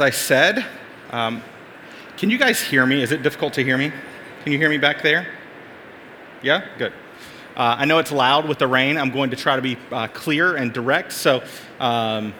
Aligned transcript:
I 0.00 0.10
said, 0.10 0.64
um, 1.10 1.42
can 2.16 2.30
you 2.30 2.38
guys 2.38 2.60
hear 2.60 2.86
me? 2.86 3.02
Is 3.02 3.10
it 3.10 3.24
difficult 3.24 3.54
to 3.54 3.64
hear 3.64 3.76
me? 3.76 3.90
Can 4.44 4.52
you 4.52 4.56
hear 4.56 4.70
me 4.70 4.78
back 4.78 5.02
there? 5.02 5.26
Yeah? 6.40 6.64
Good. 6.78 6.92
Uh, 7.56 7.74
I 7.80 7.84
know 7.84 7.98
it's 7.98 8.12
loud 8.12 8.46
with 8.46 8.60
the 8.60 8.68
rain. 8.68 8.96
I'm 8.96 9.10
going 9.10 9.30
to 9.30 9.36
try 9.36 9.56
to 9.56 9.62
be 9.62 9.76
uh, 9.90 10.06
clear 10.06 10.54
and 10.54 10.72
direct. 10.72 11.10
So, 11.10 11.42
um, 11.80 12.32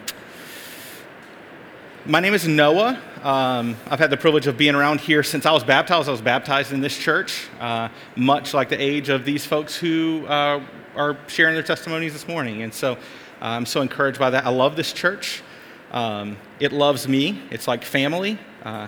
my 2.05 2.21
name 2.21 2.33
is 2.33 2.47
Noah. 2.47 2.97
Um, 3.23 3.75
I've 3.87 3.99
had 3.99 4.09
the 4.09 4.15
privilege 4.15 4.47
of 4.47 4.57
being 4.57 4.73
around 4.73 5.01
here 5.01 5.21
since 5.21 5.45
I 5.45 5.51
was 5.51 5.65
baptized. 5.65 6.07
I 6.07 6.13
was 6.13 6.21
baptized 6.21 6.71
in 6.71 6.79
this 6.79 6.97
church, 6.97 7.49
uh, 7.59 7.89
much 8.15 8.53
like 8.53 8.69
the 8.69 8.81
age 8.81 9.09
of 9.09 9.25
these 9.25 9.45
folks 9.45 9.75
who 9.75 10.25
uh, 10.27 10.63
are 10.95 11.17
sharing 11.27 11.55
their 11.55 11.63
testimonies 11.63 12.13
this 12.13 12.25
morning. 12.25 12.61
And 12.61 12.73
so 12.73 12.97
I'm 13.41 13.65
so 13.65 13.81
encouraged 13.81 14.17
by 14.17 14.29
that. 14.29 14.45
I 14.45 14.49
love 14.49 14.77
this 14.77 14.93
church. 14.93 15.43
Um, 15.91 16.37
it 16.59 16.71
loves 16.71 17.07
me. 17.07 17.41
It's 17.51 17.67
like 17.67 17.83
family. 17.83 18.37
Uh, 18.63 18.87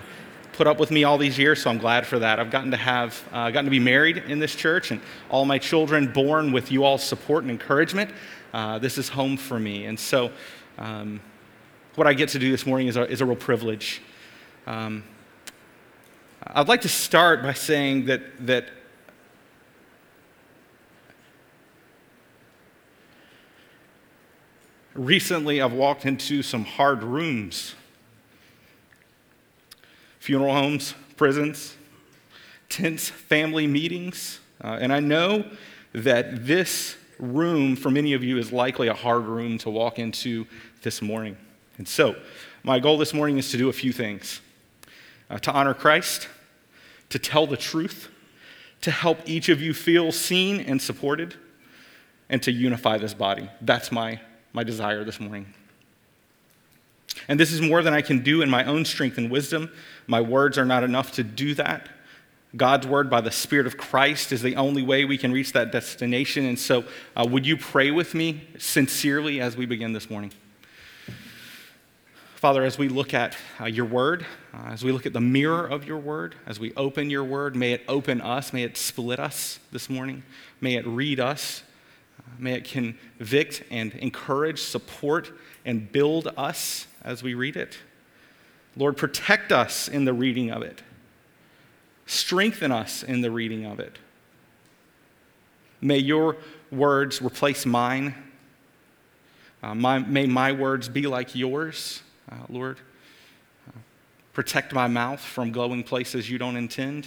put 0.52 0.66
up 0.66 0.78
with 0.78 0.90
me 0.90 1.04
all 1.04 1.18
these 1.18 1.38
years, 1.38 1.62
so 1.62 1.70
I'm 1.70 1.78
glad 1.78 2.06
for 2.06 2.18
that. 2.18 2.38
I've 2.38 2.50
gotten 2.50 2.70
to 2.70 2.76
have, 2.76 3.22
uh, 3.32 3.50
gotten 3.50 3.64
to 3.64 3.70
be 3.70 3.80
married 3.80 4.18
in 4.18 4.38
this 4.38 4.54
church, 4.54 4.90
and 4.90 5.00
all 5.30 5.44
my 5.44 5.58
children 5.58 6.12
born 6.12 6.52
with 6.52 6.70
you 6.70 6.84
all's 6.84 7.02
support 7.02 7.42
and 7.42 7.50
encouragement. 7.50 8.10
Uh, 8.52 8.78
this 8.78 8.98
is 8.98 9.08
home 9.08 9.36
for 9.36 9.58
me, 9.58 9.86
and 9.86 9.98
so 9.98 10.30
um, 10.78 11.20
what 11.94 12.06
I 12.06 12.12
get 12.12 12.28
to 12.30 12.38
do 12.38 12.50
this 12.50 12.66
morning 12.66 12.86
is 12.88 12.96
a, 12.96 13.10
is 13.10 13.20
a 13.20 13.26
real 13.26 13.36
privilege. 13.36 14.02
Um, 14.66 15.02
I'd 16.46 16.68
like 16.68 16.82
to 16.82 16.88
start 16.88 17.42
by 17.42 17.54
saying 17.54 18.06
that 18.06 18.46
that 18.46 18.66
recently 24.94 25.60
I've 25.60 25.72
walked 25.72 26.06
into 26.06 26.42
some 26.42 26.64
hard 26.64 27.02
rooms 27.02 27.74
funeral 30.18 30.54
homes, 30.54 30.94
prisons, 31.16 31.74
tense 32.68 33.08
family 33.08 33.66
meetings. 33.66 34.38
Uh, 34.62 34.78
and 34.80 34.92
I 34.92 35.00
know 35.00 35.44
that 35.92 36.46
this 36.46 36.96
room, 37.18 37.74
for 37.74 37.90
many 37.90 38.12
of 38.12 38.22
you, 38.22 38.38
is 38.38 38.52
likely 38.52 38.86
a 38.86 38.94
hard 38.94 39.24
room 39.24 39.58
to 39.58 39.70
walk 39.70 39.98
into 39.98 40.46
this 40.82 41.02
morning. 41.02 41.36
And 41.76 41.88
so, 41.88 42.14
my 42.62 42.78
goal 42.78 42.98
this 42.98 43.12
morning 43.12 43.36
is 43.36 43.50
to 43.50 43.56
do 43.56 43.68
a 43.68 43.72
few 43.72 43.92
things 43.92 44.40
uh, 45.28 45.38
to 45.40 45.50
honor 45.50 45.74
Christ, 45.74 46.28
to 47.08 47.18
tell 47.18 47.48
the 47.48 47.56
truth, 47.56 48.08
to 48.82 48.92
help 48.92 49.18
each 49.26 49.48
of 49.48 49.60
you 49.60 49.74
feel 49.74 50.12
seen 50.12 50.60
and 50.60 50.80
supported, 50.80 51.34
and 52.28 52.40
to 52.44 52.52
unify 52.52 52.96
this 52.96 53.12
body. 53.12 53.50
That's 53.60 53.90
my 53.90 54.20
my 54.52 54.64
desire 54.64 55.04
this 55.04 55.20
morning. 55.20 55.52
And 57.28 57.38
this 57.38 57.52
is 57.52 57.60
more 57.60 57.82
than 57.82 57.94
I 57.94 58.02
can 58.02 58.22
do 58.22 58.42
in 58.42 58.50
my 58.50 58.64
own 58.64 58.84
strength 58.84 59.18
and 59.18 59.30
wisdom. 59.30 59.70
My 60.06 60.20
words 60.20 60.58
are 60.58 60.64
not 60.64 60.82
enough 60.82 61.12
to 61.12 61.22
do 61.22 61.54
that. 61.54 61.88
God's 62.54 62.86
word 62.86 63.08
by 63.08 63.22
the 63.22 63.30
Spirit 63.30 63.66
of 63.66 63.78
Christ 63.78 64.30
is 64.30 64.42
the 64.42 64.56
only 64.56 64.82
way 64.82 65.04
we 65.04 65.16
can 65.16 65.32
reach 65.32 65.52
that 65.52 65.72
destination. 65.72 66.44
And 66.44 66.58
so, 66.58 66.84
uh, 67.16 67.26
would 67.28 67.46
you 67.46 67.56
pray 67.56 67.90
with 67.90 68.14
me 68.14 68.42
sincerely 68.58 69.40
as 69.40 69.56
we 69.56 69.64
begin 69.64 69.92
this 69.94 70.10
morning? 70.10 70.32
Father, 72.34 72.64
as 72.64 72.76
we 72.76 72.88
look 72.88 73.14
at 73.14 73.36
uh, 73.60 73.66
your 73.66 73.86
word, 73.86 74.26
uh, 74.52 74.66
as 74.66 74.84
we 74.84 74.92
look 74.92 75.06
at 75.06 75.12
the 75.12 75.20
mirror 75.20 75.64
of 75.64 75.86
your 75.86 75.96
word, 75.96 76.34
as 76.44 76.58
we 76.58 76.74
open 76.74 77.08
your 77.08 77.24
word, 77.24 77.56
may 77.56 77.72
it 77.72 77.82
open 77.88 78.20
us, 78.20 78.52
may 78.52 78.64
it 78.64 78.76
split 78.76 79.20
us 79.20 79.60
this 79.70 79.88
morning, 79.88 80.24
may 80.60 80.74
it 80.74 80.86
read 80.86 81.20
us, 81.20 81.62
May 82.38 82.54
it 82.54 82.64
convict 82.64 83.62
and 83.70 83.92
encourage, 83.94 84.60
support, 84.60 85.32
and 85.64 85.90
build 85.90 86.32
us 86.36 86.86
as 87.04 87.22
we 87.22 87.34
read 87.34 87.56
it. 87.56 87.78
Lord, 88.76 88.96
protect 88.96 89.52
us 89.52 89.88
in 89.88 90.04
the 90.04 90.12
reading 90.12 90.50
of 90.50 90.62
it. 90.62 90.82
Strengthen 92.06 92.72
us 92.72 93.02
in 93.02 93.20
the 93.20 93.30
reading 93.30 93.64
of 93.64 93.80
it. 93.80 93.98
May 95.80 95.98
your 95.98 96.36
words 96.70 97.20
replace 97.20 97.66
mine. 97.66 98.14
Uh, 99.62 99.74
my, 99.74 99.98
may 99.98 100.26
my 100.26 100.52
words 100.52 100.88
be 100.88 101.06
like 101.06 101.34
yours, 101.34 102.02
uh, 102.30 102.36
Lord. 102.48 102.78
Uh, 103.68 103.78
protect 104.32 104.72
my 104.72 104.86
mouth 104.86 105.20
from 105.20 105.52
going 105.52 105.84
places 105.84 106.30
you 106.30 106.38
don't 106.38 106.56
intend 106.56 107.06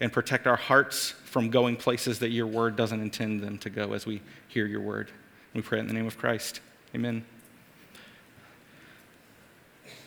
and 0.00 0.12
protect 0.12 0.46
our 0.46 0.56
hearts 0.56 1.14
from 1.32 1.48
going 1.48 1.76
places 1.76 2.18
that 2.18 2.28
your 2.28 2.46
word 2.46 2.76
doesn't 2.76 3.00
intend 3.00 3.40
them 3.40 3.56
to 3.56 3.70
go 3.70 3.94
as 3.94 4.04
we 4.04 4.20
hear 4.48 4.66
your 4.66 4.82
word. 4.82 5.10
We 5.54 5.62
pray 5.62 5.78
in 5.78 5.86
the 5.86 5.94
name 5.94 6.06
of 6.06 6.18
Christ. 6.18 6.60
Amen. 6.94 7.24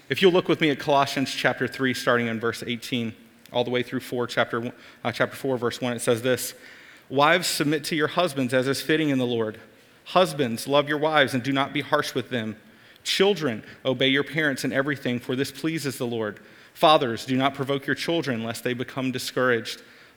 If 0.07 0.21
you'll 0.21 0.31
look 0.31 0.47
with 0.47 0.61
me 0.61 0.69
at 0.69 0.77
Colossians 0.77 1.33
chapter 1.33 1.67
3, 1.67 1.95
starting 1.95 2.27
in 2.27 2.39
verse 2.39 2.63
18, 2.65 3.11
all 3.51 3.63
the 3.63 3.71
way 3.71 3.81
through 3.81 4.01
4, 4.01 4.27
chapter, 4.27 4.71
uh, 5.03 5.11
chapter 5.11 5.35
4, 5.35 5.57
verse 5.57 5.81
1, 5.81 5.93
it 5.93 6.01
says 6.01 6.21
this 6.21 6.53
Wives, 7.09 7.47
submit 7.47 7.83
to 7.85 7.95
your 7.95 8.09
husbands 8.09 8.53
as 8.53 8.67
is 8.67 8.79
fitting 8.79 9.09
in 9.09 9.17
the 9.17 9.25
Lord. 9.25 9.59
Husbands, 10.05 10.67
love 10.67 10.87
your 10.87 10.99
wives 10.99 11.33
and 11.33 11.41
do 11.41 11.51
not 11.51 11.73
be 11.73 11.81
harsh 11.81 12.13
with 12.13 12.29
them. 12.29 12.55
Children, 13.03 13.63
obey 13.83 14.09
your 14.09 14.23
parents 14.23 14.63
in 14.63 14.71
everything, 14.71 15.19
for 15.19 15.35
this 15.35 15.51
pleases 15.51 15.97
the 15.97 16.05
Lord. 16.05 16.39
Fathers, 16.75 17.25
do 17.25 17.35
not 17.35 17.55
provoke 17.55 17.87
your 17.87 17.95
children 17.95 18.43
lest 18.43 18.63
they 18.63 18.75
become 18.75 19.11
discouraged. 19.11 19.81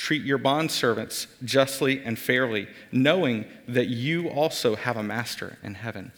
treat 0.00 0.22
your 0.22 0.38
bondservants 0.38 1.26
justly 1.44 2.02
and 2.02 2.18
fairly, 2.18 2.66
knowing 2.90 3.44
that 3.68 3.88
you 3.88 4.30
also 4.30 4.74
have 4.74 4.96
a 4.96 5.02
master 5.02 5.58
in 5.62 5.74
heaven. 5.74 6.10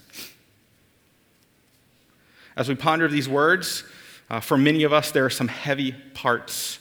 As 2.57 2.69
we 2.69 2.77
ponder 2.77 3.09
these 3.09 3.29
words, 3.29 3.83
uh, 4.31 4.39
for 4.39 4.57
many 4.57 4.85
of 4.85 4.93
us, 4.93 5.11
there 5.11 5.25
are 5.25 5.31
some 5.31 5.49
heavy 5.49 5.91
parts. 6.15 6.79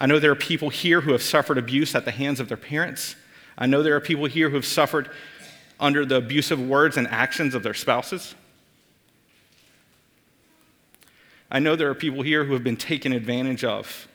I 0.00 0.06
know 0.06 0.18
there 0.18 0.30
are 0.30 0.34
people 0.34 0.70
here 0.70 1.02
who 1.02 1.12
have 1.12 1.22
suffered 1.22 1.58
abuse 1.58 1.94
at 1.94 2.06
the 2.06 2.10
hands 2.10 2.40
of 2.40 2.48
their 2.48 2.56
parents. 2.56 3.16
I 3.58 3.66
know 3.66 3.82
there 3.82 3.94
are 3.94 4.00
people 4.00 4.24
here 4.24 4.48
who 4.48 4.56
have 4.56 4.64
suffered 4.64 5.10
under 5.78 6.06
the 6.06 6.16
abusive 6.16 6.58
words 6.58 6.96
and 6.96 7.06
actions 7.08 7.54
of 7.54 7.62
their 7.62 7.74
spouses. 7.74 8.34
I 11.50 11.58
know 11.58 11.76
there 11.76 11.90
are 11.90 11.94
people 11.94 12.22
here 12.22 12.44
who 12.44 12.54
have 12.54 12.64
been 12.64 12.78
taken 12.78 13.12
advantage 13.12 13.62
of 13.62 14.08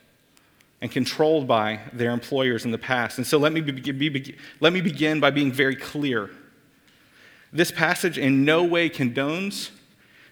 and 0.82 0.92
controlled 0.92 1.48
by 1.48 1.80
their 1.92 2.12
employers 2.12 2.66
in 2.66 2.72
the 2.72 2.78
past. 2.78 3.18
And 3.18 3.28
so 3.28 3.38
let 3.38 3.52
me, 3.52 3.62
be, 3.62 3.92
be, 3.92 4.36
let 4.60 4.72
me 4.72 4.82
begin 4.82 5.20
by 5.20 5.30
being 5.30 5.52
very 5.52 5.76
clear. 5.76 6.30
This 7.52 7.72
passage 7.72 8.18
in 8.18 8.46
no 8.46 8.64
way 8.64 8.90
condones 8.90 9.72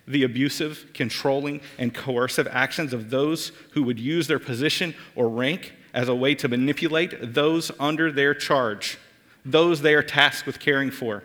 the 0.08 0.24
abusive, 0.24 0.86
controlling, 0.94 1.60
and 1.78 1.94
coercive 1.94 2.48
actions 2.48 2.94
of 2.94 3.10
those 3.10 3.52
who 3.72 3.84
would 3.84 4.00
use 4.00 4.28
their 4.28 4.40
position 4.40 4.96
or 5.16 5.28
rank 5.28 5.74
as 5.94 6.08
a 6.08 6.16
way 6.16 6.34
to 6.36 6.48
manipulate 6.48 7.34
those 7.34 7.72
under 7.80 8.12
their 8.12 8.34
charge, 8.34 8.98
those 9.44 9.82
they 9.82 9.94
are 9.94 10.04
tasked 10.04 10.46
with 10.46 10.60
caring 10.60 10.92
for. 10.92 11.24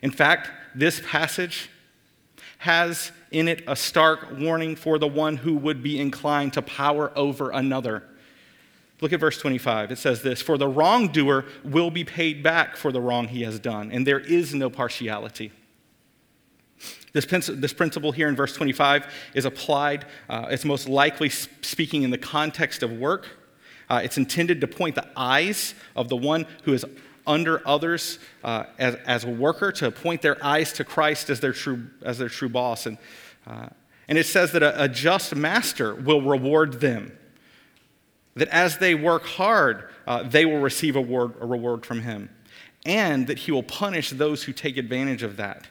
In 0.00 0.10
fact, 0.10 0.50
this 0.74 1.02
passage 1.04 1.68
has 2.58 3.12
in 3.30 3.48
it 3.48 3.62
a 3.66 3.76
stark 3.76 4.38
warning 4.38 4.76
for 4.76 4.98
the 4.98 5.06
one 5.06 5.36
who 5.36 5.54
would 5.56 5.82
be 5.82 6.00
inclined 6.00 6.54
to 6.54 6.62
power 6.62 7.12
over 7.16 7.50
another. 7.50 8.02
Look 9.00 9.12
at 9.12 9.20
verse 9.20 9.38
25. 9.38 9.92
It 9.92 9.98
says 9.98 10.22
this 10.22 10.40
For 10.40 10.56
the 10.56 10.68
wrongdoer 10.68 11.44
will 11.64 11.90
be 11.90 12.04
paid 12.04 12.42
back 12.42 12.76
for 12.76 12.92
the 12.92 13.00
wrong 13.00 13.28
he 13.28 13.42
has 13.42 13.58
done, 13.58 13.90
and 13.92 14.06
there 14.06 14.20
is 14.20 14.54
no 14.54 14.70
partiality. 14.70 15.52
This, 17.12 17.24
this 17.46 17.72
principle 17.72 18.12
here 18.12 18.28
in 18.28 18.36
verse 18.36 18.54
25 18.54 19.06
is 19.32 19.46
applied, 19.46 20.04
uh, 20.28 20.48
it's 20.50 20.66
most 20.66 20.86
likely 20.86 21.30
speaking 21.30 22.02
in 22.02 22.10
the 22.10 22.18
context 22.18 22.82
of 22.82 22.92
work. 22.92 23.26
Uh, 23.88 24.00
it's 24.04 24.18
intended 24.18 24.60
to 24.60 24.66
point 24.66 24.96
the 24.96 25.06
eyes 25.16 25.74
of 25.94 26.08
the 26.08 26.16
one 26.16 26.46
who 26.64 26.74
is 26.74 26.84
under 27.26 27.66
others 27.66 28.18
uh, 28.44 28.64
as, 28.78 28.96
as 29.06 29.24
a 29.24 29.30
worker, 29.30 29.72
to 29.72 29.90
point 29.90 30.20
their 30.22 30.42
eyes 30.44 30.72
to 30.74 30.84
Christ 30.84 31.30
as 31.30 31.40
their 31.40 31.52
true, 31.52 31.86
as 32.02 32.18
their 32.18 32.28
true 32.28 32.48
boss. 32.48 32.84
And, 32.84 32.98
uh, 33.46 33.68
and 34.08 34.18
it 34.18 34.26
says 34.26 34.52
that 34.52 34.62
a, 34.62 34.84
a 34.84 34.88
just 34.88 35.34
master 35.34 35.94
will 35.94 36.20
reward 36.20 36.80
them 36.80 37.15
that 38.36 38.48
as 38.48 38.78
they 38.78 38.94
work 38.94 39.24
hard, 39.24 39.88
uh, 40.06 40.22
they 40.22 40.44
will 40.44 40.60
receive 40.60 40.94
a, 40.94 41.00
word, 41.00 41.34
a 41.40 41.46
reward 41.46 41.84
from 41.84 42.02
him, 42.02 42.30
and 42.84 43.26
that 43.26 43.40
he 43.40 43.50
will 43.50 43.62
punish 43.62 44.10
those 44.10 44.44
who 44.44 44.52
take 44.52 44.76
advantage 44.76 45.22
of 45.22 45.36
that. 45.38 45.66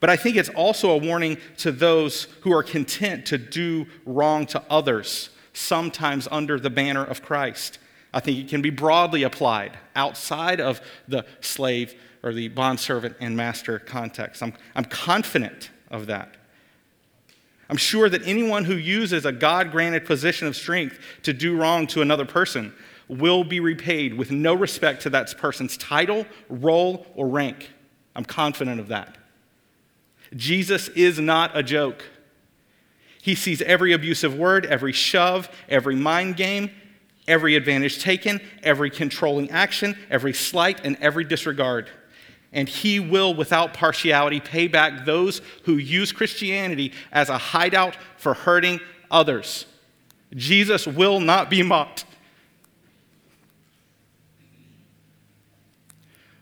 But 0.00 0.10
I 0.10 0.16
think 0.16 0.36
it's 0.36 0.48
also 0.48 0.90
a 0.90 0.96
warning 0.96 1.38
to 1.58 1.72
those 1.72 2.24
who 2.42 2.52
are 2.52 2.62
content 2.62 3.26
to 3.26 3.38
do 3.38 3.86
wrong 4.06 4.46
to 4.46 4.62
others 4.70 5.30
sometimes 5.52 6.28
under 6.30 6.60
the 6.60 6.70
banner 6.70 7.04
of 7.04 7.22
Christ. 7.22 7.78
I 8.14 8.20
think 8.20 8.38
it 8.38 8.48
can 8.48 8.62
be 8.62 8.70
broadly 8.70 9.24
applied 9.24 9.76
outside 9.96 10.60
of 10.60 10.80
the 11.08 11.26
slave 11.40 11.94
or 12.22 12.32
the 12.32 12.48
bondservant 12.48 13.16
and 13.20 13.36
master 13.36 13.78
context. 13.78 14.42
I'm, 14.42 14.54
I'm 14.76 14.84
confident 14.84 15.70
of 15.90 16.06
that. 16.06 16.36
I'm 17.68 17.76
sure 17.76 18.08
that 18.08 18.26
anyone 18.26 18.64
who 18.64 18.74
uses 18.74 19.26
a 19.26 19.32
God 19.32 19.70
granted 19.70 20.06
position 20.06 20.48
of 20.48 20.56
strength 20.56 20.98
to 21.22 21.32
do 21.32 21.56
wrong 21.56 21.86
to 21.88 22.00
another 22.00 22.24
person 22.24 22.72
will 23.08 23.44
be 23.44 23.60
repaid 23.60 24.14
with 24.14 24.30
no 24.30 24.54
respect 24.54 25.02
to 25.02 25.10
that 25.10 25.36
person's 25.38 25.76
title, 25.76 26.26
role, 26.48 27.06
or 27.14 27.28
rank. 27.28 27.70
I'm 28.14 28.24
confident 28.24 28.80
of 28.80 28.88
that. 28.88 29.18
Jesus 30.34 30.88
is 30.88 31.18
not 31.18 31.56
a 31.56 31.62
joke. 31.62 32.04
He 33.20 33.34
sees 33.34 33.62
every 33.62 33.92
abusive 33.92 34.34
word, 34.34 34.66
every 34.66 34.92
shove, 34.92 35.48
every 35.68 35.96
mind 35.96 36.36
game, 36.36 36.70
every 37.26 37.56
advantage 37.56 38.02
taken, 38.02 38.40
every 38.62 38.90
controlling 38.90 39.50
action, 39.50 39.96
every 40.10 40.32
slight, 40.32 40.80
and 40.84 40.96
every 41.00 41.24
disregard. 41.24 41.90
And 42.52 42.68
he 42.68 42.98
will, 42.98 43.34
without 43.34 43.74
partiality, 43.74 44.40
pay 44.40 44.68
back 44.68 45.04
those 45.04 45.42
who 45.64 45.74
use 45.74 46.12
Christianity 46.12 46.92
as 47.12 47.28
a 47.28 47.36
hideout 47.36 47.96
for 48.16 48.34
hurting 48.34 48.80
others. 49.10 49.66
Jesus 50.34 50.86
will 50.86 51.20
not 51.20 51.50
be 51.50 51.62
mocked. 51.62 52.04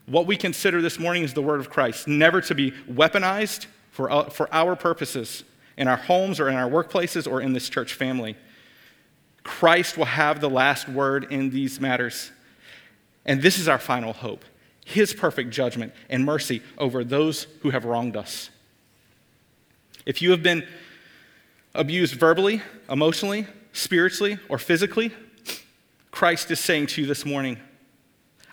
What 0.07 0.27
we 0.27 0.37
consider 0.37 0.81
this 0.81 1.01
morning 1.01 1.25
is 1.25 1.35
the 1.35 1.43
word 1.43 1.59
of 1.59 1.69
Christ, 1.69 2.07
never 2.07 2.41
to 2.43 2.55
be 2.55 2.71
weaponized 2.89 3.67
for, 3.91 4.11
uh, 4.11 4.31
for 4.31 4.49
our 4.55 4.77
purposes 4.77 5.43
in 5.77 5.89
our 5.89 5.97
homes 5.97 6.39
or 6.39 6.49
in 6.49 6.55
our 6.55 6.71
workplaces 6.71 7.31
or 7.31 7.41
in 7.41 7.53
this 7.53 7.69
church 7.69 7.95
family. 7.95 8.37
Christ 9.43 9.97
will 9.97 10.05
have 10.05 10.41
the 10.41 10.51
last 10.51 10.89
word 10.89 11.33
in 11.33 11.51
these 11.51 11.81
matters. 11.81 12.31
And 13.25 13.43
this 13.43 13.59
is 13.59 13.69
our 13.69 13.79
final 13.79 14.13
hope 14.13 14.45
his 14.87 15.13
perfect 15.13 15.51
judgment 15.51 15.93
and 16.09 16.25
mercy 16.25 16.63
over 16.79 17.03
those 17.03 17.49
who 17.63 17.71
have 17.71 17.85
wronged 17.85 18.17
us. 18.17 18.51
If 20.07 20.23
you 20.23 20.31
have 20.31 20.45
been 20.45 20.65
abused 21.75 22.15
verbally, 22.15 22.63
emotionally, 22.89 23.49
spiritually, 23.73 24.39
or 24.49 24.59
physically, 24.59 25.13
Christ 26.13 26.53
is 26.53 26.61
saying 26.61 26.87
to 26.87 27.01
you 27.01 27.07
this 27.09 27.27
morning, 27.27 27.59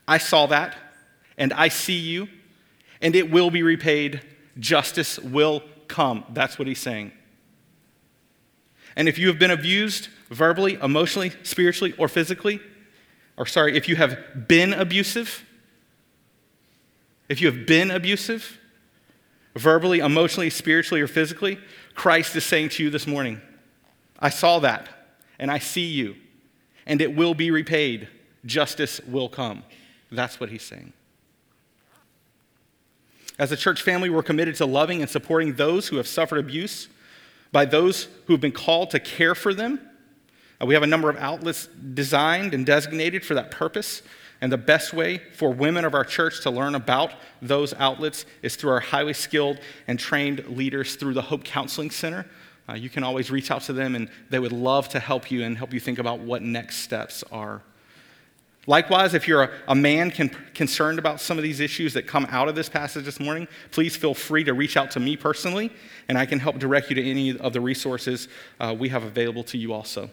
I 0.08 0.18
saw 0.18 0.48
that, 0.48 0.76
and 1.38 1.54
I 1.54 1.68
see 1.68 2.00
you, 2.00 2.28
and 3.00 3.16
it 3.16 3.30
will 3.30 3.52
be 3.52 3.62
repaid. 3.62 4.20
Justice 4.58 5.20
will 5.20 5.62
come. 5.88 6.26
That's 6.30 6.58
what 6.58 6.68
he's 6.68 6.80
saying. 6.80 7.12
And 8.96 9.08
if 9.08 9.20
you 9.20 9.28
have 9.28 9.38
been 9.38 9.52
abused 9.52 10.08
verbally, 10.32 10.80
emotionally, 10.82 11.32
spiritually, 11.44 11.94
or 12.00 12.08
physically, 12.08 12.60
or 13.38 13.46
sorry, 13.46 13.78
if 13.78 13.88
you 13.88 13.98
have 13.98 14.48
been 14.48 14.74
abusive, 14.74 15.46
if 17.34 17.42
you 17.42 17.48
have 17.48 17.66
been 17.66 17.90
abusive, 17.90 18.60
verbally, 19.56 19.98
emotionally, 19.98 20.52
spiritually, 20.52 21.02
or 21.02 21.08
physically, 21.08 21.58
Christ 21.96 22.36
is 22.36 22.46
saying 22.46 22.70
to 22.70 22.84
you 22.84 22.92
this 22.92 23.08
morning, 23.08 23.42
I 24.20 24.30
saw 24.30 24.60
that, 24.60 24.88
and 25.40 25.50
I 25.50 25.58
see 25.58 25.88
you, 25.88 26.16
and 26.86 27.02
it 27.02 27.16
will 27.16 27.34
be 27.34 27.50
repaid. 27.50 28.08
Justice 28.46 29.02
will 29.08 29.30
come. 29.30 29.64
That's 30.12 30.40
what 30.40 30.50
he's 30.50 30.62
saying. 30.62 30.94
As 33.40 33.52
a 33.52 33.58
church 33.58 33.82
family, 33.82 34.12
we're 34.12 34.22
committed 34.22 34.54
to 34.58 34.68
loving 34.68 35.02
and 35.02 35.10
supporting 35.10 35.56
those 35.56 35.88
who 35.88 35.96
have 35.98 36.08
suffered 36.08 36.38
abuse 36.38 36.88
by 37.52 37.66
those 37.66 38.10
who 38.28 38.34
have 38.34 38.42
been 38.42 38.52
called 38.52 38.92
to 38.92 39.00
care 39.00 39.34
for 39.34 39.56
them. 39.56 39.80
Uh, 40.62 40.68
we 40.68 40.76
have 40.76 40.84
a 40.84 40.88
number 40.88 41.10
of 41.10 41.18
outlets 41.18 41.66
designed 41.96 42.54
and 42.54 42.64
designated 42.64 43.26
for 43.26 43.34
that 43.34 43.50
purpose. 43.50 44.04
And 44.44 44.52
the 44.52 44.58
best 44.58 44.92
way 44.92 45.20
for 45.20 45.54
women 45.54 45.86
of 45.86 45.94
our 45.94 46.04
church 46.04 46.42
to 46.42 46.52
learn 46.52 46.76
about 46.76 47.14
those 47.42 47.74
outlets 47.76 48.26
is 48.42 48.58
through 48.58 48.72
our 48.72 48.82
highly 48.82 49.14
skilled 49.14 49.58
and 49.88 49.98
trained 49.98 50.46
leaders 50.58 50.98
through 50.98 51.14
the 51.14 51.22
Hope 51.22 51.46
Counseling 51.46 51.90
Center. 51.90 52.26
Uh, 52.68 52.74
you 52.74 52.90
can 52.90 53.06
always 53.06 53.32
reach 53.32 53.52
out 53.52 53.62
to 53.62 53.72
them, 53.72 53.96
and 53.96 54.10
they 54.30 54.40
would 54.40 54.52
love 54.52 54.90
to 54.90 55.00
help 55.00 55.32
you 55.32 55.46
and 55.46 55.58
help 55.58 55.74
you 55.74 55.80
think 55.80 55.98
about 55.98 56.20
what 56.20 56.42
next 56.42 56.80
steps 56.80 57.24
are. 57.32 57.62
Likewise, 58.68 59.14
if 59.14 59.30
you're 59.30 59.44
a, 59.44 59.52
a 59.70 59.76
man 59.76 60.12
con- 60.12 60.36
concerned 60.54 61.00
about 61.00 61.22
some 61.22 61.38
of 61.38 61.44
these 61.44 61.62
issues 61.62 61.94
that 61.94 62.06
come 62.06 62.28
out 62.30 62.50
of 62.50 62.56
this 62.56 62.68
passage 62.68 63.06
this 63.06 63.22
morning, 63.22 63.48
please 63.72 63.96
feel 63.96 64.14
free 64.14 64.44
to 64.44 64.54
reach 64.54 64.76
out 64.76 64.92
to 64.92 65.00
me 65.00 65.16
personally, 65.16 65.72
and 66.10 66.18
I 66.18 66.26
can 66.26 66.40
help 66.40 66.60
direct 66.60 66.90
you 66.90 66.98
to 66.98 67.10
any 67.10 67.38
of 67.38 67.54
the 67.54 67.62
resources 67.62 68.28
uh, 68.60 68.76
we 68.78 68.90
have 68.90 69.04
available 69.04 69.46
to 69.46 69.58
you 69.58 69.72
also. 69.72 70.10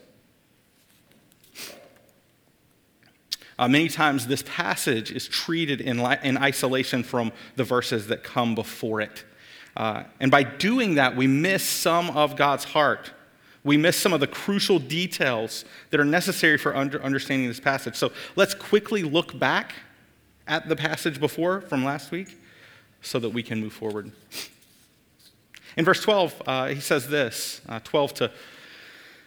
Uh, 3.61 3.69
many 3.69 3.89
times, 3.89 4.27
this 4.27 4.43
passage 4.45 5.13
is 5.13 5.29
treated 5.29 5.81
in, 5.81 6.03
li- 6.03 6.19
in 6.25 6.37
isolation 6.37 7.05
from 7.05 7.31
the 7.55 7.63
verses 7.63 8.09
that 8.09 8.25
come 8.25 8.57
before 8.57 9.01
it. 9.01 9.25
Uh, 9.77 10.03
and 10.19 10.33
by 10.33 10.43
doing 10.43 10.97
that, 10.97 11.15
we 11.15 11.29
miss 11.29 11.63
some 11.63 12.11
of 12.11 12.35
God's 12.35 12.65
heart 12.65 13.13
we 13.63 13.77
miss 13.77 13.97
some 13.97 14.13
of 14.13 14.21
the 14.21 14.27
crucial 14.27 14.79
details 14.79 15.65
that 15.91 16.01
are 16.01 16.05
necessary 16.05 16.57
for 16.57 16.75
under 16.75 17.03
understanding 17.03 17.49
this 17.49 17.61
passage. 17.61 17.95
So 17.97 18.13
let's 18.37 18.55
quickly 18.55 19.03
look 19.03 19.39
back 19.39 19.75
at 20.47 20.69
the 20.69 20.77
passage 20.77 21.21
before 21.21 21.61
from 21.61 21.85
last 21.85 22.11
week 22.11 22.39
so 23.03 23.19
that 23.19 23.31
we 23.31 23.43
can 23.43 23.61
move 23.61 23.73
forward. 23.73 24.13
In 25.77 25.85
verse 25.85 26.03
12, 26.03 26.43
uh, 26.47 26.67
he 26.69 26.81
says 26.81 27.09
this 27.09 27.61
uh, 27.69 27.81
12 27.81 28.15
to 28.15 28.33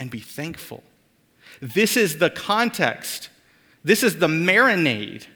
and 0.00 0.10
be 0.10 0.18
thankful. 0.18 0.82
This 1.60 1.96
is 1.96 2.18
the 2.18 2.30
context, 2.30 3.28
this 3.84 4.02
is 4.02 4.18
the 4.18 4.26
marinade 4.26 5.26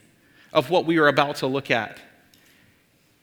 of 0.53 0.71
what 0.71 0.87
we 0.87 0.99
are 0.99 1.07
about 1.07 1.37
to 1.37 1.47
look 1.47 1.71
at 1.71 2.01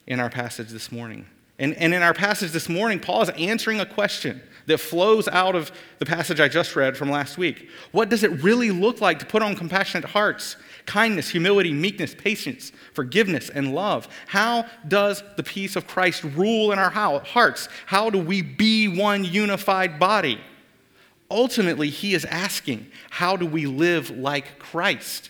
in 0.06 0.20
our 0.20 0.30
passage 0.30 0.70
this 0.70 0.92
morning. 0.92 1.26
And, 1.58 1.74
and 1.76 1.94
in 1.94 2.02
our 2.02 2.14
passage 2.14 2.52
this 2.52 2.70
morning, 2.70 3.00
Paul 3.00 3.24
is 3.24 3.30
answering 3.30 3.80
a 3.80 3.86
question 3.86 4.42
that 4.68 4.80
flows 4.80 5.28
out 5.28 5.56
of 5.56 5.72
the 6.00 6.06
passage 6.06 6.40
I 6.40 6.48
just 6.48 6.76
read 6.76 6.96
from 6.96 7.10
last 7.10 7.38
week. 7.38 7.70
What 7.92 8.10
does 8.10 8.24
it 8.24 8.32
really 8.44 8.70
look 8.70 9.02
like 9.02 9.20
to 9.20 9.26
put 9.26 9.42
on 9.42 9.56
compassionate 9.56 10.06
hearts, 10.06 10.58
kindness, 10.86 11.30
humility, 11.30 11.74
meekness, 11.74 12.14
patience, 12.14 12.72
forgiveness, 12.94 13.50
and 13.50 13.74
love? 13.74 14.08
How 14.28 14.66
does 14.88 15.24
the 15.38 15.44
peace 15.44 15.76
of 15.76 15.88
Christ 15.88 16.24
rule 16.24 16.72
in 16.72 16.78
our 16.78 16.92
hearts? 16.92 17.68
How 17.88 18.12
do 18.12 18.20
we 18.20 18.44
be 18.44 18.88
one 18.88 19.24
unified 19.24 20.00
body? 20.00 20.40
Ultimately, 21.32 21.90
he 21.90 22.14
is 22.14 22.26
asking, 22.26 22.88
How 23.10 23.36
do 23.36 23.46
we 23.46 23.66
live 23.66 24.10
like 24.10 24.60
Christ? 24.60 25.30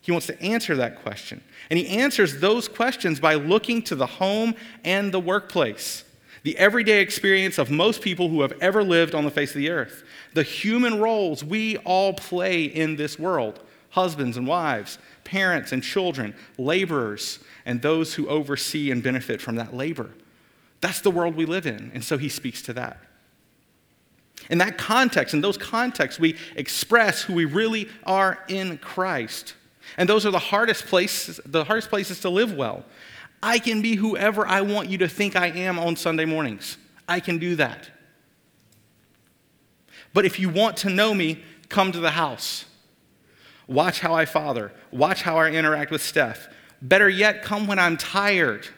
He 0.00 0.12
wants 0.12 0.26
to 0.28 0.40
answer 0.40 0.76
that 0.76 1.02
question. 1.02 1.42
And 1.68 1.78
he 1.78 1.88
answers 1.88 2.40
those 2.40 2.68
questions 2.68 3.18
by 3.18 3.34
looking 3.34 3.82
to 3.82 3.96
the 3.96 4.06
home 4.06 4.54
and 4.84 5.12
the 5.12 5.18
workplace, 5.18 6.04
the 6.44 6.56
everyday 6.58 7.00
experience 7.00 7.58
of 7.58 7.70
most 7.70 8.02
people 8.02 8.28
who 8.28 8.42
have 8.42 8.52
ever 8.60 8.84
lived 8.84 9.14
on 9.14 9.24
the 9.24 9.30
face 9.32 9.50
of 9.50 9.56
the 9.56 9.70
earth, 9.70 10.04
the 10.32 10.44
human 10.44 11.00
roles 11.00 11.42
we 11.42 11.76
all 11.78 12.12
play 12.12 12.64
in 12.64 12.96
this 12.96 13.18
world 13.18 13.60
husbands 13.96 14.36
and 14.36 14.46
wives, 14.46 14.98
parents 15.24 15.72
and 15.72 15.82
children, 15.82 16.34
laborers, 16.58 17.38
and 17.64 17.80
those 17.80 18.14
who 18.14 18.28
oversee 18.28 18.90
and 18.90 19.02
benefit 19.02 19.40
from 19.40 19.56
that 19.56 19.74
labor. 19.74 20.10
That's 20.82 21.00
the 21.00 21.10
world 21.10 21.34
we 21.34 21.46
live 21.46 21.66
in. 21.66 21.90
And 21.94 22.04
so 22.04 22.18
he 22.18 22.28
speaks 22.28 22.60
to 22.62 22.74
that. 22.74 23.00
In 24.50 24.58
that 24.58 24.78
context, 24.78 25.34
in 25.34 25.40
those 25.40 25.58
contexts, 25.58 26.20
we 26.20 26.36
express 26.54 27.22
who 27.22 27.34
we 27.34 27.44
really 27.44 27.88
are 28.04 28.44
in 28.48 28.78
Christ. 28.78 29.54
And 29.96 30.08
those 30.08 30.26
are 30.26 30.30
the 30.30 30.38
hardest 30.38 30.86
places, 30.86 31.40
the 31.44 31.64
hardest 31.64 31.88
places 31.88 32.20
to 32.20 32.30
live 32.30 32.52
well. 32.52 32.84
I 33.42 33.58
can 33.58 33.82
be 33.82 33.96
whoever 33.96 34.46
I 34.46 34.60
want 34.60 34.88
you 34.88 34.98
to 34.98 35.08
think 35.08 35.36
I 35.36 35.48
am 35.48 35.78
on 35.78 35.96
Sunday 35.96 36.24
mornings. 36.24 36.78
I 37.08 37.20
can 37.20 37.38
do 37.38 37.56
that. 37.56 37.90
But 40.12 40.24
if 40.24 40.38
you 40.38 40.48
want 40.48 40.78
to 40.78 40.90
know 40.90 41.12
me, 41.12 41.42
come 41.68 41.92
to 41.92 42.00
the 42.00 42.12
house. 42.12 42.64
Watch 43.66 44.00
how 44.00 44.14
I 44.14 44.24
father. 44.24 44.72
Watch 44.90 45.22
how 45.22 45.38
I 45.38 45.50
interact 45.50 45.90
with 45.90 46.02
Steph. 46.02 46.48
Better 46.80 47.08
yet, 47.08 47.42
come 47.42 47.66
when 47.66 47.78
I'm 47.78 47.96
tired. 47.96 48.68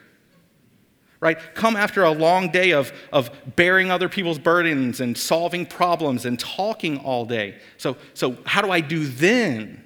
Right? 1.20 1.38
Come 1.54 1.76
after 1.76 2.04
a 2.04 2.12
long 2.12 2.50
day 2.50 2.72
of, 2.72 2.92
of 3.12 3.30
bearing 3.56 3.90
other 3.90 4.08
people's 4.08 4.38
burdens 4.38 5.00
and 5.00 5.16
solving 5.16 5.66
problems 5.66 6.24
and 6.24 6.38
talking 6.38 6.98
all 6.98 7.24
day. 7.24 7.56
So, 7.76 7.96
so, 8.14 8.36
how 8.44 8.62
do 8.62 8.70
I 8.70 8.80
do 8.80 9.06
then? 9.06 9.84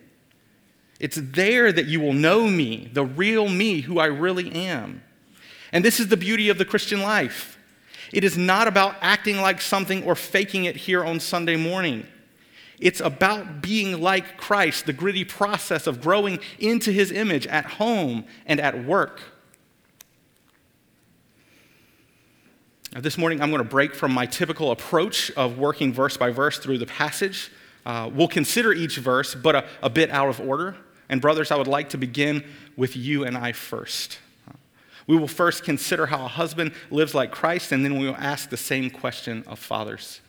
It's 1.01 1.19
there 1.21 1.73
that 1.73 1.87
you 1.87 2.01
will 2.01 2.13
know 2.13 2.47
me, 2.47 2.89
the 2.93 3.05
real 3.05 3.49
me, 3.49 3.81
who 3.81 3.99
I 3.99 4.07
really 4.07 4.53
am. 4.53 5.03
And 5.73 5.85
this 5.85 5.99
is 5.99 6.09
the 6.09 6.17
beauty 6.17 6.49
of 6.49 6.59
the 6.59 6.65
Christian 6.65 7.01
life. 7.01 7.59
It 8.13 8.25
is 8.25 8.37
not 8.37 8.69
about 8.69 8.97
acting 9.01 9.39
like 9.39 9.61
something 9.61 10.05
or 10.05 10.15
faking 10.15 10.67
it 10.67 10.77
here 10.77 11.05
on 11.05 11.19
Sunday 11.19 11.57
morning. 11.57 12.07
It's 12.79 13.01
about 13.01 13.63
being 13.63 14.01
like 14.01 14.37
Christ, 14.37 14.87
the 14.87 14.93
gritty 14.93 15.25
process 15.25 15.87
of 15.87 16.01
growing 16.01 16.39
into 16.59 16.93
his 16.93 17.11
image 17.11 17.47
at 17.47 17.65
home 17.65 18.25
and 18.45 18.61
at 18.61 18.85
work. 18.85 19.21
Now, 22.95 23.01
this 23.01 23.17
morning, 23.17 23.41
I'm 23.41 23.51
going 23.51 23.63
to 23.63 23.69
break 23.69 23.95
from 23.95 24.13
my 24.13 24.27
typical 24.27 24.71
approach 24.71 25.31
of 25.31 25.57
working 25.57 25.95
verse 25.95 26.19
by 26.19 26.29
verse 26.29 26.59
through 26.59 26.77
the 26.77 26.85
passage. 26.85 27.51
Uh, 27.87 28.11
we'll 28.13 28.29
consider 28.29 28.71
each 28.71 28.99
verse, 28.99 29.35
but 29.35 29.55
a, 29.55 29.65
a 29.83 29.89
bit 29.89 30.11
out 30.11 30.29
of 30.29 30.39
order. 30.41 30.77
And, 31.09 31.19
brothers, 31.19 31.51
I 31.51 31.57
would 31.57 31.67
like 31.67 31.89
to 31.91 31.97
begin 31.97 32.45
with 32.77 32.95
you 32.95 33.25
and 33.25 33.35
I 33.35 33.53
first. 33.53 34.19
We 35.07 35.17
will 35.17 35.27
first 35.27 35.65
consider 35.65 36.05
how 36.05 36.27
a 36.27 36.29
husband 36.29 36.73
lives 36.91 37.15
like 37.15 37.31
Christ, 37.31 37.73
and 37.73 37.83
then 37.83 37.99
we 37.99 38.07
will 38.07 38.17
ask 38.17 38.51
the 38.51 38.59
same 38.59 38.91
question 38.91 39.43
of 39.47 39.59
fathers. 39.59 40.21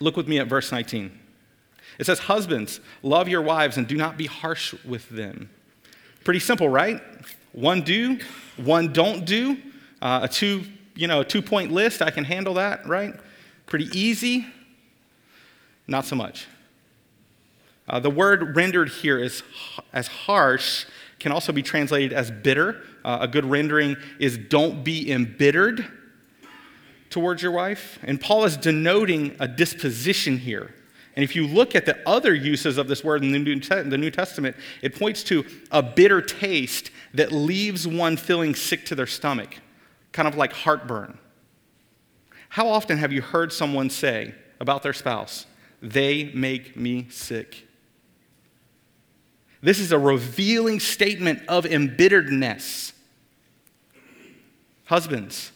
Look 0.00 0.16
with 0.16 0.26
me 0.26 0.40
at 0.40 0.48
verse 0.48 0.72
19. 0.72 1.16
It 2.00 2.06
says, 2.06 2.18
Husbands, 2.18 2.80
love 3.04 3.28
your 3.28 3.42
wives 3.42 3.76
and 3.76 3.86
do 3.86 3.96
not 3.96 4.16
be 4.16 4.26
harsh 4.26 4.74
with 4.84 5.08
them. 5.08 5.50
Pretty 6.24 6.40
simple, 6.40 6.68
right? 6.68 7.00
One 7.52 7.82
do, 7.82 8.18
one 8.56 8.92
don't 8.92 9.24
do. 9.24 9.58
Uh, 10.02 10.20
a 10.24 10.28
two 10.28 10.64
you 10.96 11.06
know, 11.06 11.20
a 11.20 11.24
two 11.24 11.42
point 11.42 11.70
list, 11.70 12.02
I 12.02 12.10
can 12.10 12.24
handle 12.24 12.54
that, 12.54 12.86
right? 12.86 13.14
Pretty 13.66 13.86
easy. 13.98 14.46
Not 15.86 16.04
so 16.04 16.16
much. 16.16 16.46
Uh, 17.88 18.00
the 18.00 18.10
word 18.10 18.56
rendered 18.56 18.88
here 18.88 19.18
is 19.18 19.42
as 19.92 20.08
harsh 20.08 20.86
can 21.20 21.30
also 21.32 21.52
be 21.52 21.62
translated 21.62 22.12
as 22.12 22.30
bitter. 22.30 22.82
Uh, 23.04 23.18
a 23.20 23.28
good 23.28 23.44
rendering 23.44 23.96
is 24.18 24.36
don't 24.36 24.82
be 24.82 25.10
embittered 25.12 25.86
towards 27.10 27.42
your 27.42 27.52
wife. 27.52 27.98
And 28.02 28.20
Paul 28.20 28.44
is 28.44 28.56
denoting 28.56 29.36
a 29.38 29.46
disposition 29.46 30.38
here. 30.38 30.74
And 31.14 31.22
if 31.22 31.34
you 31.34 31.46
look 31.46 31.74
at 31.74 31.86
the 31.86 31.96
other 32.06 32.34
uses 32.34 32.76
of 32.76 32.88
this 32.88 33.02
word 33.02 33.22
in 33.22 33.32
the 33.32 33.38
New, 33.38 33.58
the 33.58 33.96
New 33.96 34.10
Testament, 34.10 34.56
it 34.82 34.94
points 34.98 35.22
to 35.24 35.46
a 35.70 35.82
bitter 35.82 36.20
taste 36.20 36.90
that 37.14 37.32
leaves 37.32 37.86
one 37.86 38.16
feeling 38.16 38.54
sick 38.54 38.84
to 38.86 38.94
their 38.94 39.06
stomach 39.06 39.56
kind 40.16 40.26
of 40.26 40.34
like 40.34 40.54
heartburn. 40.54 41.18
How 42.48 42.68
often 42.68 42.96
have 42.96 43.12
you 43.12 43.20
heard 43.20 43.52
someone 43.52 43.90
say 43.90 44.34
about 44.58 44.82
their 44.82 44.94
spouse, 44.94 45.44
they 45.82 46.32
make 46.32 46.74
me 46.74 47.06
sick? 47.10 47.68
This 49.60 49.78
is 49.78 49.92
a 49.92 49.98
revealing 49.98 50.80
statement 50.80 51.42
of 51.48 51.66
embitteredness. 51.66 52.92
Husbands, 54.86 55.52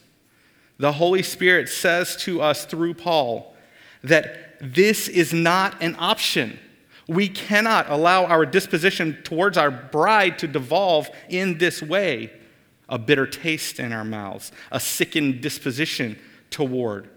the 0.76 0.93
Holy 0.93 1.23
Spirit 1.23 1.71
says 1.71 2.14
to 2.17 2.43
us 2.43 2.67
through 2.67 2.95
Paul 2.95 3.55
that 4.02 4.59
this 4.61 5.09
is 5.09 5.33
not 5.33 5.83
an 5.83 5.97
option. 5.99 6.59
We 7.09 7.29
cannot 7.29 7.88
allow 7.88 8.26
our 8.26 8.45
disposition 8.45 9.17
towards 9.25 9.57
our 9.57 9.71
bride 9.71 10.38
to 10.40 10.47
devolve 10.47 11.09
in 11.31 11.57
this 11.57 11.81
way 11.81 12.31
a 12.91 12.99
bitter 12.99 13.27
taste 13.27 13.79
in 13.79 13.93
our 13.93 14.05
mouths, 14.05 14.53
a 14.71 14.81
sickened 14.81 15.41
disposition 15.41 16.19
toward. 16.51 17.09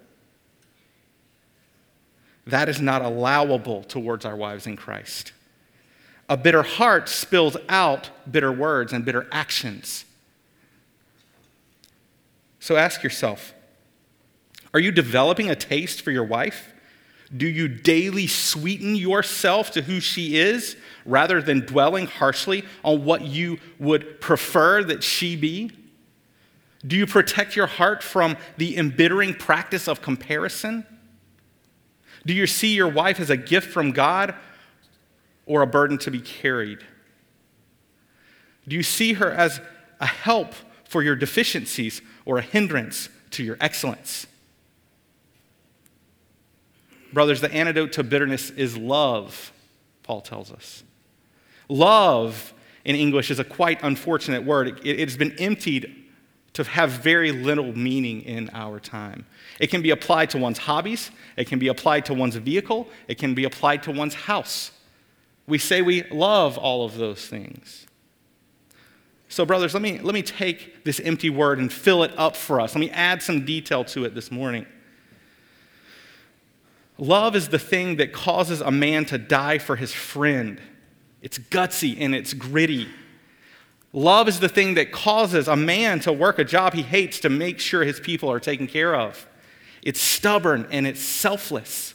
That 2.46 2.70
is 2.70 2.80
not 2.80 3.02
allowable 3.02 3.84
towards 3.84 4.24
our 4.24 4.36
wives 4.36 4.68
in 4.68 4.78
Christ. 4.78 5.34
A 6.30 6.38
bitter 6.38 6.64
heart 6.64 7.10
spills 7.10 7.58
out 7.68 8.10
bitter 8.32 8.52
words 8.52 8.94
and 8.94 9.04
bitter 9.04 9.28
actions. 9.32 10.06
So 12.60 12.78
ask 12.78 13.04
yourself 13.04 13.54
are 14.74 14.80
you 14.80 14.92
developing 14.92 15.50
a 15.50 15.56
taste 15.56 16.02
for 16.02 16.12
your 16.12 16.24
wife? 16.24 16.73
Do 17.36 17.48
you 17.48 17.68
daily 17.68 18.28
sweeten 18.28 18.96
yourself 18.96 19.72
to 19.72 19.82
who 19.82 20.00
she 20.00 20.38
is 20.38 20.76
rather 21.06 21.42
than 21.42 21.62
dwelling 21.62 22.06
harshly 22.06 22.64
on 22.84 23.06
what 23.06 23.22
you 23.22 23.60
would 23.80 24.22
prefer 24.22 24.84
that 24.84 25.04
she 25.04 25.36
be? 25.36 25.72
Do 26.86 26.96
you 26.96 27.08
protect 27.08 27.56
your 27.56 27.66
heart 27.66 28.04
from 28.04 28.38
the 28.58 28.78
embittering 28.78 29.34
practice 29.34 29.88
of 29.88 30.02
comparison? 30.02 30.86
Do 32.26 32.34
you 32.34 32.46
see 32.46 32.76
your 32.76 32.90
wife 32.90 33.20
as 33.20 33.30
a 33.30 33.38
gift 33.38 33.72
from 33.72 33.92
God 33.92 34.36
or 35.46 35.62
a 35.62 35.68
burden 35.68 35.98
to 36.00 36.12
be 36.12 36.22
carried? 36.22 36.80
Do 38.68 38.76
you 38.76 38.84
see 38.84 39.14
her 39.14 39.32
as 39.32 39.60
a 40.00 40.06
help 40.06 40.54
for 40.88 41.02
your 41.02 41.16
deficiencies 41.16 42.02
or 42.26 42.38
a 42.38 42.42
hindrance 42.42 43.10
to 43.32 43.44
your 43.44 43.58
excellence? 43.60 44.28
Brothers, 47.14 47.42
the 47.42 47.54
antidote 47.54 47.94
to 47.94 48.04
bitterness 48.04 48.50
is 48.50 48.76
love, 48.76 49.54
Paul 50.02 50.22
tells 50.22 50.52
us. 50.52 50.84
Love 51.70 52.54
in 52.84 52.96
English 52.96 53.32
is 53.32 53.40
a 53.40 53.44
quite 53.44 53.82
unfortunate 53.84 54.44
word. 54.44 54.82
It, 54.84 55.00
has 55.00 55.16
been 55.16 55.34
emptied 55.40 55.96
to 56.54 56.64
have 56.64 56.92
very 56.92 57.32
little 57.32 57.76
meaning 57.78 58.22
in 58.22 58.50
our 58.54 58.80
time. 58.80 59.26
It 59.60 59.68
can 59.68 59.82
be 59.82 59.92
applied 59.92 60.30
to 60.32 60.38
one's 60.38 60.58
hobbies, 60.58 61.12
it 61.38 61.48
can 61.48 61.60
be 61.60 61.68
applied 61.68 62.06
to 62.06 62.14
one's 62.14 62.36
vehicle, 62.36 62.88
it 63.08 63.18
can 63.18 63.34
be 63.34 63.44
applied 63.46 63.84
to 63.84 63.92
one's 63.92 64.14
house. 64.14 64.72
We 65.48 65.58
say 65.58 65.82
we 65.82 66.04
love 66.10 66.58
all 66.58 66.86
of 66.86 66.98
those 66.98 67.26
things. 67.26 67.86
So, 69.30 69.46
brothers, 69.46 69.74
let 69.74 69.82
me, 69.82 70.00
let 70.00 70.14
me 70.14 70.22
take 70.22 70.84
this 70.84 71.00
empty 71.00 71.30
word 71.30 71.58
and 71.58 71.74
fill 71.74 72.04
it 72.04 72.12
up 72.18 72.36
for 72.36 72.62
us. 72.62 72.76
Let 72.76 72.82
me 72.82 72.92
add 72.92 73.22
some 73.22 73.46
detail 73.46 73.84
to 73.86 74.06
it 74.06 74.14
this 74.14 74.32
morning. 74.32 74.68
Love 77.04 77.36
is 77.36 77.50
the 77.50 77.60
thing 77.60 77.98
that 77.98 78.14
causes 78.14 78.62
a 78.62 78.72
man 78.72 79.04
to 79.04 79.18
die 79.18 79.58
for 79.58 79.76
his 79.76 79.92
friend. 79.92 80.62
It's 81.22 81.38
gutsy 81.38 81.98
and 82.00 82.16
it's 82.16 82.34
gritty. 82.34 82.88
Love 83.92 84.30
is 84.30 84.40
the 84.40 84.48
thing 84.48 84.76
that 84.76 84.94
causes 84.94 85.50
a 85.50 85.56
man 85.58 86.00
to 86.00 86.14
work 86.14 86.40
a 86.40 86.46
job 86.46 86.74
he 86.74 86.82
hates 86.82 87.20
to 87.20 87.30
make 87.30 87.60
sure 87.60 87.84
his 87.84 88.00
people 88.00 88.32
are 88.32 88.40
taken 88.40 88.68
care 88.68 88.96
of. 88.96 89.28
It's 89.82 90.00
stubborn 90.00 90.66
and 90.72 90.88
it's 90.88 91.02
selfless. 91.02 91.94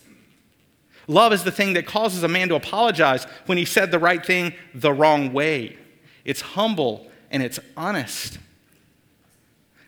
Love 1.07 1.33
is 1.33 1.43
the 1.43 1.51
thing 1.51 1.73
that 1.73 1.87
causes 1.87 2.23
a 2.23 2.29
man 2.29 2.51
to 2.51 2.55
apologize 2.55 3.25
when 3.47 3.57
he 3.57 3.65
said 3.65 3.91
the 3.91 3.99
right 3.99 4.25
thing 4.25 4.53
the 4.75 4.93
wrong 4.93 5.33
way. 5.33 5.79
It's 6.27 6.43
humble 6.43 7.11
and 7.31 7.43
it's 7.43 7.59
honest. 7.79 8.39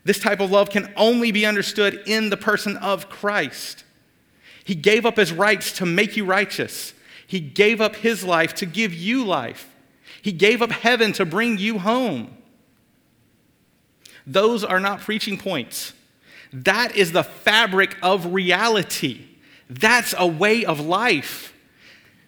This 0.03 0.19
type 0.19 0.41
of 0.41 0.51
love 0.51 0.71
can 0.71 0.91
only 0.97 1.31
be 1.31 1.45
understood 1.45 2.05
in 2.07 2.31
the 2.31 2.39
person 2.39 2.79
of 2.79 3.11
Christ. 3.11 3.85
He 4.71 4.77
gave 4.77 5.05
up 5.05 5.17
his 5.17 5.33
rights 5.33 5.73
to 5.79 5.85
make 5.85 6.17
you 6.17 6.25
righteous. 6.25 6.95
He 7.27 7.41
gave 7.41 7.81
up 7.81 7.97
his 7.97 8.23
life 8.23 8.55
to 8.55 8.67
give 8.67 8.95
you 8.95 9.25
life. 9.25 9.69
He 10.23 10.31
gave 10.31 10.63
up 10.63 10.71
heaven 10.71 11.13
to 11.15 11.25
bring 11.25 11.59
you 11.59 11.81
home. 11.81 12.37
Those 14.29 14.63
are 14.63 14.79
not 14.79 15.01
preaching 15.01 15.39
points. 15.39 15.93
That 16.53 16.95
is 16.95 17.11
the 17.11 17.25
fabric 17.25 17.97
of 18.01 18.33
reality. 18.33 19.27
That's 19.69 20.15
a 20.17 20.29
way 20.29 20.65
of 20.65 20.79
life. 20.79 21.53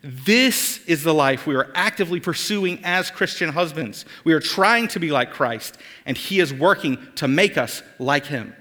This 0.02 0.84
is 0.87 1.04
the 1.04 1.14
life 1.14 1.46
we 1.46 1.54
are 1.54 1.70
actively 1.76 2.18
pursuing 2.18 2.80
as 2.82 3.08
Christian 3.08 3.50
husbands. 3.50 4.04
We 4.25 4.32
are 4.32 4.40
trying 4.40 4.88
to 4.88 4.99
be 4.99 5.12
like 5.12 5.30
Christ, 5.30 5.78
and 6.06 6.16
He 6.16 6.40
is 6.40 6.52
working 6.52 6.99
to 7.14 7.28
make 7.28 7.56
us 7.56 7.84
like 8.00 8.26
Him. 8.26 8.56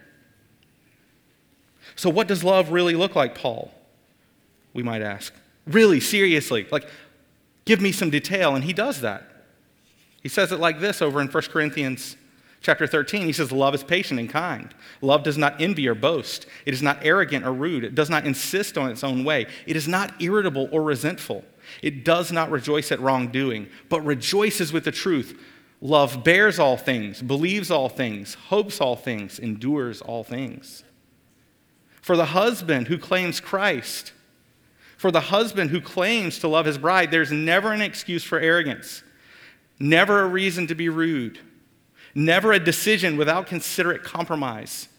So, 1.96 2.10
what 2.10 2.28
does 2.28 2.44
love 2.44 2.72
really 2.72 2.96
look 2.96 3.16
like, 3.16 3.36
Paul? 3.36 3.72
We 4.74 4.84
might 4.84 5.02
ask. 5.02 5.34
Really, 5.68 6.00
seriously. 6.00 6.68
Like, 6.72 6.88
give 7.66 7.82
me 7.82 7.92
some 7.92 8.10
detail, 8.10 8.56
and 8.56 8.64
he 8.64 8.74
does 8.74 9.02
that. 9.02 9.24
He 10.22 10.30
says 10.30 10.52
it 10.52 10.60
like 10.60 10.80
this 10.80 11.02
over 11.02 11.20
in 11.22 11.28
1 11.28 11.44
Corinthians 11.44 12.16
chapter 12.62 12.88
13. 12.88 13.26
He 13.26 13.34
says, 13.34 13.52
Love 13.52 13.76
is 13.76 13.84
patient 13.84 14.20
and 14.20 14.30
kind. 14.30 14.74
Love 15.02 15.24
does 15.24 15.38
not 15.38 15.60
envy 15.60 15.88
or 15.88 15.96
boast. 15.96 16.46
It 16.66 16.74
is 16.74 16.82
not 16.82 17.00
arrogant 17.02 17.46
or 17.46 17.54
rude. 17.54 17.84
It 17.84 17.96
does 17.96 18.10
not 18.10 18.26
insist 18.26 18.78
on 18.78 18.92
its 18.92 19.04
own 19.04 19.24
way. 19.24 19.48
It 19.66 19.76
is 19.76 19.88
not 19.88 20.22
irritable 20.22 20.70
or 20.72 20.84
resentful. 20.84 21.44
It 21.82 22.06
does 22.06 22.32
not 22.32 22.52
rejoice 22.52 22.92
at 22.92 23.00
wrongdoing, 23.00 23.68
but 23.90 24.06
rejoices 24.06 24.72
with 24.72 24.84
the 24.84 24.92
truth. 24.92 25.40
Love 25.82 26.24
bears 26.24 26.60
all 26.60 26.78
things, 26.78 27.22
believes 27.22 27.72
all 27.72 27.90
things, 27.90 28.36
hopes 28.36 28.80
all 28.80 28.96
things, 28.96 29.40
endures 29.40 30.02
all 30.02 30.24
things. 30.24 30.84
For 32.12 32.18
the 32.18 32.26
husband 32.26 32.90
who 32.90 32.98
claims 32.98 33.40
Christ, 33.40 34.12
for 34.98 35.12
the 35.12 35.22
husband 35.22 35.70
who 35.70 35.80
claims 35.80 36.40
to 36.40 36.50
love 36.50 36.66
his 36.66 36.78
bride, 36.78 37.10
there's 37.10 37.32
never 37.32 37.72
an 37.72 37.80
excuse 37.80 38.22
for 38.22 38.38
arrogance, 38.38 39.02
never 39.80 40.20
a 40.20 40.28
reason 40.28 40.68
to 40.68 40.76
be 40.76 40.90
rude, 40.90 41.40
never 42.14 42.52
a 42.52 42.60
decision 42.60 43.16
without 43.16 43.48
considerate 43.48 44.04
compromise, 44.04 44.90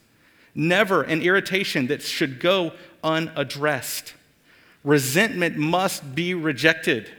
never 0.54 1.02
an 1.02 1.20
irritation 1.20 1.88
that 1.88 2.00
should 2.00 2.40
go 2.40 2.72
unaddressed. 3.04 4.14
Resentment 4.82 5.58
must 5.58 6.14
be 6.14 6.32
rejected. 6.32 7.12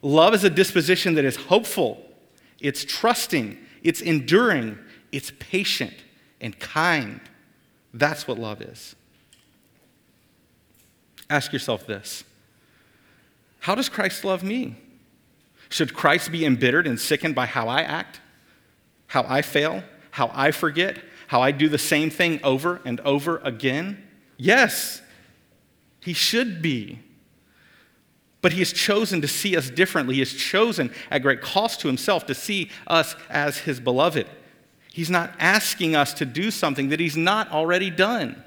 Love 0.00 0.32
is 0.32 0.44
a 0.44 0.50
disposition 0.50 1.12
that 1.16 1.26
is 1.26 1.36
hopeful, 1.36 2.02
it's 2.58 2.86
trusting, 2.86 3.58
it's 3.82 4.00
enduring, 4.00 4.78
it's 5.12 5.30
patient 5.38 5.92
and 6.40 6.58
kind. 6.58 7.20
That's 7.94 8.26
what 8.26 8.38
love 8.38 8.60
is. 8.60 8.96
Ask 11.30 11.52
yourself 11.52 11.86
this 11.86 12.24
How 13.60 13.74
does 13.74 13.88
Christ 13.88 14.24
love 14.24 14.42
me? 14.42 14.76
Should 15.70 15.94
Christ 15.94 16.30
be 16.30 16.44
embittered 16.44 16.86
and 16.86 17.00
sickened 17.00 17.34
by 17.34 17.46
how 17.46 17.68
I 17.68 17.80
act, 17.80 18.20
how 19.06 19.24
I 19.26 19.42
fail, 19.42 19.82
how 20.10 20.30
I 20.34 20.50
forget, 20.50 20.98
how 21.28 21.40
I 21.40 21.52
do 21.52 21.68
the 21.68 21.78
same 21.78 22.10
thing 22.10 22.40
over 22.44 22.82
and 22.84 23.00
over 23.00 23.38
again? 23.38 24.02
Yes, 24.36 25.00
he 26.00 26.12
should 26.12 26.60
be. 26.60 26.98
But 28.42 28.52
he 28.52 28.58
has 28.58 28.72
chosen 28.72 29.22
to 29.22 29.28
see 29.28 29.56
us 29.56 29.70
differently. 29.70 30.16
He 30.16 30.20
has 30.20 30.34
chosen 30.34 30.92
at 31.10 31.22
great 31.22 31.40
cost 31.40 31.80
to 31.80 31.88
himself 31.88 32.26
to 32.26 32.34
see 32.34 32.70
us 32.86 33.16
as 33.30 33.58
his 33.58 33.80
beloved. 33.80 34.26
He's 34.94 35.10
not 35.10 35.32
asking 35.40 35.96
us 35.96 36.14
to 36.14 36.24
do 36.24 36.52
something 36.52 36.90
that 36.90 37.00
he's 37.00 37.16
not 37.16 37.50
already 37.50 37.90
done. 37.90 38.40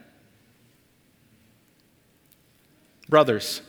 Brothers, 3.09 3.61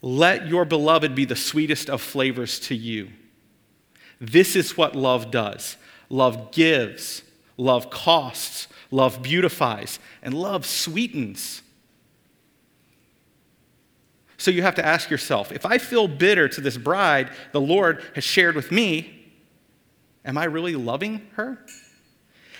let 0.00 0.46
your 0.46 0.64
beloved 0.64 1.14
be 1.14 1.26
the 1.26 1.36
sweetest 1.36 1.90
of 1.90 2.00
flavors 2.00 2.60
to 2.60 2.74
you. 2.74 3.10
This 4.22 4.56
is 4.56 4.74
what 4.74 4.96
love 4.96 5.30
does 5.30 5.76
love 6.08 6.50
gives, 6.50 7.24
love 7.58 7.90
costs, 7.90 8.68
love 8.90 9.22
beautifies, 9.22 9.98
and 10.22 10.32
love 10.32 10.64
sweetens. 10.64 11.60
So 14.38 14.50
you 14.50 14.62
have 14.62 14.76
to 14.76 14.86
ask 14.86 15.10
yourself 15.10 15.52
if 15.52 15.66
I 15.66 15.76
feel 15.76 16.08
bitter 16.08 16.48
to 16.48 16.62
this 16.62 16.78
bride 16.78 17.28
the 17.52 17.60
Lord 17.60 18.02
has 18.14 18.24
shared 18.24 18.56
with 18.56 18.72
me, 18.72 19.30
am 20.24 20.38
I 20.38 20.44
really 20.44 20.74
loving 20.74 21.26
her? 21.34 21.58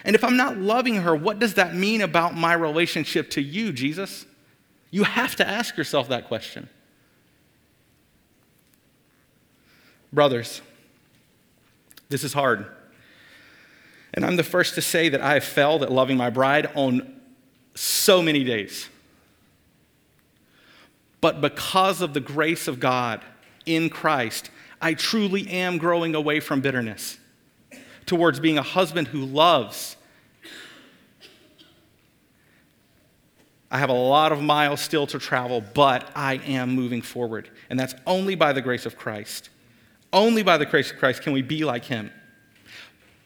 And 0.08 0.14
if 0.14 0.24
I'm 0.24 0.38
not 0.38 0.56
loving 0.56 0.94
her, 1.02 1.14
what 1.14 1.38
does 1.38 1.52
that 1.54 1.74
mean 1.74 2.00
about 2.00 2.34
my 2.34 2.54
relationship 2.54 3.28
to 3.32 3.42
you, 3.42 3.74
Jesus? 3.74 4.24
You 4.90 5.04
have 5.04 5.36
to 5.36 5.46
ask 5.46 5.76
yourself 5.76 6.08
that 6.08 6.28
question. 6.28 6.70
Brothers, 10.10 10.62
this 12.08 12.24
is 12.24 12.32
hard. 12.32 12.64
And 14.14 14.24
I'm 14.24 14.36
the 14.36 14.42
first 14.42 14.76
to 14.76 14.80
say 14.80 15.10
that 15.10 15.20
I 15.20 15.34
have 15.34 15.44
failed 15.44 15.82
at 15.82 15.92
loving 15.92 16.16
my 16.16 16.30
bride 16.30 16.70
on 16.74 17.20
so 17.74 18.22
many 18.22 18.44
days. 18.44 18.88
But 21.20 21.42
because 21.42 22.00
of 22.00 22.14
the 22.14 22.20
grace 22.20 22.66
of 22.66 22.80
God 22.80 23.20
in 23.66 23.90
Christ, 23.90 24.48
I 24.80 24.94
truly 24.94 25.46
am 25.50 25.76
growing 25.76 26.14
away 26.14 26.40
from 26.40 26.62
bitterness 26.62 27.18
towards 28.06 28.40
being 28.40 28.56
a 28.56 28.62
husband 28.62 29.08
who 29.08 29.22
loves 29.22 29.96
I 33.70 33.78
have 33.78 33.90
a 33.90 33.94
lot 33.94 34.32
of 34.32 34.40
miles 34.40 34.80
still 34.80 35.06
to 35.08 35.18
travel, 35.18 35.62
but 35.74 36.10
I 36.14 36.36
am 36.46 36.70
moving 36.70 37.02
forward. 37.02 37.50
And 37.68 37.78
that's 37.78 37.94
only 38.06 38.34
by 38.34 38.52
the 38.52 38.62
grace 38.62 38.86
of 38.86 38.96
Christ. 38.96 39.50
Only 40.12 40.42
by 40.42 40.56
the 40.56 40.64
grace 40.64 40.90
of 40.90 40.98
Christ 40.98 41.22
can 41.22 41.34
we 41.34 41.42
be 41.42 41.64
like 41.64 41.84
him. 41.84 42.10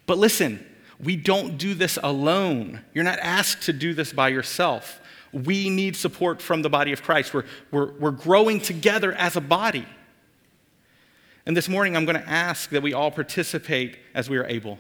But 0.06 0.18
listen, 0.18 0.66
we 0.98 1.14
don't 1.14 1.58
do 1.58 1.74
this 1.74 1.98
alone. 2.02 2.80
You're 2.92 3.04
not 3.04 3.20
asked 3.20 3.62
to 3.62 3.72
do 3.72 3.94
this 3.94 4.12
by 4.12 4.28
yourself. 4.30 5.00
We 5.32 5.70
need 5.70 5.96
support 5.96 6.42
from 6.42 6.62
the 6.62 6.68
body 6.68 6.92
of 6.92 7.02
Christ. 7.02 7.32
We're, 7.32 7.44
we're, 7.70 7.92
we're 7.92 8.10
growing 8.10 8.60
together 8.60 9.12
as 9.12 9.36
a 9.36 9.40
body. 9.40 9.86
And 11.46 11.56
this 11.56 11.68
morning, 11.68 11.96
I'm 11.96 12.04
going 12.04 12.20
to 12.20 12.28
ask 12.28 12.70
that 12.70 12.82
we 12.82 12.92
all 12.92 13.10
participate 13.10 13.96
as 14.14 14.28
we 14.28 14.38
are 14.38 14.46
able. 14.46 14.78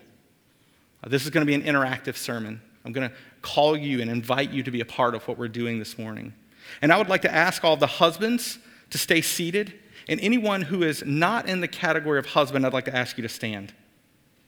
This 1.06 1.24
is 1.24 1.30
going 1.30 1.44
to 1.44 1.46
be 1.46 1.54
an 1.54 1.62
interactive 1.62 2.16
sermon. 2.16 2.60
I'm 2.84 2.92
going 2.92 3.08
to 3.08 3.16
call 3.42 3.76
you 3.76 4.00
and 4.00 4.10
invite 4.10 4.50
you 4.50 4.62
to 4.62 4.70
be 4.70 4.80
a 4.80 4.84
part 4.84 5.14
of 5.14 5.26
what 5.28 5.36
we're 5.36 5.48
doing 5.48 5.78
this 5.78 5.98
morning. 5.98 6.32
And 6.80 6.92
I 6.92 6.98
would 6.98 7.08
like 7.08 7.22
to 7.22 7.32
ask 7.32 7.64
all 7.64 7.76
the 7.76 7.86
husbands 7.86 8.58
to 8.90 8.98
stay 8.98 9.20
seated. 9.20 9.74
And 10.08 10.20
anyone 10.20 10.62
who 10.62 10.82
is 10.82 11.04
not 11.04 11.48
in 11.48 11.60
the 11.60 11.68
category 11.68 12.18
of 12.18 12.26
husband, 12.26 12.64
I'd 12.64 12.72
like 12.72 12.86
to 12.86 12.96
ask 12.96 13.18
you 13.18 13.22
to 13.22 13.28
stand. 13.28 13.72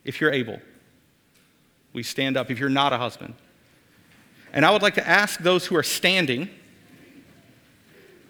If 0.05 0.21
you're 0.21 0.33
able, 0.33 0.61
we 1.93 2.03
stand 2.03 2.37
up 2.37 2.51
if 2.51 2.59
you're 2.59 2.69
not 2.69 2.93
a 2.93 2.99
husband. 2.99 3.35
And 4.53 4.65
I 4.65 4.71
would 4.71 4.83
like 4.83 4.95
to 4.95 5.07
ask 5.07 5.41
those 5.41 5.67
who 5.67 5.77
are 5.77 5.83
standing 5.83 6.49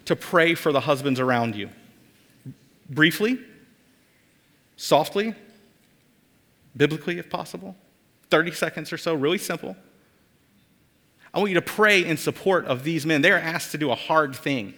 to 0.05 0.15
pray 0.15 0.55
for 0.55 0.71
the 0.71 0.81
husbands 0.81 1.19
around 1.19 1.55
you. 1.55 1.69
Briefly, 2.89 3.39
softly, 4.77 5.33
biblically, 6.75 7.19
if 7.19 7.29
possible. 7.29 7.75
30 8.29 8.51
seconds 8.53 8.93
or 8.93 8.97
so, 8.97 9.13
really 9.13 9.37
simple. 9.37 9.75
I 11.35 11.39
want 11.39 11.49
you 11.49 11.55
to 11.55 11.61
pray 11.61 12.03
in 12.03 12.15
support 12.15 12.63
of 12.65 12.85
these 12.85 13.05
men. 13.05 13.21
They're 13.21 13.37
asked 13.37 13.71
to 13.73 13.77
do 13.77 13.91
a 13.91 13.95
hard 13.95 14.33
thing. 14.33 14.73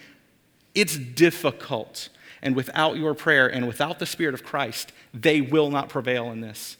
It's 0.74 0.98
difficult. 0.98 2.10
And 2.42 2.56
without 2.56 2.98
your 2.98 3.14
prayer 3.14 3.48
and 3.48 3.68
without 3.68 4.00
the 4.00 4.08
Spirit 4.08 4.34
of 4.34 4.44
Christ, 4.44 4.92
they 5.14 5.40
will 5.40 5.70
not 5.70 5.88
prevail 5.88 6.32
in 6.32 6.42
this. 6.42 6.78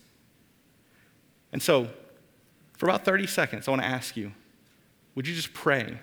And 1.54 1.62
so, 1.62 1.90
for 2.76 2.88
about 2.88 3.06
30 3.06 3.28
seconds, 3.28 3.68
I 3.68 3.72
want 3.72 3.84
to 3.84 3.88
ask 3.88 4.18
you 4.18 4.32
would 5.14 5.28
you 5.28 5.36
just 5.36 5.54
pray 5.54 6.00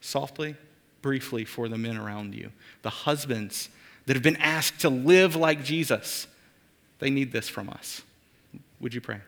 softly, 0.00 0.54
briefly 1.02 1.44
for 1.44 1.68
the 1.68 1.78
men 1.78 1.96
around 1.96 2.34
you, 2.34 2.50
the 2.82 2.90
husbands 2.90 3.68
that 4.06 4.14
have 4.14 4.22
been 4.22 4.36
asked 4.36 4.80
to 4.80 4.88
live 4.88 5.34
like 5.34 5.64
Jesus? 5.64 6.28
They 7.00 7.10
need 7.10 7.32
this 7.32 7.48
from 7.48 7.68
us. 7.68 8.02
Would 8.80 8.94
you 8.94 9.00
pray? 9.00 9.20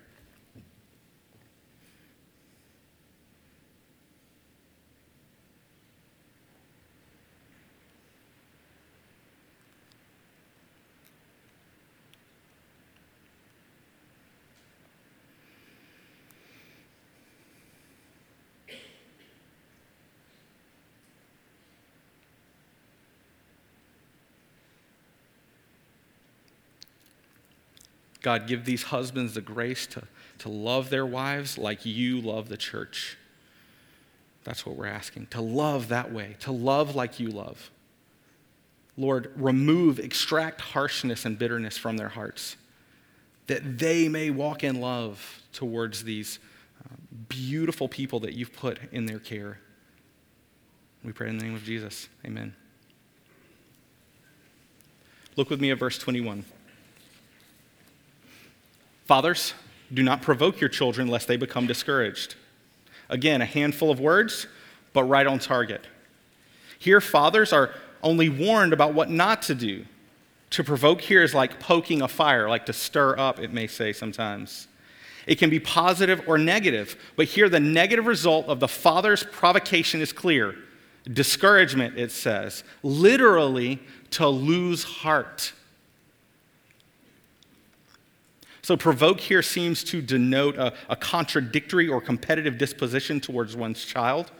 God, 28.22 28.46
give 28.46 28.64
these 28.64 28.84
husbands 28.84 29.34
the 29.34 29.40
grace 29.40 29.86
to, 29.88 30.04
to 30.38 30.48
love 30.48 30.90
their 30.90 31.04
wives 31.04 31.58
like 31.58 31.84
you 31.84 32.20
love 32.20 32.48
the 32.48 32.56
church. 32.56 33.18
That's 34.44 34.64
what 34.64 34.76
we're 34.76 34.86
asking. 34.86 35.26
To 35.28 35.40
love 35.40 35.88
that 35.88 36.12
way, 36.12 36.36
to 36.40 36.52
love 36.52 36.94
like 36.94 37.20
you 37.20 37.28
love. 37.28 37.70
Lord, 38.96 39.32
remove, 39.36 39.98
extract 39.98 40.60
harshness 40.60 41.24
and 41.24 41.38
bitterness 41.38 41.78
from 41.78 41.96
their 41.96 42.10
hearts, 42.10 42.56
that 43.46 43.78
they 43.78 44.08
may 44.08 44.30
walk 44.30 44.62
in 44.62 44.80
love 44.80 45.42
towards 45.52 46.04
these 46.04 46.38
uh, 46.84 46.94
beautiful 47.28 47.88
people 47.88 48.20
that 48.20 48.34
you've 48.34 48.52
put 48.52 48.78
in 48.92 49.06
their 49.06 49.18
care. 49.18 49.58
We 51.02 51.12
pray 51.12 51.28
in 51.28 51.38
the 51.38 51.44
name 51.44 51.54
of 51.54 51.64
Jesus. 51.64 52.08
Amen. 52.24 52.54
Look 55.36 55.50
with 55.50 55.60
me 55.60 55.70
at 55.70 55.78
verse 55.78 55.98
21. 55.98 56.44
Fathers, 59.04 59.54
do 59.92 60.02
not 60.02 60.22
provoke 60.22 60.60
your 60.60 60.70
children 60.70 61.08
lest 61.08 61.28
they 61.28 61.36
become 61.36 61.66
discouraged. 61.66 62.36
Again, 63.08 63.42
a 63.42 63.46
handful 63.46 63.90
of 63.90 64.00
words, 64.00 64.46
but 64.92 65.04
right 65.04 65.26
on 65.26 65.38
target. 65.38 65.86
Here, 66.78 67.00
fathers 67.00 67.52
are 67.52 67.70
only 68.02 68.28
warned 68.28 68.72
about 68.72 68.94
what 68.94 69.10
not 69.10 69.42
to 69.42 69.54
do. 69.54 69.84
To 70.50 70.64
provoke 70.64 71.00
here 71.00 71.22
is 71.22 71.34
like 71.34 71.60
poking 71.60 72.02
a 72.02 72.08
fire, 72.08 72.48
like 72.48 72.66
to 72.66 72.72
stir 72.72 73.16
up, 73.18 73.38
it 73.38 73.52
may 73.52 73.66
say 73.66 73.92
sometimes. 73.92 74.68
It 75.26 75.36
can 75.36 75.50
be 75.50 75.60
positive 75.60 76.22
or 76.26 76.36
negative, 76.36 76.96
but 77.16 77.26
here 77.26 77.48
the 77.48 77.60
negative 77.60 78.06
result 78.06 78.46
of 78.48 78.60
the 78.60 78.68
father's 78.68 79.22
provocation 79.22 80.00
is 80.00 80.12
clear. 80.12 80.56
Discouragement, 81.10 81.98
it 81.98 82.10
says, 82.10 82.64
literally 82.82 83.80
to 84.10 84.28
lose 84.28 84.84
heart. 84.84 85.52
So, 88.64 88.76
provoke 88.76 89.18
here 89.18 89.42
seems 89.42 89.82
to 89.84 90.00
denote 90.00 90.56
a, 90.56 90.72
a 90.88 90.94
contradictory 90.94 91.88
or 91.88 92.00
competitive 92.00 92.58
disposition 92.58 93.20
towards 93.20 93.56
one's 93.56 93.84
child. 93.84 94.30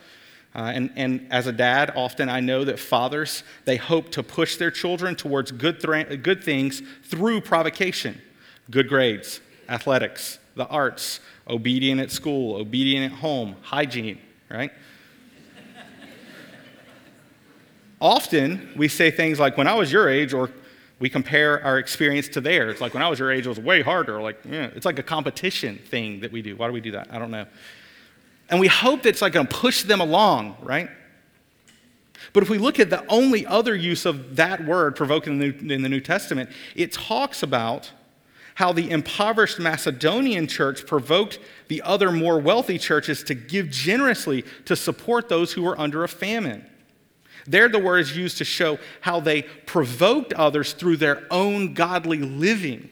Uh, 0.55 0.71
and, 0.73 0.93
and 0.95 1.27
as 1.31 1.49
a 1.49 1.53
dad, 1.53 1.93
often 1.97 2.29
I 2.29 2.39
know 2.39 2.65
that 2.65 2.79
fathers, 2.79 3.43
they 3.65 3.77
hope 3.77 4.11
to 4.11 4.23
push 4.23 4.57
their 4.57 4.71
children 4.71 5.17
towards 5.17 5.51
good, 5.51 5.83
good 6.23 6.45
things 6.45 6.83
through 7.03 7.41
provocation. 7.41 8.21
good 8.71 8.89
grades, 8.89 9.41
athletics, 9.69 10.39
the 10.55 10.69
arts, 10.69 11.19
obedient 11.49 12.01
at 12.01 12.13
school, 12.13 12.57
obedient 12.57 13.13
at 13.13 13.19
home, 13.19 13.57
hygiene, 13.63 14.21
right? 14.49 14.71
Often 18.01 18.75
we 18.77 18.87
say 18.87 19.11
things 19.11 19.41
like, 19.41 19.57
when 19.57 19.67
I 19.67 19.75
was 19.75 19.91
your 19.91 20.09
age, 20.09 20.33
or 20.33 20.51
we 21.03 21.11
compare 21.11 21.61
our 21.65 21.81
experience 21.81 22.29
to 22.29 22.41
theirs. 22.41 22.81
Like 22.81 22.95
when 22.95 23.03
I 23.03 23.09
was 23.09 23.19
your 23.19 23.33
age, 23.33 23.45
it 23.45 23.49
was 23.49 23.59
way 23.59 23.83
harder. 23.83 24.23
Like, 24.23 24.39
yeah, 24.49 24.71
it's 24.77 24.87
like 24.87 25.01
a 25.01 25.03
competition 25.03 25.79
thing 25.79 26.21
that 26.21 26.31
we 26.31 26.43
do. 26.43 26.55
Why 26.55 26.69
do 26.69 26.73
we 26.73 26.81
do 26.81 26.93
that? 26.93 27.09
I 27.13 27.19
don't 27.19 27.33
know. 27.33 27.45
And 28.49 28.61
we 28.61 28.69
hope 28.69 29.03
that 29.03 29.09
it's 29.09 29.21
like 29.21 29.33
going 29.33 29.49
to 29.49 29.53
push 29.53 29.83
them 29.83 30.01
along, 30.01 30.59
right? 30.63 30.89
But 32.33 32.45
if 32.45 32.51
we 32.51 32.59
look 32.59 32.79
at 32.79 32.89
the 32.89 33.05
only 33.09 33.45
other 33.45 33.75
use 33.75 34.07
of 34.07 34.37
that 34.37 34.65
word, 34.65 34.95
provoke 34.95 35.27
in 35.27 35.41
the 35.41 35.49
New, 35.49 35.75
in 35.75 35.83
the 35.83 35.89
New 35.89 36.01
Testament, 36.01 36.51
it 36.77 36.93
talks 36.93 37.43
about 37.43 37.91
how 38.55 38.73
the 38.73 38.89
impoverished 38.89 39.59
Macedonian 39.59 40.47
church 40.47 40.87
provoked 40.87 41.41
the 41.67 41.83
other 41.83 42.13
more 42.13 42.39
wealthy 42.39 42.79
churches 42.79 43.25
to 43.25 43.35
give 43.35 43.71
generously 43.71 44.45
to 44.67 44.77
support 44.77 45.29
those 45.29 45.53
who 45.53 45.63
were 45.63 45.77
under 45.81 46.05
a 46.05 46.09
famine. 46.09 46.65
There, 47.47 47.69
the 47.69 47.79
word 47.79 47.99
is 47.99 48.17
used 48.17 48.39
to 48.39 48.45
show 48.45 48.79
how 49.01 49.21
they 49.21 49.43
provoked 49.43 50.33
others 50.35 50.73
through 50.73 50.99
their 50.99 51.25
own 51.31 51.75
godly 51.75 52.19
living. 52.19 52.89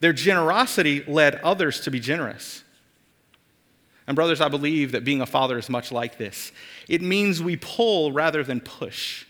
Their 0.00 0.12
generosity 0.12 1.04
led 1.06 1.36
others 1.36 1.80
to 1.80 1.90
be 1.90 2.00
generous. 2.00 2.64
And, 4.06 4.16
brothers, 4.16 4.40
I 4.40 4.48
believe 4.48 4.92
that 4.92 5.04
being 5.04 5.20
a 5.20 5.26
father 5.26 5.58
is 5.58 5.68
much 5.68 5.92
like 5.92 6.18
this. 6.18 6.52
It 6.88 7.02
means 7.02 7.42
we 7.42 7.56
pull 7.56 8.12
rather 8.12 8.42
than 8.42 8.60
push. 8.60 9.26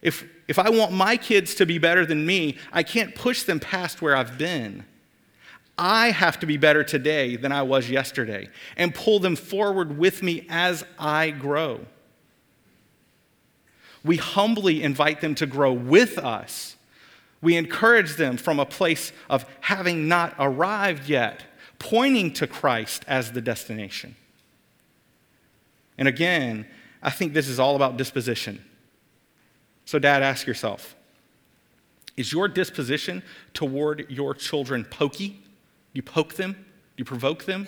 If, 0.00 0.24
if 0.48 0.58
I 0.58 0.70
want 0.70 0.92
my 0.92 1.16
kids 1.16 1.54
to 1.56 1.66
be 1.66 1.78
better 1.78 2.06
than 2.06 2.24
me, 2.24 2.56
I 2.72 2.82
can't 2.82 3.14
push 3.14 3.42
them 3.42 3.60
past 3.60 4.00
where 4.00 4.16
I've 4.16 4.38
been. 4.38 4.86
I 5.76 6.10
have 6.10 6.38
to 6.40 6.46
be 6.46 6.56
better 6.56 6.84
today 6.84 7.36
than 7.36 7.52
I 7.52 7.62
was 7.62 7.90
yesterday 7.90 8.48
and 8.76 8.94
pull 8.94 9.18
them 9.18 9.36
forward 9.36 9.98
with 9.98 10.22
me 10.22 10.46
as 10.48 10.84
I 10.98 11.30
grow. 11.30 11.80
We 14.04 14.16
humbly 14.16 14.82
invite 14.82 15.20
them 15.20 15.34
to 15.36 15.46
grow 15.46 15.72
with 15.72 16.18
us. 16.18 16.76
We 17.42 17.56
encourage 17.56 18.16
them 18.16 18.36
from 18.36 18.58
a 18.58 18.66
place 18.66 19.12
of 19.28 19.44
having 19.60 20.08
not 20.08 20.34
arrived 20.38 21.08
yet, 21.08 21.42
pointing 21.78 22.32
to 22.34 22.46
Christ 22.46 23.04
as 23.06 23.32
the 23.32 23.40
destination. 23.40 24.16
And 25.98 26.08
again, 26.08 26.66
I 27.02 27.10
think 27.10 27.32
this 27.32 27.48
is 27.48 27.58
all 27.58 27.76
about 27.76 27.96
disposition. 27.96 28.64
So, 29.84 29.98
Dad, 29.98 30.22
ask 30.22 30.46
yourself 30.46 30.94
Is 32.16 32.32
your 32.32 32.48
disposition 32.48 33.22
toward 33.54 34.06
your 34.10 34.34
children 34.34 34.84
pokey? 34.84 35.42
You 35.92 36.02
poke 36.02 36.34
them? 36.34 36.64
You 36.96 37.04
provoke 37.04 37.44
them? 37.44 37.66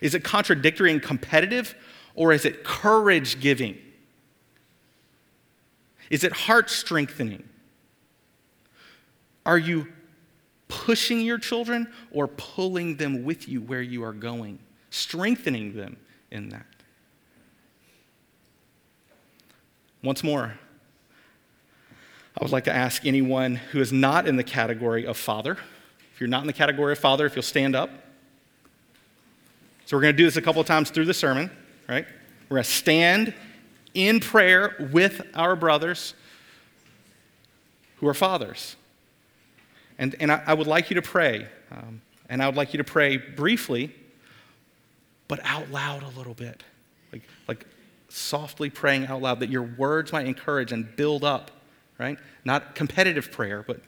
Is 0.00 0.14
it 0.14 0.22
contradictory 0.22 0.92
and 0.92 1.02
competitive, 1.02 1.74
or 2.14 2.32
is 2.32 2.44
it 2.44 2.62
courage 2.62 3.40
giving? 3.40 3.78
Is 6.10 6.24
it 6.24 6.32
heart 6.32 6.70
strengthening? 6.70 7.48
Are 9.44 9.58
you 9.58 9.88
pushing 10.68 11.20
your 11.20 11.38
children 11.38 11.92
or 12.10 12.28
pulling 12.28 12.96
them 12.96 13.24
with 13.24 13.48
you 13.48 13.60
where 13.60 13.82
you 13.82 14.04
are 14.04 14.12
going, 14.12 14.58
strengthening 14.90 15.74
them 15.74 15.96
in 16.30 16.50
that? 16.50 16.66
Once 20.02 20.22
more, 20.22 20.58
I 22.36 22.44
would 22.44 22.52
like 22.52 22.64
to 22.64 22.72
ask 22.72 23.04
anyone 23.04 23.56
who 23.56 23.80
is 23.80 23.92
not 23.92 24.28
in 24.28 24.36
the 24.36 24.44
category 24.44 25.06
of 25.06 25.16
father, 25.16 25.58
if 26.14 26.20
you're 26.20 26.28
not 26.28 26.42
in 26.42 26.46
the 26.46 26.52
category 26.52 26.92
of 26.92 26.98
father, 26.98 27.26
if 27.26 27.34
you'll 27.34 27.42
stand 27.42 27.74
up. 27.74 27.90
So 29.86 29.96
we're 29.96 30.02
going 30.02 30.14
to 30.14 30.18
do 30.18 30.24
this 30.24 30.36
a 30.36 30.42
couple 30.42 30.60
of 30.60 30.66
times 30.66 30.90
through 30.90 31.06
the 31.06 31.14
sermon, 31.14 31.50
right? 31.88 32.06
We're 32.48 32.56
going 32.56 32.64
to 32.64 32.70
stand 32.70 33.34
in 33.94 34.20
prayer 34.20 34.74
with 34.92 35.22
our 35.34 35.56
brothers 35.56 36.14
who 37.96 38.08
are 38.08 38.14
fathers. 38.14 38.76
And, 39.98 40.14
and 40.20 40.30
I, 40.30 40.42
I 40.46 40.54
would 40.54 40.66
like 40.66 40.90
you 40.90 40.94
to 40.94 41.02
pray, 41.02 41.46
um, 41.70 42.00
and 42.28 42.42
I 42.42 42.46
would 42.46 42.56
like 42.56 42.72
you 42.72 42.78
to 42.78 42.84
pray 42.84 43.16
briefly, 43.16 43.94
but 45.26 45.40
out 45.44 45.70
loud 45.70 46.02
a 46.02 46.08
little 46.16 46.34
bit. 46.34 46.62
Like, 47.12 47.22
like 47.48 47.66
softly 48.08 48.70
praying 48.70 49.06
out 49.06 49.20
loud 49.20 49.40
that 49.40 49.50
your 49.50 49.62
words 49.62 50.12
might 50.12 50.26
encourage 50.26 50.72
and 50.72 50.94
build 50.96 51.24
up, 51.24 51.50
right? 51.98 52.18
Not 52.44 52.74
competitive 52.74 53.32
prayer, 53.32 53.64
but. 53.66 53.80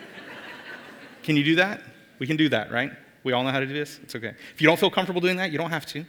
can 1.22 1.36
you 1.36 1.44
do 1.44 1.56
that? 1.56 1.82
We 2.18 2.26
can 2.26 2.36
do 2.36 2.48
that, 2.50 2.70
right? 2.70 2.92
We 3.24 3.32
all 3.32 3.42
know 3.42 3.50
how 3.50 3.60
to 3.60 3.66
do 3.66 3.74
this? 3.74 3.98
It's 4.02 4.14
okay. 4.14 4.34
If 4.54 4.60
you 4.60 4.66
don't 4.66 4.78
feel 4.78 4.90
comfortable 4.90 5.20
doing 5.20 5.36
that, 5.36 5.50
you 5.50 5.58
don't 5.58 5.70
have 5.70 5.86
to. 5.86 6.04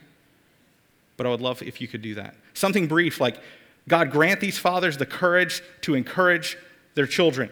But 1.20 1.26
I 1.26 1.32
would 1.32 1.42
love 1.42 1.62
if 1.62 1.82
you 1.82 1.88
could 1.90 2.02
do 2.02 2.16
that. 2.16 2.34
Something 2.54 2.88
brief 2.88 3.20
like, 3.20 3.42
God, 3.90 4.10
grant 4.10 4.40
these 4.40 4.58
fathers 4.58 4.96
the 4.96 5.06
courage 5.06 5.62
to 5.82 5.96
encourage 5.96 6.58
their 6.96 7.08
children, 7.08 7.50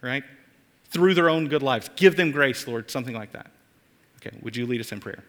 right? 0.00 0.24
Through 0.90 1.14
their 1.14 1.30
own 1.30 1.46
good 1.46 1.62
lives. 1.62 1.88
Give 1.94 2.16
them 2.16 2.32
grace, 2.32 2.66
Lord, 2.66 2.90
something 2.90 3.14
like 3.14 3.30
that. 3.34 3.52
Okay, 4.16 4.36
would 4.42 4.56
you 4.56 4.66
lead 4.66 4.80
us 4.80 4.90
in 4.90 4.98
prayer? 4.98 5.22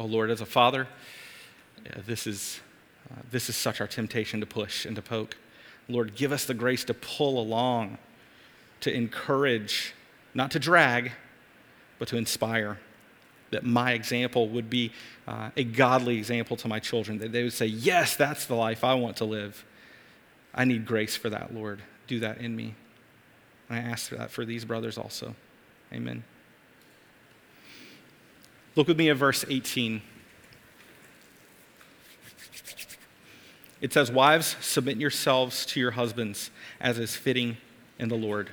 Oh 0.00 0.06
Lord, 0.06 0.30
as 0.30 0.40
a 0.40 0.46
father, 0.46 0.88
this 2.06 2.26
is, 2.26 2.60
uh, 3.10 3.16
this 3.30 3.50
is 3.50 3.56
such 3.56 3.82
our 3.82 3.86
temptation 3.86 4.40
to 4.40 4.46
push 4.46 4.86
and 4.86 4.96
to 4.96 5.02
poke. 5.02 5.36
Lord, 5.90 6.14
give 6.14 6.32
us 6.32 6.46
the 6.46 6.54
grace 6.54 6.84
to 6.84 6.94
pull 6.94 7.38
along, 7.38 7.98
to 8.80 8.90
encourage, 8.90 9.92
not 10.32 10.50
to 10.52 10.58
drag, 10.58 11.12
but 11.98 12.08
to 12.08 12.16
inspire. 12.16 12.78
That 13.50 13.64
my 13.64 13.92
example 13.92 14.48
would 14.48 14.70
be 14.70 14.92
uh, 15.28 15.50
a 15.54 15.64
godly 15.64 16.16
example 16.16 16.56
to 16.56 16.68
my 16.68 16.78
children, 16.78 17.18
that 17.18 17.32
they 17.32 17.42
would 17.42 17.52
say, 17.52 17.66
Yes, 17.66 18.16
that's 18.16 18.46
the 18.46 18.54
life 18.54 18.82
I 18.82 18.94
want 18.94 19.18
to 19.18 19.26
live. 19.26 19.66
I 20.54 20.64
need 20.64 20.86
grace 20.86 21.14
for 21.14 21.28
that, 21.28 21.52
Lord. 21.52 21.82
Do 22.06 22.20
that 22.20 22.38
in 22.38 22.56
me. 22.56 22.74
And 23.68 23.78
I 23.78 23.82
ask 23.82 24.08
for 24.08 24.16
that 24.16 24.30
for 24.30 24.46
these 24.46 24.64
brothers 24.64 24.96
also. 24.96 25.34
Amen. 25.92 26.24
Look 28.80 28.88
with 28.88 28.96
me 28.96 29.10
at 29.10 29.18
verse 29.18 29.44
18. 29.46 30.00
It 33.82 33.92
says, 33.92 34.10
Wives, 34.10 34.56
submit 34.62 34.96
yourselves 34.96 35.66
to 35.66 35.80
your 35.80 35.90
husbands 35.90 36.50
as 36.80 36.98
is 36.98 37.14
fitting 37.14 37.58
in 37.98 38.08
the 38.08 38.14
Lord. 38.14 38.48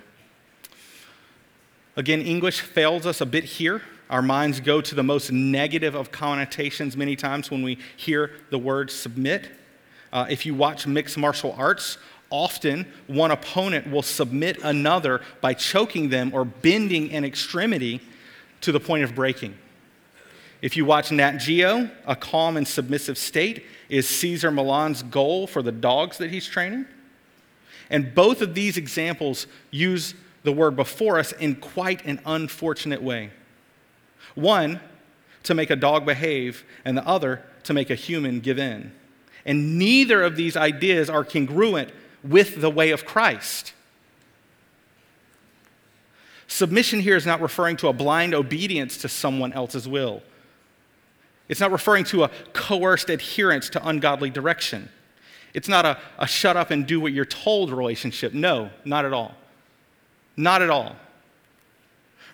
Again, 1.96 2.22
English 2.22 2.60
fails 2.60 3.06
us 3.06 3.22
a 3.22 3.26
bit 3.26 3.46
here. 3.46 3.84
Our 4.10 4.22
minds 4.22 4.60
go 4.60 4.82
to 4.82 4.96
the 4.96 5.02
most 5.02 5.32
negative 5.32 5.96
of 5.96 6.12
connotations 6.12 6.98
many 6.98 7.16
times 7.16 7.50
when 7.50 7.64
we 7.64 7.78
hear 7.96 8.32
the 8.50 8.60
word 8.60 8.92
submit. 8.92 9.50
Uh, 10.12 10.26
if 10.30 10.46
you 10.46 10.54
watch 10.54 10.86
mixed 10.86 11.18
martial 11.18 11.56
arts, 11.58 11.98
often 12.30 12.86
one 13.08 13.32
opponent 13.32 13.90
will 13.90 14.04
submit 14.04 14.62
another 14.62 15.22
by 15.40 15.54
choking 15.54 16.10
them 16.10 16.34
or 16.34 16.44
bending 16.44 17.14
an 17.14 17.24
extremity 17.24 18.02
to 18.60 18.74
the 18.74 18.80
point 18.82 19.06
of 19.06 19.16
breaking. 19.16 19.58
If 20.62 20.76
you 20.76 20.86
watch 20.86 21.12
Nat 21.12 21.38
Geo, 21.38 21.90
a 22.06 22.16
calm 22.16 22.58
and 22.58 22.68
submissive 22.68 23.18
state 23.18 23.66
is 23.90 24.08
Cesar 24.08 24.52
Millan's 24.52 25.04
goal 25.04 25.48
for 25.48 25.62
the 25.62 25.72
dogs 25.72 26.18
that 26.18 26.32
he's 26.32 26.48
training. 26.48 26.88
And 27.90 28.14
both 28.14 28.42
of 28.42 28.54
these 28.54 28.76
examples 28.76 29.48
use 29.72 30.14
the 30.44 30.52
word 30.52 30.76
before 30.76 31.20
us 31.20 31.32
in 31.34 31.56
quite 31.56 32.04
an 32.06 32.20
unfortunate 32.26 33.02
way. 33.02 33.32
One, 34.36 34.80
to 35.44 35.54
make 35.54 35.70
a 35.70 35.76
dog 35.76 36.06
behave, 36.06 36.66
and 36.84 36.98
the 36.98 37.08
other, 37.08 37.44
to 37.64 37.74
make 37.74 37.90
a 37.90 37.96
human 37.96 38.40
give 38.40 38.60
in. 38.60 38.92
And 39.46 39.78
neither 39.78 40.22
of 40.24 40.36
these 40.36 40.58
ideas 40.58 41.10
are 41.10 41.24
congruent 41.24 41.92
with 42.24 42.60
the 42.60 42.70
way 42.70 42.92
of 42.92 43.06
Christ. 43.06 43.74
Submission 46.48 47.00
here 47.00 47.16
is 47.16 47.26
not 47.26 47.42
referring 47.42 47.78
to 47.78 47.88
a 47.88 47.94
blind 47.94 48.34
obedience 48.34 48.98
to 48.98 49.10
someone 49.10 49.54
else's 49.54 49.88
will. 49.88 50.22
It's 51.50 51.60
not 51.60 51.72
referring 51.72 52.04
to 52.06 52.24
a 52.24 52.32
coerced 52.54 53.10
adherence 53.10 53.70
to 53.70 53.88
ungodly 53.88 54.30
direction. 54.30 54.90
It's 55.54 55.68
not 55.68 55.86
a, 55.86 55.98
a 56.20 56.28
shut 56.28 56.58
up 56.58 56.72
and 56.72 56.86
do 56.86 57.00
what 57.00 57.14
you're 57.14 57.26
told 57.26 57.72
relationship. 57.72 58.34
No, 58.34 58.70
not 58.84 59.06
at 59.06 59.14
all. 59.14 59.36
Not 60.36 60.62
at 60.62 60.70
all. 60.70 60.96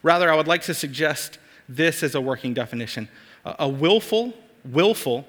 Rather, 0.02 0.32
I 0.32 0.36
would 0.36 0.48
like 0.48 0.64
to 0.64 0.74
suggest 0.74 1.38
this 1.70 2.04
as 2.04 2.16
a 2.16 2.22
working 2.22 2.54
definition 2.54 3.08
a, 3.46 3.56
a 3.60 3.70
willful, 3.70 4.34
willful 4.66 5.26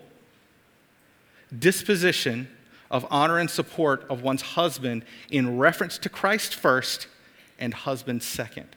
disposition 1.57 2.49
of 2.91 3.07
honor 3.11 3.39
and 3.39 3.51
support 3.51 4.05
of 4.09 4.23
one's 4.23 4.43
husband 4.43 5.05
in 5.31 5.59
reference 5.59 5.99
to 5.99 6.09
Christ 6.09 6.55
first 6.55 7.07
and 7.59 7.73
husband 7.73 8.23
second. 8.23 8.69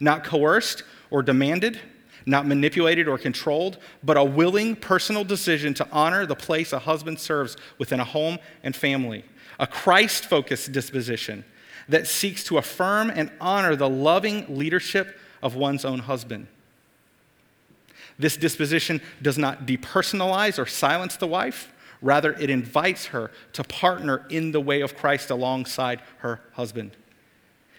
Not 0.00 0.24
coerced 0.24 0.82
or 1.10 1.22
demanded, 1.22 1.80
not 2.26 2.46
manipulated 2.46 3.06
or 3.06 3.16
controlled, 3.16 3.78
but 4.02 4.16
a 4.16 4.24
willing 4.24 4.74
personal 4.74 5.22
decision 5.22 5.72
to 5.74 5.88
honor 5.92 6.26
the 6.26 6.34
place 6.34 6.72
a 6.72 6.80
husband 6.80 7.20
serves 7.20 7.56
within 7.78 8.00
a 8.00 8.04
home 8.04 8.38
and 8.64 8.74
family. 8.74 9.24
A 9.60 9.66
Christ 9.66 10.26
focused 10.26 10.72
disposition 10.72 11.44
that 11.88 12.08
seeks 12.08 12.42
to 12.44 12.58
affirm 12.58 13.10
and 13.10 13.30
honor 13.40 13.76
the 13.76 13.88
loving 13.88 14.58
leadership 14.58 15.16
of 15.42 15.54
one's 15.54 15.84
own 15.84 16.00
husband. 16.00 16.48
This 18.18 18.36
disposition 18.36 19.00
does 19.22 19.38
not 19.38 19.66
depersonalize 19.66 20.58
or 20.58 20.66
silence 20.66 21.16
the 21.16 21.26
wife. 21.26 21.72
Rather, 22.02 22.32
it 22.32 22.50
invites 22.50 23.06
her 23.06 23.30
to 23.52 23.62
partner 23.62 24.26
in 24.28 24.52
the 24.52 24.60
way 24.60 24.80
of 24.80 24.96
Christ 24.96 25.30
alongside 25.30 26.02
her 26.18 26.40
husband. 26.52 26.92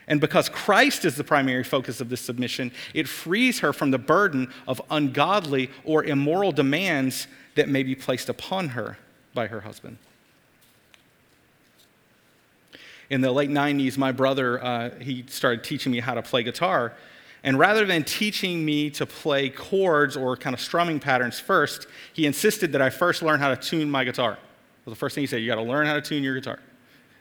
And 0.07 0.21
because 0.21 0.47
Christ 0.47 1.03
is 1.03 1.15
the 1.15 1.23
primary 1.23 1.63
focus 1.63 1.99
of 1.99 2.09
this 2.09 2.21
submission, 2.21 2.71
it 2.93 3.07
frees 3.07 3.59
her 3.59 3.73
from 3.73 3.91
the 3.91 3.97
burden 3.97 4.51
of 4.67 4.81
ungodly 4.89 5.69
or 5.83 6.03
immoral 6.03 6.51
demands 6.51 7.27
that 7.55 7.67
may 7.67 7.83
be 7.83 7.93
placed 7.93 8.29
upon 8.29 8.69
her 8.69 8.97
by 9.33 9.47
her 9.47 9.61
husband. 9.61 9.97
In 13.09 13.21
the 13.21 13.31
late 13.31 13.49
90s, 13.49 13.97
my 13.97 14.11
brother, 14.11 14.63
uh, 14.63 14.89
he 14.99 15.25
started 15.27 15.63
teaching 15.63 15.91
me 15.91 15.99
how 15.99 16.13
to 16.13 16.21
play 16.21 16.43
guitar. 16.43 16.93
And 17.43 17.57
rather 17.57 17.85
than 17.85 18.03
teaching 18.03 18.65
me 18.65 18.89
to 18.91 19.05
play 19.05 19.49
chords 19.49 20.17
or 20.17 20.35
kind 20.35 20.53
of 20.53 20.59
strumming 20.59 20.99
patterns 20.99 21.39
first, 21.39 21.87
he 22.13 22.25
insisted 22.25 22.71
that 22.73 22.81
I 22.81 22.89
first 22.89 23.21
learn 23.21 23.39
how 23.39 23.49
to 23.49 23.55
tune 23.55 23.89
my 23.89 24.03
guitar. 24.03 24.37
Well, 24.85 24.93
the 24.93 24.95
first 24.95 25.15
thing 25.15 25.21
he 25.21 25.27
said, 25.27 25.41
you 25.41 25.47
got 25.47 25.55
to 25.55 25.61
learn 25.61 25.85
how 25.85 25.93
to 25.93 26.01
tune 26.01 26.23
your 26.23 26.35
guitar. 26.35 26.59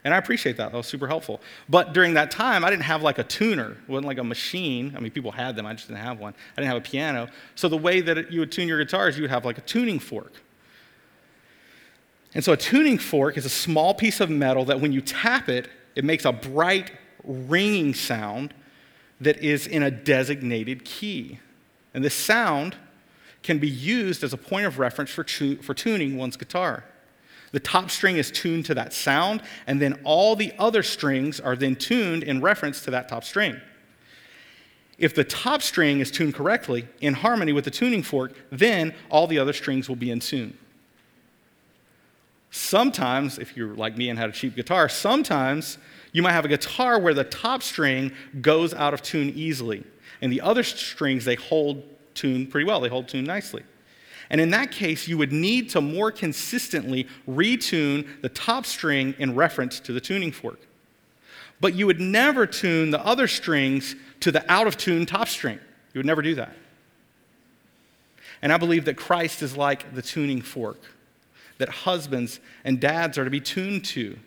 And 0.07 0.15
I 0.15 0.19
appreciate 0.19 0.57
that. 0.59 0.71
That 0.71 0.77
was 0.77 0.87
super 0.87 1.09
helpful. 1.09 1.41
But 1.69 1.93
during 1.93 2.15
that 2.15 2.31
time, 2.31 2.65
I 2.65 2.71
didn't 2.71 2.85
have 2.85 3.03
like 3.03 3.19
a 3.19 3.25
tuner. 3.25 3.73
It 3.73 3.89
wasn't 3.89 4.07
like 4.07 4.19
a 4.19 4.25
machine. 4.25 4.95
I 4.97 5.01
mean, 5.01 5.11
people 5.11 5.33
had 5.33 5.57
them. 5.57 5.67
I 5.67 5.73
just 5.73 5.89
didn't 5.89 5.99
have 5.99 6.21
one. 6.21 6.33
I 6.57 6.61
didn't 6.61 6.69
have 6.69 6.77
a 6.77 6.89
piano. 6.89 7.27
So 7.57 7.69
the 7.69 7.77
way 7.77 8.01
that 8.03 8.31
you 8.31 8.39
would 8.39 8.53
tune 8.53 8.69
your 8.69 8.79
guitar 8.79 9.09
is 9.09 9.17
you 9.17 9.25
would 9.25 9.33
have 9.33 9.45
like 9.45 9.59
a 9.59 9.63
tuning 9.63 9.99
fork. 9.99 10.33
And 12.35 12.45
so 12.45 12.53
a 12.53 12.57
tuning 12.57 12.99
fork 12.99 13.37
is 13.37 13.45
a 13.47 13.49
small 13.49 13.95
piece 13.95 14.21
of 14.21 14.31
metal 14.31 14.65
that 14.67 14.81
when 14.81 14.93
you 14.93 15.01
tap 15.01 15.49
it, 15.49 15.69
it 15.97 16.05
makes 16.05 16.25
a 16.25 16.31
bright 16.31 16.93
ringing 17.25 17.93
sound 17.93 18.55
that 19.21 19.43
is 19.43 19.67
in 19.67 19.83
a 19.83 19.91
designated 19.91 20.85
key. 20.85 21.41
And 21.95 22.05
this 22.05 22.15
sound 22.15 22.77
can 23.43 23.59
be 23.59 23.69
used 23.69 24.23
as 24.23 24.33
a 24.33 24.37
point 24.37 24.67
of 24.67 24.79
reference 24.79 25.11
for, 25.11 25.25
tu- 25.25 25.57
for 25.57 25.75
tuning 25.75 26.17
one's 26.17 26.37
guitar. 26.37 26.85
The 27.57 27.61
top 27.61 27.91
string 27.91 28.19
is 28.19 28.31
tuned 28.31 28.67
to 28.67 28.75
that 28.75 28.93
sound, 28.93 29.41
and 29.67 29.81
then 29.81 29.99
all 30.05 30.37
the 30.37 30.53
other 30.59 30.83
strings 30.83 31.41
are 31.41 31.57
then 31.57 31.75
tuned 31.75 32.23
in 32.23 32.43
reference 32.43 32.83
to 32.83 32.91
that 32.91 33.09
top 33.09 33.25
string. 33.25 33.59
If 34.99 35.15
the 35.15 35.25
top 35.25 35.63
string 35.63 36.01
is 36.01 36.11
tuned 36.11 36.35
correctly, 36.35 36.87
in 37.01 37.15
harmony 37.15 37.55
with 37.55 37.65
the 37.65 37.71
tuning 37.71 38.03
fork, 38.03 38.35
then 38.53 38.95
all 39.09 39.27
the 39.27 39.39
other 39.39 39.55
strings 39.55 39.89
will 39.89 39.97
be 39.97 40.11
in 40.11 40.21
tune. 40.21 40.59
Sometimes, 42.51 43.39
if 43.39 43.57
you're 43.57 43.75
like 43.75 43.97
me 43.97 44.11
and 44.11 44.19
had 44.19 44.29
a 44.29 44.33
cheap 44.33 44.55
guitar, 44.55 44.87
sometimes 44.91 45.79
you 46.13 46.23
might 46.23 46.33
have 46.33 46.45
a 46.45 46.49
guitar 46.49 46.99
where 46.99 47.15
the 47.15 47.25
top 47.25 47.63
string 47.63 48.13
goes 48.43 48.75
out 48.75 48.93
of 48.93 49.01
tune 49.01 49.31
easily, 49.31 49.83
and 50.21 50.31
the 50.31 50.43
other 50.43 50.63
strings 50.63 51.25
they 51.25 51.37
hold 51.37 51.83
tune 52.13 52.47
pretty 52.49 52.67
well, 52.67 52.81
they 52.81 52.91
hold 52.91 53.09
tune 53.09 53.25
nicely. 53.25 53.63
And 54.31 54.41
in 54.41 54.51
that 54.51 54.73
case, 54.73 55.07
you 55.07 55.19
would 55.19 55.33
need 55.33 55.71
to 55.71 55.81
more 55.81 56.11
consistently 56.11 57.07
retune 57.29 58.21
the 58.23 58.29
top 58.29 58.67
string 58.67 59.15
in 59.19 59.35
reference 59.35 59.79
to 59.81 59.93
the 59.93 60.01
tuning 60.01 60.33
fork. 60.33 60.61
But 61.61 61.75
you 61.75 61.87
would 61.87 62.01
never 62.01 62.47
tune 62.47 62.91
the 62.91 63.05
other 63.05 63.29
strings 63.29 63.95
to 64.21 64.33
the 64.33 64.51
out 64.51 64.67
of 64.67 64.77
tune 64.77 65.07
top 65.07 65.29
string. 65.29 65.59
You 65.95 66.01
would 66.01 66.07
never 66.07 66.23
do 66.23 66.35
that. 66.35 66.55
And 68.43 68.53
I 68.53 68.59
believe 68.59 68.85
that 68.85 68.97
Christ 68.97 69.43
is 69.43 69.57
like 69.57 69.95
the 69.95 70.03
tuning 70.03 70.43
fork 70.43 70.81
that 71.59 71.69
husbands 71.69 72.41
and 72.65 72.81
dads 72.81 73.17
are 73.19 73.25
to 73.25 73.31
be 73.31 73.41
tuned 73.41 73.85
to. 73.87 74.19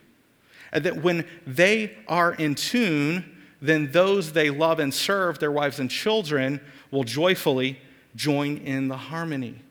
And 0.72 0.84
that 0.84 1.04
when 1.04 1.26
they 1.46 1.96
are 2.08 2.34
in 2.34 2.56
tune, 2.56 3.38
then 3.62 3.92
those 3.92 4.34
they 4.34 4.50
love 4.50 4.80
and 4.80 4.94
serve, 4.94 5.40
their 5.40 5.52
wives 5.52 5.80
and 5.80 5.90
children, 5.90 6.62
will 6.92 7.04
joyfully 7.04 7.80
join 8.16 8.58
in 8.58 8.88
the 8.88 8.98
harmony. 8.98 9.62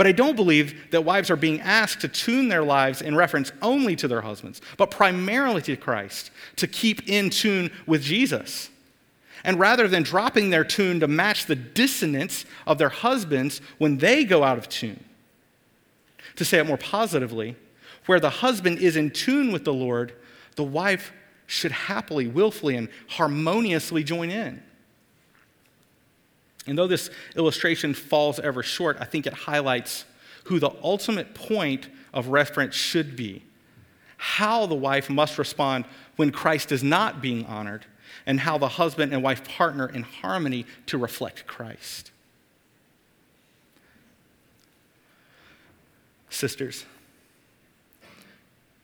But 0.00 0.06
I 0.06 0.12
don't 0.12 0.34
believe 0.34 0.92
that 0.92 1.04
wives 1.04 1.30
are 1.30 1.36
being 1.36 1.60
asked 1.60 2.00
to 2.00 2.08
tune 2.08 2.48
their 2.48 2.62
lives 2.62 3.02
in 3.02 3.14
reference 3.14 3.52
only 3.60 3.94
to 3.96 4.08
their 4.08 4.22
husbands, 4.22 4.62
but 4.78 4.90
primarily 4.90 5.60
to 5.60 5.76
Christ, 5.76 6.30
to 6.56 6.66
keep 6.66 7.06
in 7.06 7.28
tune 7.28 7.70
with 7.86 8.02
Jesus. 8.02 8.70
And 9.44 9.58
rather 9.60 9.88
than 9.88 10.02
dropping 10.02 10.48
their 10.48 10.64
tune 10.64 11.00
to 11.00 11.06
match 11.06 11.44
the 11.44 11.54
dissonance 11.54 12.46
of 12.66 12.78
their 12.78 12.88
husbands 12.88 13.60
when 13.76 13.98
they 13.98 14.24
go 14.24 14.42
out 14.42 14.56
of 14.56 14.70
tune, 14.70 15.04
to 16.36 16.46
say 16.46 16.58
it 16.58 16.66
more 16.66 16.78
positively, 16.78 17.54
where 18.06 18.20
the 18.20 18.30
husband 18.30 18.78
is 18.78 18.96
in 18.96 19.10
tune 19.10 19.52
with 19.52 19.66
the 19.66 19.74
Lord, 19.74 20.14
the 20.56 20.64
wife 20.64 21.12
should 21.46 21.72
happily, 21.72 22.26
willfully, 22.26 22.74
and 22.74 22.88
harmoniously 23.06 24.02
join 24.02 24.30
in. 24.30 24.62
And 26.66 26.76
though 26.76 26.86
this 26.86 27.10
illustration 27.36 27.94
falls 27.94 28.38
ever 28.38 28.62
short, 28.62 28.96
I 29.00 29.04
think 29.04 29.26
it 29.26 29.32
highlights 29.32 30.04
who 30.44 30.58
the 30.58 30.70
ultimate 30.82 31.34
point 31.34 31.88
of 32.12 32.28
reference 32.28 32.74
should 32.74 33.16
be 33.16 33.42
how 34.22 34.66
the 34.66 34.74
wife 34.74 35.08
must 35.08 35.38
respond 35.38 35.86
when 36.16 36.30
Christ 36.30 36.72
is 36.72 36.84
not 36.84 37.22
being 37.22 37.46
honored, 37.46 37.86
and 38.26 38.38
how 38.40 38.58
the 38.58 38.68
husband 38.68 39.14
and 39.14 39.22
wife 39.22 39.42
partner 39.48 39.88
in 39.88 40.02
harmony 40.02 40.66
to 40.84 40.98
reflect 40.98 41.46
Christ. 41.46 42.10
Sisters, 46.28 46.84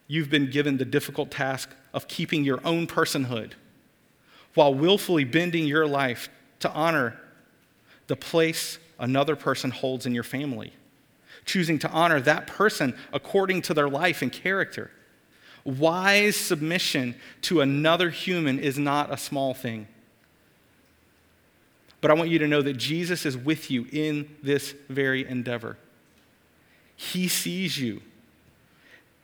you've 0.08 0.30
been 0.30 0.50
given 0.50 0.78
the 0.78 0.86
difficult 0.86 1.30
task 1.30 1.68
of 1.92 2.08
keeping 2.08 2.42
your 2.42 2.60
own 2.64 2.86
personhood 2.86 3.52
while 4.54 4.72
willfully 4.72 5.24
bending 5.24 5.66
your 5.66 5.86
life 5.86 6.30
to 6.60 6.70
honor 6.72 7.20
the 8.06 8.16
place 8.16 8.78
another 8.98 9.36
person 9.36 9.70
holds 9.70 10.06
in 10.06 10.14
your 10.14 10.22
family, 10.22 10.72
choosing 11.44 11.78
to 11.80 11.90
honor 11.90 12.20
that 12.20 12.46
person 12.46 12.96
according 13.12 13.62
to 13.62 13.74
their 13.74 13.88
life 13.88 14.22
and 14.22 14.32
character. 14.32 14.90
Wise 15.64 16.36
submission 16.36 17.16
to 17.42 17.60
another 17.60 18.10
human 18.10 18.58
is 18.58 18.78
not 18.78 19.12
a 19.12 19.16
small 19.16 19.52
thing. 19.52 19.88
But 22.00 22.10
I 22.10 22.14
want 22.14 22.30
you 22.30 22.38
to 22.38 22.46
know 22.46 22.62
that 22.62 22.76
Jesus 22.76 23.26
is 23.26 23.36
with 23.36 23.70
you 23.70 23.86
in 23.90 24.36
this 24.42 24.74
very 24.88 25.26
endeavor. 25.26 25.76
He 26.94 27.26
sees 27.26 27.78
you 27.78 28.00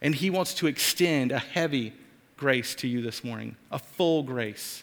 and 0.01 0.15
He 0.17 0.31
wants 0.31 0.53
to 0.55 0.67
extend 0.67 1.33
a 1.33 1.39
heavy 1.39 1.95
grace 2.37 2.75
to 2.75 2.89
you 2.89 3.01
this 3.01 3.23
morning, 3.23 3.57
a 3.71 3.79
full 3.79 4.25
grace. 4.25 4.83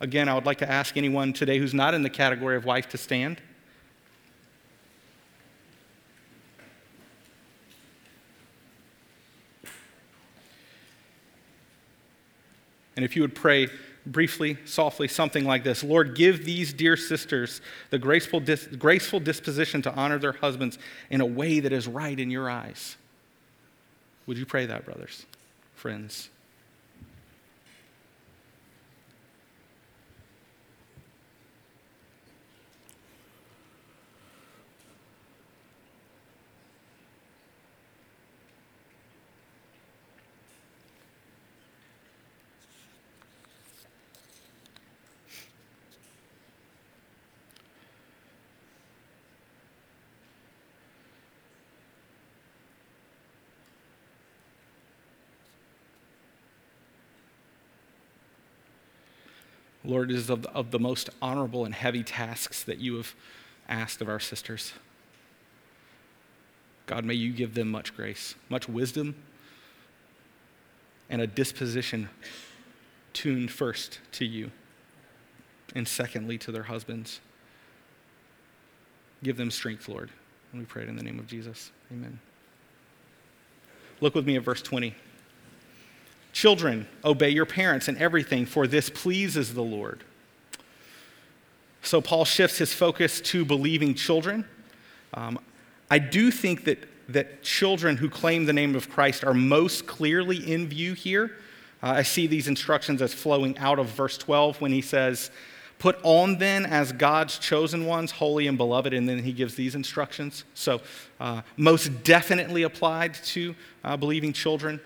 Again, 0.00 0.28
I 0.28 0.34
would 0.34 0.46
like 0.46 0.58
to 0.58 0.70
ask 0.70 0.96
anyone 0.96 1.32
today 1.34 1.58
who's 1.58 1.74
not 1.74 1.92
in 1.92 2.02
the 2.02 2.10
category 2.10 2.56
of 2.56 2.64
wife 2.64 2.88
to 2.90 2.98
stand. 2.98 3.40
And 12.96 13.04
if 13.04 13.14
you 13.14 13.22
would 13.22 13.34
pray 13.34 13.68
briefly, 14.06 14.56
softly, 14.64 15.08
something 15.08 15.44
like 15.44 15.64
this 15.64 15.84
Lord, 15.84 16.14
give 16.14 16.44
these 16.44 16.72
dear 16.72 16.96
sisters 16.96 17.60
the 17.90 17.98
graceful, 17.98 18.40
dis- 18.40 18.66
graceful 18.66 19.20
disposition 19.20 19.82
to 19.82 19.94
honor 19.94 20.18
their 20.18 20.32
husbands 20.32 20.78
in 21.10 21.20
a 21.20 21.26
way 21.26 21.60
that 21.60 21.72
is 21.72 21.86
right 21.86 22.18
in 22.18 22.30
your 22.30 22.48
eyes. 22.48 22.96
Would 24.26 24.38
you 24.38 24.46
pray 24.46 24.66
that, 24.66 24.84
brothers, 24.84 25.26
friends? 25.74 26.30
Lord, 59.84 60.10
it 60.10 60.16
is 60.16 60.28
of, 60.28 60.44
of 60.46 60.70
the 60.70 60.78
most 60.78 61.10
honorable 61.22 61.64
and 61.64 61.74
heavy 61.74 62.02
tasks 62.02 62.62
that 62.64 62.78
you 62.78 62.96
have 62.96 63.14
asked 63.68 64.00
of 64.00 64.08
our 64.08 64.20
sisters. 64.20 64.72
God, 66.86 67.04
may 67.04 67.14
you 67.14 67.32
give 67.32 67.54
them 67.54 67.70
much 67.70 67.96
grace, 67.96 68.34
much 68.48 68.68
wisdom, 68.68 69.14
and 71.08 71.22
a 71.22 71.26
disposition 71.26 72.08
tuned 73.12 73.50
first 73.50 74.00
to 74.12 74.24
you, 74.24 74.50
and 75.74 75.86
secondly 75.86 76.36
to 76.38 76.52
their 76.52 76.64
husbands. 76.64 77.20
Give 79.22 79.36
them 79.36 79.50
strength, 79.50 79.88
Lord. 79.88 80.10
And 80.52 80.60
we 80.60 80.66
pray 80.66 80.82
it 80.82 80.88
in 80.88 80.96
the 80.96 81.02
name 81.02 81.18
of 81.18 81.26
Jesus. 81.26 81.70
Amen. 81.92 82.18
Look 84.00 84.14
with 84.14 84.26
me 84.26 84.36
at 84.36 84.42
verse 84.42 84.62
20. 84.62 84.94
Children, 86.40 86.88
obey 87.04 87.28
your 87.28 87.44
parents 87.44 87.86
in 87.86 87.98
everything, 87.98 88.46
for 88.46 88.66
this 88.66 88.88
pleases 88.88 89.52
the 89.52 89.62
Lord. 89.62 90.02
So 91.82 92.00
Paul 92.00 92.24
shifts 92.24 92.56
his 92.56 92.72
focus 92.72 93.20
to 93.20 93.44
believing 93.44 93.94
children. 93.94 94.46
Um, 95.12 95.38
I 95.90 95.98
do 95.98 96.30
think 96.30 96.64
that, 96.64 96.88
that 97.10 97.42
children 97.42 97.98
who 97.98 98.08
claim 98.08 98.46
the 98.46 98.54
name 98.54 98.74
of 98.74 98.88
Christ 98.88 99.22
are 99.22 99.34
most 99.34 99.86
clearly 99.86 100.38
in 100.50 100.66
view 100.66 100.94
here. 100.94 101.36
Uh, 101.82 101.88
I 101.96 102.02
see 102.04 102.26
these 102.26 102.48
instructions 102.48 103.02
as 103.02 103.12
flowing 103.12 103.58
out 103.58 103.78
of 103.78 103.88
verse 103.88 104.16
12 104.16 104.62
when 104.62 104.72
he 104.72 104.80
says, 104.80 105.30
Put 105.78 105.98
on 106.02 106.38
then 106.38 106.64
as 106.64 106.90
God's 106.90 107.38
chosen 107.38 107.84
ones, 107.84 108.12
holy 108.12 108.46
and 108.46 108.56
beloved, 108.56 108.94
and 108.94 109.06
then 109.06 109.18
he 109.18 109.34
gives 109.34 109.56
these 109.56 109.74
instructions. 109.74 110.44
So, 110.54 110.80
uh, 111.20 111.42
most 111.58 112.02
definitely 112.02 112.62
applied 112.62 113.12
to 113.12 113.54
uh, 113.84 113.98
believing 113.98 114.32
children. 114.32 114.80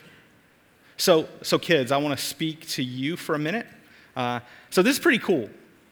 So, 0.96 1.28
so, 1.42 1.58
kids, 1.58 1.90
I 1.90 1.96
want 1.96 2.18
to 2.18 2.24
speak 2.24 2.68
to 2.70 2.82
you 2.82 3.16
for 3.16 3.34
a 3.34 3.38
minute. 3.38 3.66
Uh, 4.14 4.40
so, 4.70 4.82
this 4.82 4.96
is 4.96 5.00
pretty 5.00 5.18
cool 5.18 5.50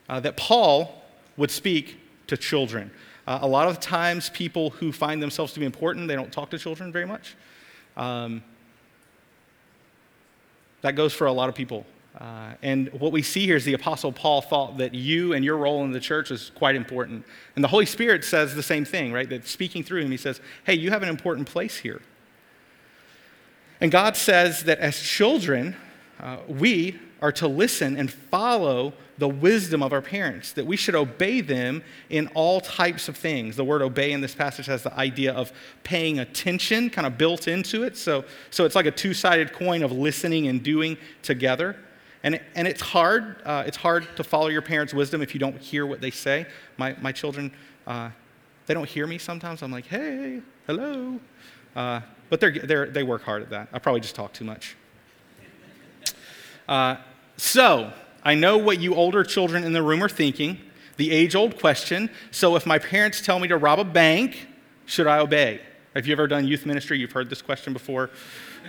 uh, 0.09 0.21
that 0.21 0.37
Paul 0.37 1.03
would 1.37 1.51
speak 1.51 1.99
to 2.29 2.37
children. 2.37 2.91
Uh, 3.27 3.41
a 3.43 3.49
lot 3.49 3.69
of 3.69 3.81
times, 3.81 4.31
people 4.31 4.71
who 4.71 4.93
find 4.93 5.23
themselves 5.23 5.53
to 5.55 5.61
be 5.61 5.67
important, 5.67 6.09
they 6.09 6.15
don't 6.15 6.33
talk 6.33 6.51
to 6.51 6.59
children 6.59 6.93
very 6.93 7.07
much. 7.07 7.37
Um, 7.97 8.43
that 10.83 10.97
goes 10.97 11.13
for 11.13 11.27
a 11.27 11.33
lot 11.33 11.49
of 11.49 11.55
people. 11.55 11.87
Uh, 12.19 12.53
and 12.63 12.93
what 12.93 13.11
we 13.11 13.23
see 13.23 13.47
here 13.47 13.57
is 13.57 13.65
the 13.65 13.73
Apostle 13.73 14.13
Paul 14.13 14.43
thought 14.43 14.79
that 14.79 14.95
you 14.95 15.33
and 15.33 15.45
your 15.45 15.57
role 15.57 15.83
in 15.85 15.93
the 15.93 16.01
church 16.01 16.31
is 16.31 16.53
quite 16.55 16.77
important. 16.77 17.25
And 17.55 17.65
the 17.65 17.69
Holy 17.69 17.87
Spirit 17.87 18.25
says 18.25 18.55
the 18.55 18.63
same 18.63 18.85
thing, 18.85 19.13
right? 19.13 19.29
That 19.29 19.47
speaking 19.47 19.83
through 19.83 20.03
him, 20.03 20.11
he 20.11 20.17
says, 20.17 20.41
hey, 20.65 20.75
you 20.75 20.91
have 20.91 21.03
an 21.03 21.09
important 21.09 21.49
place 21.49 21.79
here. 21.79 22.03
And 23.83 23.91
God 23.91 24.17
says 24.17 24.63
that 24.63 24.79
as 24.79 24.97
children, 25.01 25.75
uh, 26.21 26.37
we 26.47 27.01
are 27.21 27.33
to 27.33 27.49
listen 27.49 27.97
and 27.97 28.09
follow 28.09 28.93
the 29.19 29.27
wisdom 29.27 29.83
of 29.83 29.93
our 29.93 30.01
parents, 30.01 30.53
that 30.53 30.65
we 30.65 30.77
should 30.77 30.95
obey 30.95 31.41
them 31.41 31.83
in 32.09 32.29
all 32.29 32.61
types 32.61 33.09
of 33.09 33.17
things. 33.17 33.57
The 33.57 33.65
word 33.65 33.83
obey 33.83 34.13
in 34.13 34.21
this 34.21 34.37
passage 34.37 34.67
has 34.67 34.85
the 34.85 34.97
idea 34.97 35.33
of 35.33 35.53
paying 35.83 36.21
attention 36.21 36.91
kind 36.91 37.09
of 37.09 37.19
built 37.19 37.49
into 37.49 37.83
it. 37.83 37.97
So, 37.97 38.25
so 38.53 38.67
it's 38.67 38.77
like 38.77 38.87
a 38.87 38.93
two 38.93 39.15
sided 39.15 39.53
coin 39.53 39.83
of 39.83 39.91
listening 39.91 40.47
and 40.47 40.63
doing 40.63 40.97
together. 41.23 41.75
And, 42.23 42.41
and 42.55 42.69
it's 42.69 42.83
hard. 42.83 43.43
Uh, 43.45 43.65
it's 43.67 43.77
hard 43.77 44.07
to 44.17 44.23
follow 44.23 44.47
your 44.47 44.63
parents' 44.63 44.95
wisdom 44.95 45.23
if 45.23 45.35
you 45.35 45.41
don't 45.41 45.59
hear 45.59 45.87
what 45.87 46.01
they 46.01 46.13
say. 46.13 46.47
My, 46.77 46.95
my 47.01 47.11
children, 47.11 47.53
uh, 47.89 48.11
they 48.67 48.75
don't 48.75 48.89
hear 48.89 49.09
me 49.09 49.19
sometimes. 49.19 49.61
I'm 49.61 49.73
like, 49.73 49.87
hey, 49.87 50.41
hello. 50.69 51.19
Uh, 51.75 52.01
but 52.31 52.41
they're, 52.41 52.53
they're, 52.53 52.87
they 52.87 53.03
work 53.03 53.23
hard 53.23 53.43
at 53.43 53.51
that. 53.51 53.69
I 53.73 53.79
probably 53.79 54.01
just 54.01 54.15
talk 54.15 54.33
too 54.33 54.45
much. 54.45 54.77
Uh, 56.69 56.97
so, 57.37 57.93
I 58.23 58.35
know 58.35 58.57
what 58.59 58.81
you 58.81 58.95
older 58.95 59.25
children 59.25 59.65
in 59.65 59.73
the 59.73 59.83
room 59.83 60.03
are 60.03 60.09
thinking 60.09 60.59
the 60.97 61.11
age 61.11 61.35
old 61.35 61.59
question. 61.59 62.11
So, 62.31 62.57
if 62.57 62.67
my 62.67 62.79
parents 62.79 63.21
tell 63.21 63.39
me 63.39 63.49
to 63.49 63.57
rob 63.57 63.79
a 63.79 63.85
bank, 63.85 64.49
should 64.87 65.07
I 65.07 65.19
obey? 65.19 65.61
Have 65.95 66.07
you 66.07 66.13
ever 66.13 66.27
done 66.27 66.47
youth 66.47 66.65
ministry? 66.65 66.99
You've 66.99 67.13
heard 67.13 67.29
this 67.29 67.43
question 67.43 67.73
before. 67.73 68.11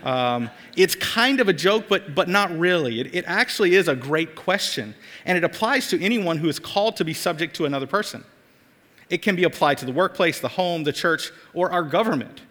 Um, 0.03 0.49
it's 0.75 0.95
kind 0.95 1.39
of 1.39 1.47
a 1.47 1.53
joke, 1.53 1.85
but, 1.87 2.15
but 2.15 2.27
not 2.27 2.51
really. 2.57 2.99
It, 2.99 3.15
it 3.15 3.25
actually 3.27 3.75
is 3.75 3.87
a 3.87 3.95
great 3.95 4.35
question, 4.35 4.95
and 5.25 5.37
it 5.37 5.43
applies 5.43 5.87
to 5.89 6.01
anyone 6.03 6.37
who 6.37 6.49
is 6.49 6.59
called 6.59 6.97
to 6.97 7.05
be 7.05 7.13
subject 7.13 7.55
to 7.57 7.65
another 7.65 7.87
person. 7.87 8.23
It 9.09 9.21
can 9.21 9.35
be 9.35 9.43
applied 9.43 9.77
to 9.77 9.85
the 9.85 9.91
workplace, 9.91 10.39
the 10.39 10.47
home, 10.49 10.83
the 10.83 10.91
church, 10.91 11.31
or 11.53 11.71
our 11.71 11.83
government. 11.83 12.41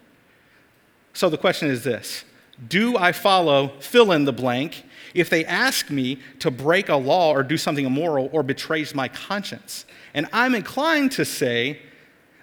So 1.13 1.29
the 1.29 1.39
question 1.39 1.69
is 1.69 1.85
this 1.85 2.25
Do 2.69 2.97
I 2.97 3.13
follow 3.13 3.69
fill 3.81 4.13
in 4.13 4.25
the 4.25 4.33
blank 4.33 4.85
if 5.15 5.29
they 5.29 5.45
ask 5.45 5.91
me 5.91 6.19
to 6.39 6.51
break 6.51 6.89
a 6.89 6.97
law 6.97 7.33
or 7.33 7.43
do 7.43 7.57
something 7.57 7.85
immoral 7.85 8.31
or 8.33 8.43
betrays 8.43 8.95
my 8.95 9.09
conscience? 9.09 9.85
And 10.15 10.27
I'm 10.33 10.55
inclined 10.55 11.13
to 11.13 11.25
say 11.25 11.81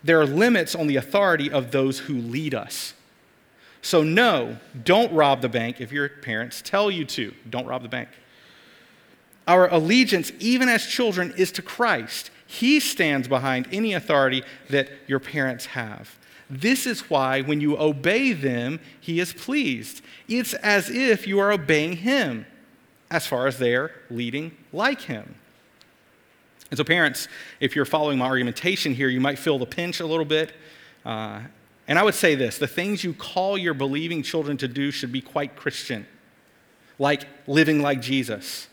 there 0.04 0.20
are 0.20 0.26
limits 0.26 0.76
on 0.76 0.88
the 0.88 0.96
authority 0.96 1.52
of 1.52 1.72
those 1.72 2.00
who 2.00 2.16
lead 2.16 2.54
us. 2.54 2.94
So, 3.82 4.04
no, 4.04 4.58
don't 4.84 5.12
rob 5.14 5.42
the 5.42 5.50
bank 5.50 5.80
if 5.80 5.92
your 5.92 6.10
parents 6.10 6.62
tell 6.62 6.92
you 6.92 7.06
to. 7.06 7.34
Don't 7.50 7.66
rob 7.66 7.82
the 7.82 7.90
bank. 7.90 8.10
Our 9.48 9.68
allegiance, 9.68 10.32
even 10.40 10.70
as 10.70 10.86
children, 10.86 11.34
is 11.38 11.52
to 11.54 11.62
Christ. 11.62 12.30
He 12.46 12.80
stands 12.80 13.28
behind 13.28 13.68
any 13.72 13.94
authority 13.94 14.44
that 14.70 14.90
your 15.08 15.20
parents 15.20 15.68
have. 15.68 16.18
This 16.50 16.88
is 16.88 17.10
why, 17.10 17.42
when 17.42 17.62
you 17.62 17.78
obey 17.78 18.34
them, 18.34 18.80
He 19.00 19.20
is 19.20 19.34
pleased. 19.34 20.02
It's 20.28 20.54
as 20.56 20.90
if 20.90 21.28
you 21.28 21.40
are 21.40 21.52
obeying 21.52 21.98
Him, 21.98 22.46
as 23.12 23.28
far 23.28 23.46
as 23.48 23.60
they're 23.60 23.92
leading 24.10 24.58
like 24.74 25.02
Him. 25.02 25.36
And 26.72 26.78
so, 26.78 26.84
parents, 26.84 27.28
if 27.60 27.76
you're 27.76 27.86
following 27.86 28.18
my 28.18 28.26
argumentation 28.26 28.94
here, 28.94 29.10
you 29.10 29.22
might 29.22 29.40
feel 29.40 29.60
the 29.60 29.66
pinch 29.66 30.00
a 30.00 30.06
little 30.06 30.26
bit. 30.26 30.54
Uh, 31.06 31.42
and 31.88 31.98
I 31.98 32.04
would 32.04 32.16
say 32.16 32.36
this 32.36 32.58
the 32.58 32.68
things 32.68 33.04
you 33.04 33.14
call 33.14 33.58
your 33.58 33.74
believing 33.74 34.24
children 34.24 34.58
to 34.58 34.68
do 34.68 34.92
should 34.92 35.12
be 35.12 35.22
quite 35.22 35.56
Christian, 35.56 36.06
like 36.98 37.26
living 37.48 37.82
like 37.82 38.02
Jesus, 38.02 38.68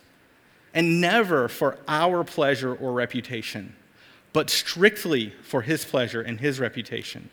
and 0.74 1.00
never 1.00 1.48
for 1.48 1.78
our 1.88 2.24
pleasure 2.24 2.74
or 2.74 2.92
reputation, 2.92 3.74
but 4.32 4.50
strictly 4.50 5.30
for 5.42 5.62
his 5.62 5.84
pleasure 5.84 6.20
and 6.20 6.40
his 6.40 6.60
reputation. 6.60 7.30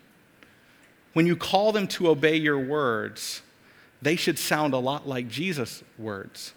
When 1.14 1.26
you 1.26 1.36
call 1.36 1.72
them 1.72 1.88
to 1.88 2.08
obey 2.08 2.36
your 2.36 2.58
words, 2.58 3.42
they 4.02 4.16
should 4.16 4.38
sound 4.38 4.74
a 4.74 4.78
lot 4.78 5.08
like 5.08 5.28
Jesus' 5.28 5.82
words. 5.98 6.52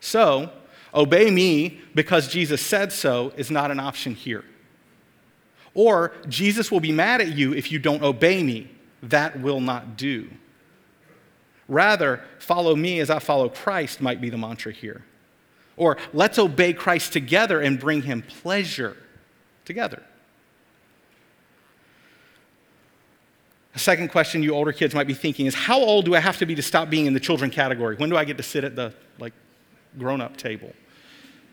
So, 0.00 0.52
obey 0.94 1.30
me 1.30 1.80
because 1.94 2.28
Jesus 2.28 2.60
said 2.64 2.92
so 2.92 3.32
is 3.36 3.50
not 3.50 3.70
an 3.70 3.80
option 3.80 4.14
here. 4.14 4.44
Or 5.74 6.12
Jesus 6.28 6.70
will 6.70 6.80
be 6.80 6.92
mad 6.92 7.20
at 7.20 7.36
you 7.36 7.52
if 7.52 7.72
you 7.72 7.78
don't 7.78 8.02
obey 8.02 8.42
me. 8.42 8.70
That 9.02 9.40
will 9.40 9.60
not 9.60 9.96
do. 9.96 10.28
Rather, 11.68 12.22
follow 12.38 12.74
me 12.74 13.00
as 13.00 13.10
I 13.10 13.18
follow 13.18 13.48
Christ 13.48 14.00
might 14.00 14.20
be 14.20 14.30
the 14.30 14.38
mantra 14.38 14.72
here. 14.72 15.04
Or 15.76 15.96
let's 16.12 16.38
obey 16.38 16.72
Christ 16.72 17.12
together 17.12 17.60
and 17.60 17.78
bring 17.78 18.02
him 18.02 18.22
pleasure 18.22 18.96
together. 19.64 20.02
A 23.78 23.80
second 23.80 24.08
question 24.08 24.42
you 24.42 24.54
older 24.54 24.72
kids 24.72 24.92
might 24.92 25.06
be 25.06 25.14
thinking 25.14 25.46
is 25.46 25.54
how 25.54 25.78
old 25.78 26.04
do 26.04 26.16
I 26.16 26.18
have 26.18 26.36
to 26.38 26.46
be 26.46 26.56
to 26.56 26.62
stop 26.62 26.90
being 26.90 27.06
in 27.06 27.14
the 27.14 27.20
children 27.20 27.48
category? 27.48 27.94
When 27.94 28.10
do 28.10 28.16
I 28.16 28.24
get 28.24 28.36
to 28.38 28.42
sit 28.42 28.64
at 28.64 28.74
the 28.74 28.92
like 29.20 29.32
grown 29.96 30.20
up 30.20 30.36
table? 30.36 30.72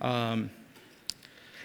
Um, 0.01 0.49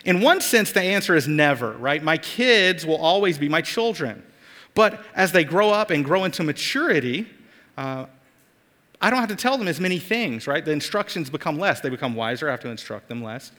in 0.04 0.20
one 0.20 0.42
sense, 0.42 0.70
the 0.70 0.82
answer 0.82 1.16
is 1.16 1.26
never, 1.26 1.72
right? 1.78 2.02
My 2.02 2.18
kids 2.18 2.84
will 2.84 2.98
always 2.98 3.38
be 3.38 3.48
my 3.48 3.62
children. 3.62 4.22
But 4.74 5.02
as 5.14 5.32
they 5.32 5.44
grow 5.44 5.70
up 5.70 5.88
and 5.88 6.04
grow 6.04 6.24
into 6.24 6.42
maturity, 6.42 7.26
uh, 7.78 8.04
I 9.00 9.08
don't 9.08 9.20
have 9.20 9.30
to 9.30 9.36
tell 9.36 9.56
them 9.56 9.66
as 9.66 9.80
many 9.80 9.98
things, 9.98 10.46
right? 10.46 10.62
The 10.62 10.72
instructions 10.72 11.30
become 11.30 11.58
less. 11.58 11.80
They 11.80 11.88
become 11.88 12.14
wiser. 12.14 12.48
I 12.48 12.50
have 12.50 12.60
to 12.60 12.68
instruct 12.68 13.08
them 13.08 13.24
less. 13.24 13.50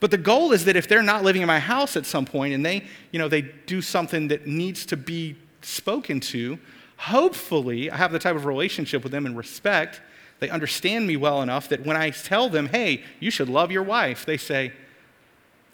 But 0.00 0.10
the 0.10 0.18
goal 0.18 0.50
is 0.50 0.64
that 0.64 0.74
if 0.74 0.88
they're 0.88 1.04
not 1.04 1.22
living 1.22 1.42
in 1.42 1.46
my 1.46 1.60
house 1.60 1.96
at 1.96 2.04
some 2.04 2.24
point 2.24 2.52
and 2.52 2.66
they, 2.66 2.84
you 3.12 3.20
know, 3.20 3.28
they 3.28 3.42
do 3.42 3.80
something 3.80 4.26
that 4.26 4.48
needs 4.48 4.84
to 4.86 4.96
be 4.96 5.36
spoken 5.62 6.20
to, 6.20 6.58
hopefully 6.96 7.90
I 7.90 7.96
have 7.96 8.12
the 8.12 8.18
type 8.18 8.36
of 8.36 8.44
relationship 8.44 9.02
with 9.02 9.12
them 9.12 9.26
and 9.26 9.36
respect. 9.36 10.00
They 10.40 10.50
understand 10.50 11.06
me 11.06 11.16
well 11.16 11.42
enough 11.42 11.68
that 11.68 11.84
when 11.84 11.96
I 11.96 12.10
tell 12.10 12.48
them, 12.48 12.68
hey, 12.68 13.04
you 13.20 13.30
should 13.30 13.48
love 13.48 13.70
your 13.70 13.82
wife, 13.82 14.26
they 14.26 14.36
say, 14.36 14.72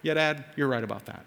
yeah, 0.02 0.14
Dad, 0.14 0.44
you're 0.56 0.68
right 0.68 0.84
about 0.84 1.06
that. 1.06 1.24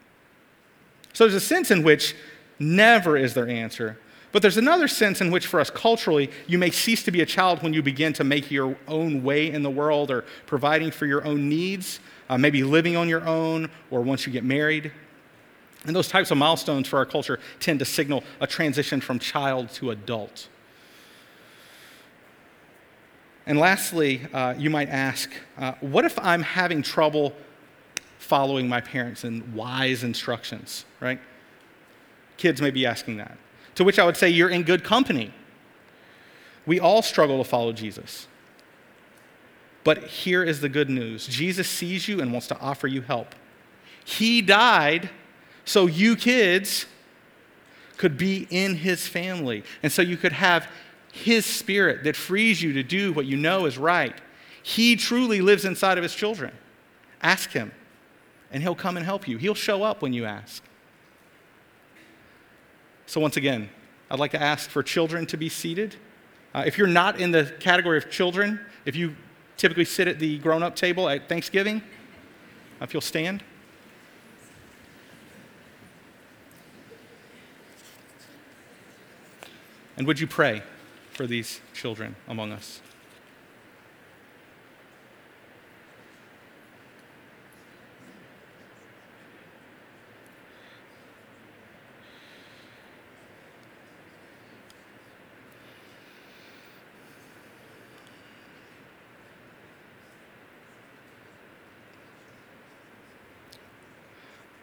So 1.13 1.25
there's 1.25 1.35
a 1.35 1.45
sense 1.45 1.71
in 1.71 1.83
which 1.83 2.15
never 2.59 3.17
is 3.17 3.33
their 3.33 3.47
answer. 3.47 3.97
But 4.31 4.41
there's 4.41 4.57
another 4.57 4.87
sense 4.87 5.19
in 5.19 5.29
which, 5.29 5.45
for 5.45 5.59
us 5.59 5.69
culturally, 5.69 6.31
you 6.47 6.57
may 6.57 6.71
cease 6.71 7.03
to 7.03 7.11
be 7.11 7.21
a 7.21 7.25
child 7.25 7.61
when 7.63 7.73
you 7.73 7.81
begin 7.81 8.13
to 8.13 8.23
make 8.23 8.49
your 8.49 8.77
own 8.87 9.23
way 9.23 9.51
in 9.51 9.61
the 9.61 9.69
world 9.69 10.09
or 10.09 10.23
providing 10.45 10.89
for 10.89 11.05
your 11.05 11.25
own 11.25 11.49
needs, 11.49 11.99
uh, 12.29 12.37
maybe 12.37 12.63
living 12.63 12.95
on 12.95 13.09
your 13.09 13.27
own, 13.27 13.69
or 13.89 14.01
once 14.01 14.25
you 14.25 14.31
get 14.31 14.45
married. 14.45 14.91
And 15.85 15.95
those 15.95 16.07
types 16.07 16.29
of 16.29 16.37
milestones 16.37 16.87
for 16.87 16.97
our 16.97 17.05
culture 17.05 17.39
tend 17.59 17.79
to 17.79 17.85
signal 17.85 18.23
a 18.39 18.47
transition 18.47 19.01
from 19.01 19.17
child 19.17 19.69
to 19.71 19.91
adult. 19.91 20.47
And 23.47 23.57
lastly, 23.57 24.21
uh, 24.33 24.53
you 24.57 24.69
might 24.69 24.89
ask, 24.89 25.31
uh, 25.57 25.73
what 25.81 26.05
if 26.05 26.17
I'm 26.19 26.43
having 26.43 26.83
trouble 26.83 27.33
following 28.19 28.69
my 28.69 28.79
parents 28.79 29.23
and 29.23 29.55
wise 29.55 30.03
instructions, 30.03 30.85
right? 30.99 31.19
Kids 32.37 32.61
may 32.61 32.71
be 32.71 32.85
asking 32.85 33.17
that. 33.17 33.37
To 33.75 33.83
which 33.83 33.97
I 33.97 34.05
would 34.05 34.17
say, 34.17 34.29
You're 34.29 34.49
in 34.49 34.63
good 34.63 34.83
company. 34.83 35.33
We 36.65 36.79
all 36.79 37.01
struggle 37.01 37.43
to 37.43 37.49
follow 37.49 37.73
Jesus. 37.73 38.27
But 39.83 40.03
here 40.03 40.43
is 40.43 40.61
the 40.61 40.69
good 40.69 40.89
news 40.89 41.25
Jesus 41.25 41.67
sees 41.67 42.07
you 42.07 42.21
and 42.21 42.31
wants 42.31 42.47
to 42.47 42.59
offer 42.59 42.87
you 42.87 43.01
help. 43.01 43.33
He 44.05 44.41
died 44.41 45.09
so 45.71 45.85
you 45.85 46.17
kids 46.17 46.85
could 47.95 48.17
be 48.17 48.45
in 48.49 48.75
his 48.75 49.07
family. 49.07 49.63
And 49.81 49.89
so 49.89 50.01
you 50.01 50.17
could 50.17 50.33
have 50.33 50.67
his 51.13 51.45
spirit 51.45 52.03
that 52.03 52.17
frees 52.17 52.61
you 52.61 52.73
to 52.73 52.83
do 52.83 53.13
what 53.13 53.25
you 53.25 53.37
know 53.37 53.65
is 53.65 53.77
right. 53.77 54.13
He 54.63 54.97
truly 54.97 55.39
lives 55.39 55.63
inside 55.63 55.97
of 55.97 56.03
his 56.03 56.13
children. 56.13 56.51
Ask 57.21 57.51
him, 57.51 57.71
and 58.51 58.61
he'll 58.61 58.75
come 58.75 58.97
and 58.97 59.05
help 59.05 59.29
you. 59.29 59.37
He'll 59.37 59.55
show 59.55 59.81
up 59.81 60.01
when 60.01 60.11
you 60.11 60.25
ask. 60.25 60.61
So, 63.05 63.21
once 63.21 63.37
again, 63.37 63.69
I'd 64.09 64.19
like 64.19 64.31
to 64.31 64.41
ask 64.41 64.69
for 64.69 64.83
children 64.83 65.25
to 65.27 65.37
be 65.37 65.47
seated. 65.47 65.95
Uh, 66.53 66.63
if 66.65 66.77
you're 66.77 66.85
not 66.85 67.17
in 67.17 67.31
the 67.31 67.45
category 67.61 67.97
of 67.97 68.09
children, 68.09 68.59
if 68.83 68.97
you 68.97 69.15
typically 69.55 69.85
sit 69.85 70.09
at 70.09 70.19
the 70.19 70.37
grown 70.39 70.63
up 70.63 70.75
table 70.75 71.07
at 71.07 71.29
Thanksgiving, 71.29 71.81
if 72.81 72.93
you'll 72.93 72.99
stand. 72.99 73.41
And 80.01 80.07
would 80.07 80.19
you 80.19 80.25
pray 80.25 80.63
for 81.11 81.27
these 81.27 81.61
children 81.75 82.15
among 82.27 82.51
us? 82.51 82.81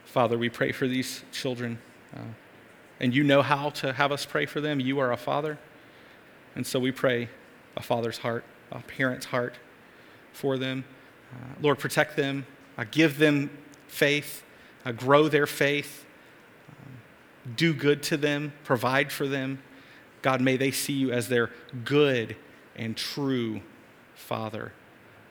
Father, 0.05 0.36
we 0.36 0.49
pray 0.49 0.72
for 0.72 0.89
these 0.89 1.22
children. 1.30 1.78
Uh, 2.12 2.22
and 3.01 3.15
you 3.15 3.23
know 3.23 3.43
how 3.43 3.71
to 3.71 3.93
have 3.93 4.13
us 4.13 4.25
pray 4.25 4.47
for 4.47 4.61
them. 4.61 4.81
You 4.81 4.99
are 4.99 5.13
a 5.13 5.17
father. 5.17 5.59
And 6.55 6.67
so 6.67 6.81
we 6.81 6.91
pray 6.91 7.29
a 7.77 7.83
father's 7.83 8.19
heart, 8.19 8.45
a 8.73 8.81
parent's 8.81 9.27
heart 9.27 9.55
for 10.33 10.59
them. 10.59 10.85
Uh, 11.33 11.55
Lord, 11.61 11.79
protect 11.79 12.17
them, 12.17 12.47
uh, 12.77 12.85
give 12.91 13.19
them 13.19 13.51
faith, 13.87 14.43
uh, 14.85 14.93
grow 14.93 15.29
their 15.29 15.47
faith, 15.47 16.05
um, 16.71 17.55
do 17.55 17.73
good 17.73 18.03
to 18.05 18.17
them, 18.17 18.53
provide 18.65 19.13
for 19.13 19.29
them. 19.29 19.63
God, 20.23 20.41
may 20.41 20.57
they 20.57 20.73
see 20.73 20.95
you 20.95 21.13
as 21.13 21.29
their 21.29 21.51
good 21.85 22.37
and 22.75 22.97
true 22.97 23.61
father, 24.15 24.73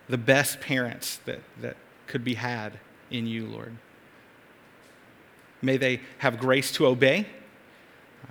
the 0.08 0.18
best 0.18 0.62
parents 0.62 1.18
that, 1.26 1.42
that 1.62 1.76
could 2.06 2.24
be 2.24 2.36
had 2.36 2.80
in 3.12 3.28
you, 3.28 3.48
Lord. 3.48 3.76
May 5.62 5.76
they 5.76 6.02
have 6.20 6.40
grace 6.40 6.72
to 6.74 6.86
obey 6.86 7.26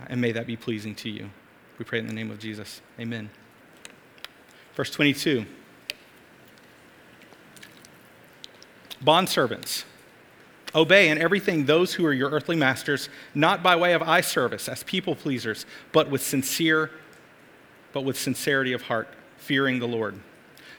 Uh, 0.01 0.07
and 0.09 0.21
may 0.21 0.33
that 0.33 0.47
be 0.47 0.57
pleasing 0.57 0.95
to 0.97 1.11
you. 1.11 1.31
We 1.79 1.85
pray 1.85 1.99
in 1.99 2.07
the 2.07 2.13
name 2.13 2.31
of 2.31 2.39
Jesus. 2.39 2.81
Amen. 2.99 3.31
Verse 4.75 4.91
22 4.91 5.47
Bondservants, 9.05 9.85
obey 10.75 11.11
in 11.11 11.19
everything 11.19 11.67
those 11.67 11.95
who 11.95 12.05
are 12.07 12.13
your 12.13 12.31
earthly 12.31 12.57
masters, 12.57 13.09
not 13.35 13.63
by 13.63 13.77
way 13.77 13.93
of 13.93 14.03
eye 14.03 14.23
service 14.23 14.69
as 14.69 14.83
people 14.85 15.15
pleasers, 15.15 15.67
but 15.93 16.11
with 16.11 16.23
sincere, 16.23 16.91
but 17.93 18.03
with 18.03 18.19
sincerity 18.19 18.73
of 18.73 18.83
heart, 18.83 19.09
fearing 19.37 19.79
the 19.79 19.87
Lord. 19.87 20.19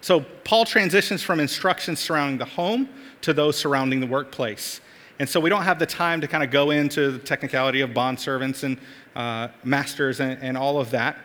So 0.01 0.21
Paul 0.43 0.65
transitions 0.65 1.21
from 1.21 1.39
instructions 1.39 1.99
surrounding 1.99 2.37
the 2.37 2.45
home 2.45 2.89
to 3.21 3.33
those 3.33 3.57
surrounding 3.57 3.99
the 3.99 4.07
workplace. 4.07 4.81
And 5.19 5.27
so 5.27 5.39
we 5.39 5.49
don't 5.49 5.63
have 5.63 5.79
the 5.79 5.85
time 5.85 6.21
to 6.21 6.27
kind 6.27 6.43
of 6.43 6.51
go 6.51 6.69
into 6.69 7.11
the 7.11 7.19
technicality 7.19 7.81
of 7.81 7.93
bond 7.93 8.19
servants 8.19 8.63
and 8.63 8.77
uh, 9.15 9.47
masters 9.63 10.19
and, 10.19 10.41
and, 10.43 10.57
all 10.57 10.79
of 10.79 10.91
that. 10.91 11.17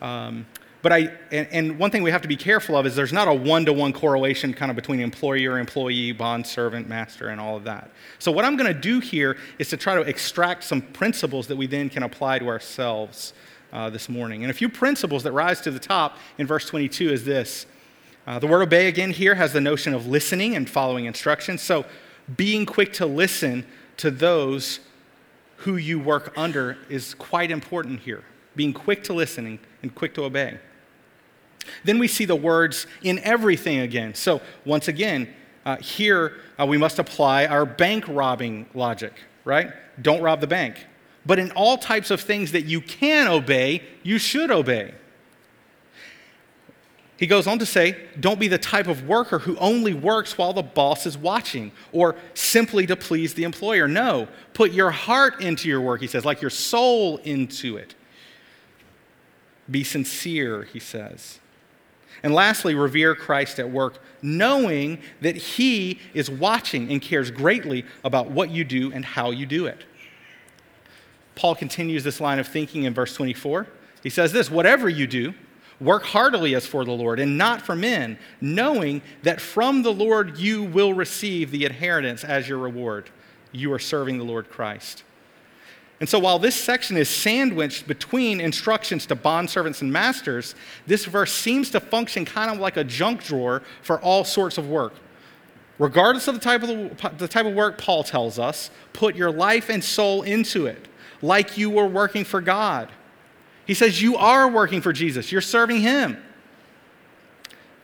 Um, 0.00 0.46
but 0.80 0.92
I, 0.92 1.12
and, 1.30 1.48
and, 1.50 1.78
one 1.78 1.90
thing 1.90 2.02
we 2.02 2.10
have 2.10 2.22
to 2.22 2.28
be 2.28 2.36
careful 2.36 2.76
of 2.76 2.86
is 2.86 2.94
there's 2.96 3.12
not 3.12 3.28
a 3.28 3.34
one 3.34 3.64
to 3.66 3.72
one 3.72 3.92
correlation 3.92 4.52
kind 4.52 4.70
of 4.70 4.76
between 4.76 5.00
employer, 5.00 5.58
employee, 5.58 6.12
bond 6.12 6.46
servant, 6.46 6.88
master, 6.88 7.28
and 7.28 7.40
all 7.40 7.56
of 7.56 7.64
that. 7.64 7.90
So, 8.18 8.32
what 8.32 8.44
I'm 8.44 8.56
going 8.56 8.72
to 8.72 8.80
do 8.80 8.98
here 8.98 9.36
is 9.58 9.68
to 9.70 9.76
try 9.76 9.94
to 9.94 10.02
extract 10.02 10.64
some 10.64 10.82
principles 10.82 11.46
that 11.48 11.56
we 11.56 11.66
then 11.66 11.88
can 11.88 12.02
apply 12.02 12.40
to 12.40 12.48
ourselves 12.48 13.32
uh, 13.72 13.90
this 13.90 14.08
morning. 14.08 14.42
And 14.42 14.50
a 14.50 14.54
few 14.54 14.68
principles 14.68 15.22
that 15.22 15.32
rise 15.32 15.60
to 15.62 15.70
the 15.70 15.78
top 15.78 16.18
in 16.38 16.46
verse 16.46 16.66
22 16.66 17.10
is 17.10 17.24
this. 17.24 17.66
Uh, 18.26 18.38
the 18.38 18.46
word 18.46 18.62
obey 18.62 18.88
again 18.88 19.10
here 19.10 19.34
has 19.36 19.52
the 19.52 19.60
notion 19.60 19.94
of 19.94 20.06
listening 20.06 20.54
and 20.56 20.68
following 20.68 21.06
instructions. 21.06 21.62
So, 21.62 21.84
being 22.36 22.66
quick 22.66 22.92
to 22.94 23.06
listen 23.06 23.66
to 23.98 24.10
those 24.10 24.80
who 25.56 25.76
you 25.76 25.98
work 25.98 26.32
under 26.36 26.78
is 26.88 27.14
quite 27.14 27.50
important 27.50 28.00
here. 28.00 28.24
Being 28.56 28.72
quick 28.72 29.04
to 29.04 29.12
listen 29.12 29.58
and 29.82 29.94
quick 29.94 30.14
to 30.14 30.24
obey. 30.24 30.58
Then 31.84 31.98
we 31.98 32.08
see 32.08 32.24
the 32.24 32.36
words 32.36 32.86
in 33.02 33.18
everything 33.20 33.80
again. 33.80 34.14
So, 34.14 34.40
once 34.64 34.88
again, 34.88 35.32
uh, 35.64 35.76
here 35.76 36.38
uh, 36.58 36.66
we 36.66 36.76
must 36.76 36.98
apply 36.98 37.46
our 37.46 37.64
bank 37.64 38.04
robbing 38.08 38.66
logic, 38.74 39.14
right? 39.44 39.72
Don't 40.00 40.20
rob 40.20 40.40
the 40.40 40.46
bank. 40.46 40.86
But 41.24 41.38
in 41.38 41.52
all 41.52 41.78
types 41.78 42.10
of 42.10 42.20
things 42.20 42.52
that 42.52 42.64
you 42.64 42.80
can 42.80 43.28
obey, 43.28 43.82
you 44.02 44.18
should 44.18 44.50
obey. 44.50 44.94
He 47.18 47.26
goes 47.26 47.46
on 47.46 47.58
to 47.60 47.66
say, 47.66 47.96
don't 48.18 48.40
be 48.40 48.48
the 48.48 48.58
type 48.58 48.88
of 48.88 49.06
worker 49.06 49.38
who 49.38 49.56
only 49.58 49.94
works 49.94 50.36
while 50.36 50.52
the 50.52 50.62
boss 50.62 51.06
is 51.06 51.16
watching 51.16 51.70
or 51.92 52.16
simply 52.34 52.86
to 52.86 52.96
please 52.96 53.34
the 53.34 53.44
employer. 53.44 53.86
No, 53.86 54.28
put 54.54 54.72
your 54.72 54.90
heart 54.90 55.40
into 55.40 55.68
your 55.68 55.80
work, 55.80 56.00
he 56.00 56.06
says, 56.06 56.24
like 56.24 56.40
your 56.40 56.50
soul 56.50 57.18
into 57.18 57.76
it. 57.76 57.94
Be 59.70 59.84
sincere, 59.84 60.64
he 60.64 60.80
says. 60.80 61.38
And 62.22 62.34
lastly, 62.34 62.74
revere 62.74 63.14
Christ 63.14 63.58
at 63.58 63.70
work, 63.70 63.98
knowing 64.20 65.00
that 65.20 65.36
he 65.36 66.00
is 66.14 66.30
watching 66.30 66.90
and 66.90 67.00
cares 67.00 67.30
greatly 67.30 67.84
about 68.04 68.30
what 68.30 68.50
you 68.50 68.64
do 68.64 68.92
and 68.92 69.04
how 69.04 69.30
you 69.30 69.46
do 69.46 69.66
it. 69.66 69.84
Paul 71.34 71.54
continues 71.54 72.04
this 72.04 72.20
line 72.20 72.38
of 72.38 72.46
thinking 72.46 72.84
in 72.84 72.94
verse 72.94 73.14
24. 73.14 73.66
He 74.02 74.10
says 74.10 74.32
this 74.32 74.50
whatever 74.50 74.88
you 74.88 75.06
do, 75.06 75.34
Work 75.82 76.04
heartily 76.04 76.54
as 76.54 76.64
for 76.64 76.84
the 76.84 76.92
Lord 76.92 77.18
and 77.18 77.36
not 77.36 77.60
for 77.60 77.74
men, 77.74 78.16
knowing 78.40 79.02
that 79.24 79.40
from 79.40 79.82
the 79.82 79.92
Lord 79.92 80.38
you 80.38 80.62
will 80.62 80.94
receive 80.94 81.50
the 81.50 81.64
inheritance 81.64 82.22
as 82.22 82.48
your 82.48 82.58
reward. 82.58 83.10
You 83.50 83.72
are 83.72 83.80
serving 83.80 84.18
the 84.18 84.24
Lord 84.24 84.48
Christ. 84.48 85.02
And 85.98 86.08
so, 86.08 86.20
while 86.20 86.38
this 86.38 86.54
section 86.54 86.96
is 86.96 87.08
sandwiched 87.08 87.88
between 87.88 88.40
instructions 88.40 89.06
to 89.06 89.16
bondservants 89.16 89.82
and 89.82 89.92
masters, 89.92 90.54
this 90.86 91.04
verse 91.04 91.32
seems 91.32 91.70
to 91.70 91.80
function 91.80 92.24
kind 92.24 92.50
of 92.50 92.58
like 92.58 92.76
a 92.76 92.84
junk 92.84 93.24
drawer 93.24 93.62
for 93.82 94.00
all 94.00 94.24
sorts 94.24 94.58
of 94.58 94.68
work. 94.68 94.94
Regardless 95.80 96.28
of 96.28 96.34
the 96.34 96.40
type 96.40 96.62
of, 96.62 96.68
the, 96.68 97.10
the 97.18 97.28
type 97.28 97.46
of 97.46 97.54
work, 97.54 97.76
Paul 97.76 98.04
tells 98.04 98.38
us, 98.38 98.70
put 98.92 99.16
your 99.16 99.32
life 99.32 99.68
and 99.68 99.82
soul 99.82 100.22
into 100.22 100.66
it, 100.66 100.86
like 101.22 101.58
you 101.58 101.70
were 101.70 101.86
working 101.86 102.24
for 102.24 102.40
God. 102.40 102.88
He 103.66 103.74
says, 103.74 104.02
You 104.02 104.16
are 104.16 104.48
working 104.48 104.80
for 104.80 104.92
Jesus, 104.92 105.32
you're 105.32 105.40
serving 105.40 105.80
Him. 105.80 106.22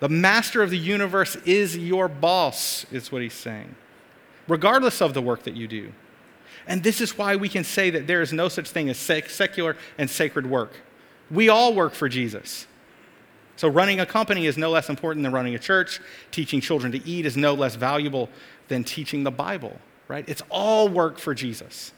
The 0.00 0.08
master 0.08 0.62
of 0.62 0.70
the 0.70 0.78
universe 0.78 1.36
is 1.44 1.76
your 1.76 2.08
boss, 2.08 2.86
is 2.92 3.10
what 3.10 3.22
he's 3.22 3.34
saying, 3.34 3.74
regardless 4.46 5.02
of 5.02 5.12
the 5.14 5.22
work 5.22 5.42
that 5.44 5.56
you 5.56 5.66
do. 5.66 5.92
And 6.66 6.82
this 6.82 7.00
is 7.00 7.16
why 7.16 7.36
we 7.36 7.48
can 7.48 7.64
say 7.64 7.90
that 7.90 8.06
there 8.06 8.22
is 8.22 8.32
no 8.32 8.48
such 8.48 8.70
thing 8.70 8.88
as 8.90 8.98
secular 8.98 9.76
and 9.96 10.08
sacred 10.08 10.46
work. 10.46 10.74
We 11.30 11.48
all 11.48 11.74
work 11.74 11.94
for 11.94 12.08
Jesus. 12.08 12.66
So, 13.56 13.66
running 13.66 13.98
a 13.98 14.06
company 14.06 14.46
is 14.46 14.56
no 14.56 14.70
less 14.70 14.88
important 14.88 15.24
than 15.24 15.32
running 15.32 15.54
a 15.54 15.58
church. 15.58 16.00
Teaching 16.30 16.60
children 16.60 16.92
to 16.92 17.04
eat 17.04 17.26
is 17.26 17.36
no 17.36 17.54
less 17.54 17.74
valuable 17.74 18.28
than 18.68 18.84
teaching 18.84 19.24
the 19.24 19.32
Bible, 19.32 19.80
right? 20.06 20.24
It's 20.28 20.42
all 20.48 20.88
work 20.88 21.18
for 21.18 21.34
Jesus. 21.34 21.92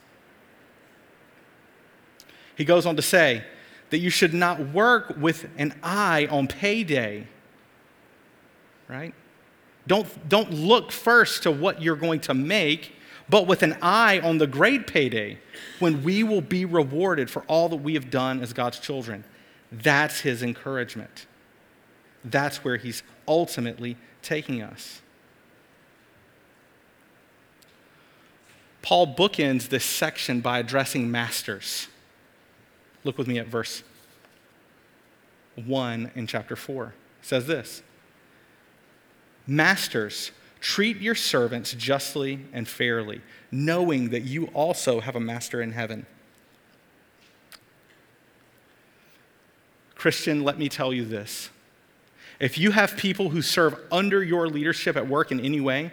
He 2.55 2.65
goes 2.65 2.85
on 2.85 2.95
to 2.95 3.01
say, 3.01 3.43
that 3.91 3.99
you 3.99 4.09
should 4.09 4.33
not 4.33 4.59
work 4.73 5.15
with 5.17 5.47
an 5.57 5.73
eye 5.83 6.27
on 6.31 6.47
payday. 6.47 7.27
Right? 8.87 9.13
Don't, 9.85 10.29
don't 10.29 10.51
look 10.51 10.91
first 10.91 11.43
to 11.43 11.51
what 11.51 11.81
you're 11.81 11.95
going 11.95 12.21
to 12.21 12.33
make, 12.33 12.93
but 13.29 13.47
with 13.47 13.63
an 13.63 13.77
eye 13.81 14.19
on 14.19 14.37
the 14.37 14.47
great 14.47 14.87
payday 14.87 15.37
when 15.79 16.03
we 16.03 16.23
will 16.23 16.41
be 16.41 16.65
rewarded 16.65 17.29
for 17.29 17.43
all 17.43 17.69
that 17.69 17.77
we 17.77 17.93
have 17.93 18.09
done 18.09 18.41
as 18.41 18.53
God's 18.53 18.79
children. 18.79 19.23
That's 19.71 20.21
his 20.21 20.41
encouragement. 20.41 21.25
That's 22.23 22.63
where 22.63 22.77
he's 22.77 23.03
ultimately 23.27 23.97
taking 24.21 24.61
us. 24.61 25.01
Paul 28.81 29.15
bookends 29.15 29.69
this 29.69 29.85
section 29.85 30.41
by 30.41 30.59
addressing 30.59 31.11
masters 31.11 31.87
Look 33.03 33.17
with 33.17 33.27
me 33.27 33.39
at 33.39 33.47
verse 33.47 33.83
1 35.55 36.11
in 36.15 36.27
chapter 36.27 36.55
4. 36.55 36.93
It 37.21 37.25
says 37.25 37.47
this 37.47 37.81
Masters, 39.47 40.31
treat 40.59 40.97
your 40.97 41.15
servants 41.15 41.73
justly 41.73 42.45
and 42.53 42.67
fairly, 42.67 43.21
knowing 43.51 44.09
that 44.09 44.21
you 44.21 44.45
also 44.47 44.99
have 44.99 45.15
a 45.15 45.19
master 45.19 45.61
in 45.61 45.71
heaven. 45.71 46.05
Christian, 49.95 50.43
let 50.43 50.57
me 50.57 50.67
tell 50.67 50.93
you 50.93 51.05
this. 51.05 51.49
If 52.39 52.57
you 52.57 52.71
have 52.71 52.97
people 52.97 53.29
who 53.29 53.43
serve 53.43 53.79
under 53.91 54.23
your 54.23 54.47
leadership 54.47 54.97
at 54.97 55.07
work 55.07 55.31
in 55.31 55.39
any 55.39 55.61
way, 55.61 55.91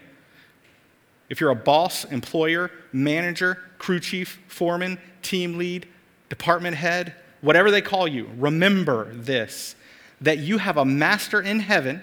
if 1.28 1.42
you're 1.42 1.50
a 1.50 1.54
boss, 1.54 2.04
employer, 2.06 2.70
manager, 2.90 3.58
crew 3.76 4.00
chief, 4.00 4.40
foreman, 4.48 4.98
team 5.20 5.58
lead, 5.58 5.86
department 6.28 6.76
head, 6.76 7.14
whatever 7.40 7.70
they 7.70 7.82
call 7.82 8.06
you, 8.06 8.28
remember 8.36 9.12
this 9.12 9.74
that 10.20 10.38
you 10.38 10.58
have 10.58 10.76
a 10.76 10.84
master 10.84 11.40
in 11.40 11.60
heaven 11.60 12.02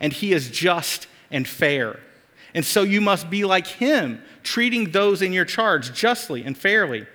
and 0.00 0.12
he 0.12 0.32
is 0.32 0.50
just 0.50 1.06
and 1.30 1.46
fair. 1.46 1.98
And 2.54 2.64
so 2.64 2.82
you 2.82 3.00
must 3.00 3.30
be 3.30 3.44
like 3.44 3.66
him, 3.66 4.22
treating 4.42 4.90
those 4.90 5.22
in 5.22 5.32
your 5.32 5.44
charge 5.44 5.92
justly 5.92 6.44
and 6.44 6.56
fairly, 6.56 7.06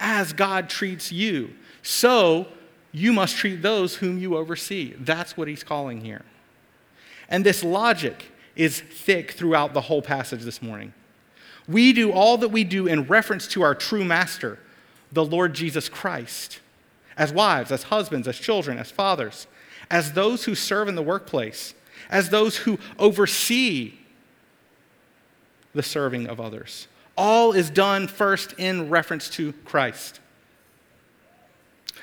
as 0.00 0.32
God 0.32 0.68
treats 0.68 1.12
you. 1.12 1.50
So 1.82 2.48
you 2.92 3.12
must 3.12 3.36
treat 3.36 3.62
those 3.62 3.96
whom 3.96 4.18
you 4.18 4.36
oversee. 4.36 4.94
That's 4.98 5.36
what 5.36 5.48
he's 5.48 5.62
calling 5.62 6.00
here. 6.00 6.24
And 7.28 7.44
this 7.44 7.62
logic 7.62 8.30
is 8.54 8.80
thick 8.80 9.32
throughout 9.32 9.74
the 9.74 9.82
whole 9.82 10.02
passage 10.02 10.42
this 10.42 10.62
morning. 10.62 10.94
We 11.68 11.92
do 11.92 12.12
all 12.12 12.38
that 12.38 12.48
we 12.48 12.64
do 12.64 12.86
in 12.86 13.04
reference 13.04 13.46
to 13.48 13.62
our 13.62 13.74
true 13.74 14.04
master, 14.04 14.58
the 15.12 15.24
Lord 15.24 15.54
Jesus 15.54 15.88
Christ, 15.88 16.60
as 17.16 17.32
wives, 17.32 17.72
as 17.72 17.84
husbands, 17.84 18.28
as 18.28 18.38
children, 18.38 18.78
as 18.78 18.90
fathers, 18.90 19.46
as 19.90 20.12
those 20.12 20.44
who 20.44 20.54
serve 20.54 20.88
in 20.88 20.94
the 20.94 21.02
workplace, 21.02 21.74
as 22.10 22.30
those 22.30 22.58
who 22.58 22.78
oversee 22.98 23.94
the 25.74 25.82
serving 25.82 26.26
of 26.26 26.40
others. 26.40 26.88
All 27.16 27.52
is 27.52 27.70
done 27.70 28.08
first 28.08 28.54
in 28.58 28.90
reference 28.90 29.30
to 29.30 29.52
Christ. 29.64 30.20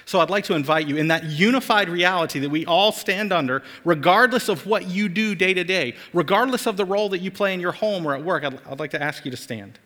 So 0.05 0.19
I'd 0.19 0.29
like 0.29 0.43
to 0.45 0.55
invite 0.55 0.87
you 0.87 0.97
in 0.97 1.07
that 1.07 1.23
unified 1.23 1.89
reality 1.89 2.39
that 2.39 2.49
we 2.49 2.65
all 2.65 2.91
stand 2.91 3.31
under, 3.31 3.63
regardless 3.85 4.49
of 4.49 4.65
what 4.65 4.87
you 4.87 5.07
do 5.07 5.33
day 5.33 5.53
to 5.53 5.63
day, 5.63 5.95
regardless 6.13 6.65
of 6.65 6.77
the 6.77 6.85
role 6.85 7.09
that 7.09 7.19
you 7.19 7.31
play 7.31 7.53
in 7.53 7.59
your 7.59 7.71
home 7.71 8.05
or 8.05 8.13
at 8.13 8.23
work, 8.23 8.43
I'd, 8.43 8.59
I'd 8.69 8.79
like 8.79 8.91
to 8.91 9.01
ask 9.01 9.23
you 9.23 9.31
to 9.31 9.37
stand. 9.37 9.79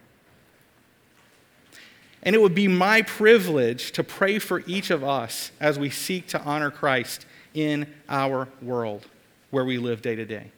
And 2.27 2.35
it 2.35 2.41
would 2.41 2.53
be 2.53 2.67
my 2.67 3.03
privilege 3.03 3.93
to 3.93 4.03
pray 4.03 4.37
for 4.37 4.61
each 4.67 4.89
of 4.89 5.01
us 5.01 5.53
as 5.61 5.79
we 5.79 5.89
seek 5.89 6.27
to 6.27 6.41
honor 6.41 6.69
Christ 6.69 7.25
in 7.53 7.87
our 8.09 8.49
world 8.61 9.05
where 9.49 9.63
we 9.63 9.77
live 9.77 10.01
day 10.01 10.13
to 10.13 10.25
day. 10.25 10.51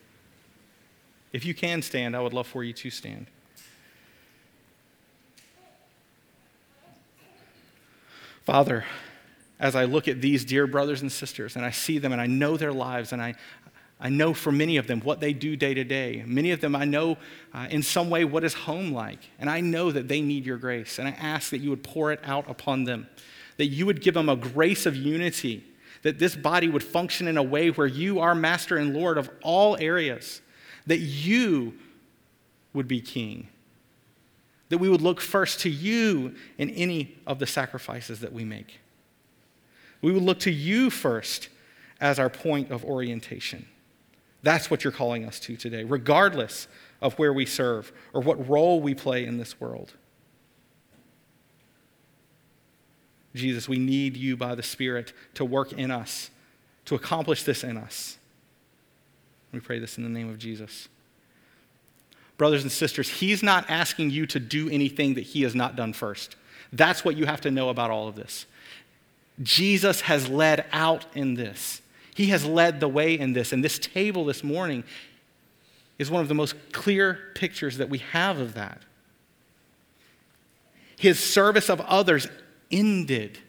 If 1.31 1.45
you 1.45 1.53
can 1.53 1.83
stand, 1.83 2.15
I 2.15 2.21
would 2.21 2.33
love 2.33 2.47
for 2.47 2.63
you 2.63 2.73
to 2.73 2.89
stand. 2.89 3.27
Father, 8.45 8.83
as 9.59 9.75
I 9.75 9.85
look 9.85 10.07
at 10.07 10.21
these 10.21 10.43
dear 10.43 10.65
brothers 10.65 11.03
and 11.03 11.11
sisters 11.11 11.55
and 11.55 11.63
I 11.63 11.69
see 11.69 11.99
them 11.99 12.11
and 12.11 12.19
I 12.19 12.25
know 12.25 12.57
their 12.57 12.73
lives 12.73 13.13
and 13.13 13.21
I, 13.21 13.35
I 13.99 14.09
know 14.09 14.33
for 14.33 14.51
many 14.51 14.77
of 14.77 14.87
them 14.87 15.01
what 15.01 15.19
they 15.19 15.33
do 15.33 15.57
day 15.57 15.73
to 15.73 15.83
day. 15.83 16.23
Many 16.25 16.51
of 16.51 16.61
them 16.61 16.75
I 16.75 16.85
know 16.85 17.17
uh, 17.53 17.67
in 17.69 17.83
some 17.83 18.09
way 18.09 18.23
what 18.23 18.45
is 18.45 18.53
home 18.53 18.93
like. 18.93 19.19
And 19.39 19.49
I 19.49 19.59
know 19.59 19.91
that 19.91 20.07
they 20.07 20.21
need 20.21 20.45
your 20.45 20.57
grace. 20.57 20.99
And 20.99 21.07
I 21.07 21.11
ask 21.11 21.49
that 21.49 21.57
you 21.57 21.69
would 21.69 21.83
pour 21.83 22.11
it 22.13 22.21
out 22.23 22.49
upon 22.49 22.85
them, 22.85 23.07
that 23.57 23.65
you 23.65 23.85
would 23.85 24.01
give 24.01 24.13
them 24.13 24.29
a 24.29 24.37
grace 24.37 24.85
of 24.85 24.95
unity, 24.95 25.65
that 26.03 26.17
this 26.17 26.33
body 26.33 26.69
would 26.69 26.83
function 26.83 27.27
in 27.27 27.37
a 27.37 27.43
way 27.43 27.71
where 27.71 27.87
you 27.87 28.19
are 28.19 28.33
master 28.33 28.77
and 28.77 28.93
Lord 28.93 29.17
of 29.17 29.29
all 29.43 29.75
areas, 29.77 30.41
that 30.87 30.99
you 30.99 31.73
would 32.73 32.87
be 32.87 33.01
king, 33.01 33.49
that 34.69 34.77
we 34.77 34.87
would 34.87 35.01
look 35.01 35.19
first 35.19 35.59
to 35.61 35.69
you 35.69 36.35
in 36.57 36.69
any 36.69 37.17
of 37.27 37.39
the 37.39 37.47
sacrifices 37.47 38.21
that 38.21 38.31
we 38.31 38.45
make. 38.45 38.79
We 40.01 40.13
would 40.13 40.23
look 40.23 40.39
to 40.41 40.51
you 40.51 40.89
first 40.89 41.49
as 41.99 42.17
our 42.17 42.29
point 42.29 42.71
of 42.71 42.85
orientation. 42.85 43.65
That's 44.41 44.71
what 44.71 44.83
you're 44.83 44.93
calling 44.93 45.25
us 45.25 45.39
to 45.41 45.57
today, 45.57 45.83
regardless 45.83 46.67
of 47.01 47.13
where 47.15 47.33
we 47.33 47.45
serve 47.45 47.91
or 48.13 48.21
what 48.21 48.49
role 48.49 48.81
we 48.81 48.93
play 48.93 49.25
in 49.25 49.37
this 49.37 49.59
world. 49.59 49.93
Jesus, 53.35 53.69
we 53.69 53.79
need 53.79 54.17
you 54.17 54.35
by 54.35 54.55
the 54.55 54.63
Spirit 54.63 55.13
to 55.35 55.45
work 55.45 55.73
in 55.73 55.91
us, 55.91 56.29
to 56.85 56.95
accomplish 56.95 57.43
this 57.43 57.63
in 57.63 57.77
us. 57.77 58.17
We 59.51 59.59
pray 59.59 59.79
this 59.79 59.97
in 59.97 60.03
the 60.03 60.09
name 60.09 60.29
of 60.29 60.37
Jesus. 60.39 60.87
Brothers 62.37 62.63
and 62.63 62.71
sisters, 62.71 63.09
He's 63.09 63.43
not 63.43 63.69
asking 63.69 64.11
you 64.11 64.25
to 64.27 64.39
do 64.39 64.69
anything 64.69 65.15
that 65.15 65.21
He 65.21 65.43
has 65.43 65.53
not 65.53 65.75
done 65.75 65.93
first. 65.93 66.35
That's 66.71 67.03
what 67.03 67.17
you 67.17 67.25
have 67.25 67.41
to 67.41 67.51
know 67.51 67.69
about 67.69 67.91
all 67.91 68.07
of 68.07 68.15
this. 68.15 68.45
Jesus 69.41 70.01
has 70.01 70.29
led 70.29 70.65
out 70.71 71.05
in 71.13 71.35
this. 71.35 71.81
He 72.19 72.25
has 72.31 72.45
led 72.45 72.81
the 72.81 72.89
way 72.89 73.17
in 73.17 73.31
this. 73.31 73.53
And 73.53 73.63
this 73.63 73.79
table 73.79 74.25
this 74.25 74.43
morning 74.43 74.83
is 75.97 76.11
one 76.11 76.21
of 76.21 76.27
the 76.27 76.33
most 76.33 76.53
clear 76.73 77.17
pictures 77.33 77.77
that 77.77 77.87
we 77.87 77.99
have 77.99 78.39
of 78.39 78.55
that. 78.55 78.81
His 80.97 81.17
service 81.17 81.69
of 81.69 81.79
others 81.79 82.27
ended 82.69 83.39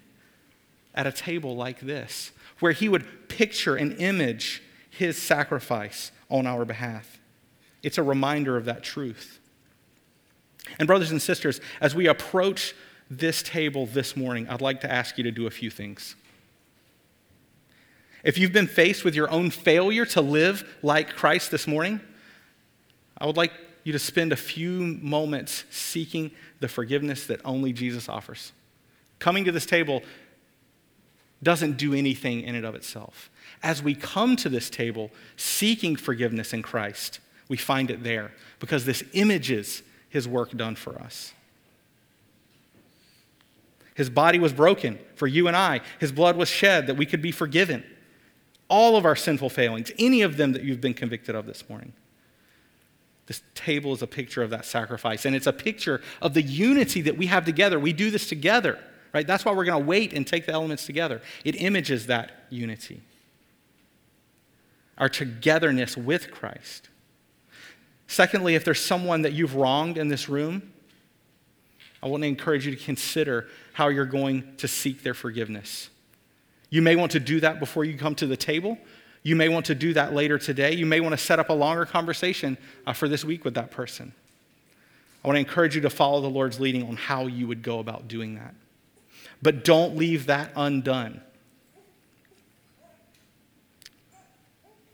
at 0.95 1.05
a 1.05 1.11
table 1.11 1.57
like 1.57 1.81
this, 1.81 2.31
where 2.61 2.71
he 2.71 2.89
would 2.89 3.29
picture 3.29 3.75
and 3.75 4.01
image 4.01 4.63
his 4.89 5.21
sacrifice 5.21 6.13
on 6.29 6.47
our 6.47 6.65
behalf. 6.65 7.19
It's 7.83 7.99
a 7.99 8.05
reminder 8.05 8.57
of 8.57 8.67
that 8.67 8.85
truth. 8.85 9.41
And, 10.79 10.87
brothers 10.87 11.11
and 11.11 11.21
sisters, 11.21 11.61
as 11.81 11.97
we 11.97 12.07
approach 12.07 12.77
this 13.11 13.43
table 13.43 13.87
this 13.87 14.17
morning, 14.17 14.49
I'd 14.49 14.61
like 14.61 14.81
to 14.83 14.93
ask 14.93 15.19
you 15.19 15.25
to 15.25 15.33
do 15.33 15.49
a 15.49 15.51
few 15.51 15.71
things. 15.71 16.15
If 18.23 18.39
you've 18.39 18.53
been 18.53 18.67
faced 18.67 19.05
with 19.05 19.15
your 19.15 19.31
own 19.31 19.51
failure 19.51 20.05
to 20.07 20.21
live 20.21 20.79
like 20.83 21.17
Christ 21.17 21.51
this 21.51 21.67
morning, 21.67 22.01
I 23.17 23.27
would 23.27 23.37
like 23.37 23.53
you 23.85 23.93
to 23.93 23.99
spend 23.99 24.33
a 24.33 24.37
few 24.37 24.99
moments 25.01 25.65
seeking 25.71 26.31
the 26.61 26.69
forgiveness 26.69 27.27
that 27.27 27.41
only 27.45 27.73
Jesus 27.73 28.09
offers. 28.09 28.53
Coming 29.19 29.45
to 29.45 29.53
this 29.53 29.67
table 29.67 30.03
doesn't 31.43 31.79
do 31.79 31.95
anything 31.95 32.43
in 32.43 32.55
and 32.55 32.67
of 32.67 32.75
itself. 32.75 33.31
As 33.63 33.83
we 33.83 33.95
come 33.95 34.37
to 34.37 34.49
this 34.49 34.69
table 34.69 35.11
seeking 35.37 35.97
forgiveness 35.97 36.53
in 36.53 36.63
Christ, 36.63 37.21
we 37.49 37.57
find 37.57 37.91
it 37.91 38.03
there 38.05 38.33
because 38.59 38.85
this 38.85 39.03
images 39.13 39.83
his 40.09 40.29
work 40.29 40.51
done 40.51 40.77
for 40.77 41.01
us. 41.01 41.33
His 43.95 44.11
body 44.11 44.39
was 44.39 44.53
broken 44.53 44.99
for 45.15 45.27
you 45.27 45.47
and 45.47 45.57
I. 45.57 45.81
His 45.99 46.13
blood 46.13 46.37
was 46.37 46.49
shed 46.49 46.87
that 46.87 46.97
we 46.97 47.07
could 47.07 47.21
be 47.21 47.33
forgiven. 47.33 47.85
All 48.71 48.97
of 48.97 49.05
our 49.05 49.17
sinful 49.17 49.51
failings, 49.51 49.91
any 49.99 50.23
of 50.23 50.37
them 50.37 50.53
that 50.53 50.63
you've 50.63 50.81
been 50.81 50.95
convicted 50.95 51.35
of 51.35 51.45
this 51.45 51.69
morning. 51.69 51.93
This 53.27 53.43
table 53.55 53.93
is 53.93 54.01
a 54.01 54.07
picture 54.07 54.43
of 54.43 54.51
that 54.51 54.65
sacrifice, 54.65 55.25
and 55.25 55.37
it's 55.37 55.47
a 55.47 55.53
picture 55.53 56.01
of 56.23 56.35
the 56.35 56.43
unity 56.43 57.01
that 57.03 57.19
we 57.19 57.27
have 57.27 57.45
together. 57.45 57.79
We 57.79 57.93
do 57.93 58.11
this 58.11 58.29
together, 58.29 58.79
right? 59.13 59.27
That's 59.27 59.45
why 59.45 59.53
we're 59.53 59.65
going 59.65 59.83
to 59.83 59.87
wait 59.87 60.13
and 60.13 60.27
take 60.27 60.47
the 60.47 60.53
elements 60.53 60.87
together. 60.87 61.21
It 61.45 61.61
images 61.61 62.07
that 62.07 62.47
unity, 62.49 63.03
our 64.99 65.09
togetherness 65.09 65.97
with 65.97 66.31
Christ. 66.31 66.89
Secondly, 68.07 68.55
if 68.55 68.65
there's 68.65 68.81
someone 68.81 69.23
that 69.23 69.33
you've 69.33 69.55
wronged 69.55 69.99
in 69.99 70.09
this 70.09 70.29
room, 70.29 70.73
I 72.03 72.09
want 72.09 72.23
to 72.23 72.29
encourage 72.29 72.67
you 72.67 72.75
to 72.75 72.83
consider 72.83 73.49
how 73.73 73.89
you're 73.89 74.07
going 74.07 74.57
to 74.57 74.67
seek 74.67 75.03
their 75.03 75.15
forgiveness. 75.15 75.91
You 76.71 76.83
may 76.83 76.97
want 76.97 77.13
to 77.13 77.21
do 77.21 77.41
that 77.41 77.61
before 77.61 77.85
you 77.85 77.99
come 77.99 78.15
to 78.17 78.27
the 78.27 78.37
table. 78.37 78.79
You 79.23 79.37
may 79.37 79.49
want 79.49 79.67
to 79.67 79.75
do 79.75 79.93
that 79.95 80.15
later 80.15 80.39
today. 80.39 80.73
You 80.73 80.87
may 80.87 81.01
want 81.01 81.13
to 81.13 81.19
set 81.19 81.39
up 81.39 81.51
a 81.51 81.53
longer 81.53 81.85
conversation 81.85 82.57
uh, 82.87 82.93
for 82.93 83.09
this 83.09 83.25
week 83.25 83.45
with 83.45 83.55
that 83.55 83.71
person. 83.71 84.15
I 85.23 85.29
want 85.29 85.37
to 85.37 85.41
encourage 85.41 85.75
you 85.75 85.83
to 85.83 85.91
follow 85.91 86.23
the 86.23 86.31
Lord's 86.31 86.59
leading 86.59 86.89
on 86.89 86.97
how 86.97 87.27
you 87.27 87.47
would 87.47 87.63
go 87.63 87.81
about 87.81 88.09
doing 88.09 88.37
that. 88.37 88.55
But 89.43 89.65
don't 89.65 89.97
leave 89.97 90.27
that 90.27 90.53
undone. 90.57 91.21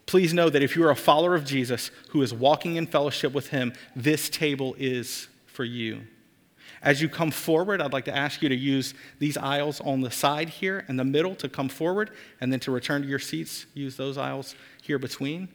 Please 0.07 0.33
know 0.33 0.49
that 0.49 0.63
if 0.63 0.77
you 0.77 0.85
are 0.85 0.91
a 0.91 0.97
follower 0.97 1.35
of 1.35 1.45
Jesus 1.45 1.91
who 2.11 2.23
is 2.23 2.33
walking 2.33 2.77
in 2.77 2.87
fellowship 2.87 3.33
with 3.33 3.49
Him, 3.49 3.73
this 3.95 4.29
table 4.29 4.75
is 4.79 5.29
for 5.47 5.65
you. 5.65 6.03
As 6.87 7.03
you 7.03 7.09
come 7.09 7.33
forward, 7.33 7.83
I'd 7.83 7.93
like 7.93 8.05
to 8.05 8.17
ask 8.17 8.43
you 8.43 8.49
to 8.49 8.55
use 8.55 8.95
these 9.19 9.37
aisles 9.37 9.81
on 9.81 10.03
the 10.03 10.11
side 10.11 10.49
here 10.49 10.85
and 10.87 10.97
the 10.97 11.05
middle 11.05 11.35
to 11.35 11.49
come 11.49 11.69
forward, 11.69 12.13
and 12.41 12.53
then 12.53 12.61
to 12.61 12.71
return 12.71 13.03
to 13.03 13.09
your 13.09 13.19
seats, 13.19 13.67
use 13.75 13.97
those 13.97 14.17
aisles 14.17 14.55
here 14.83 15.01
between. 15.01 15.49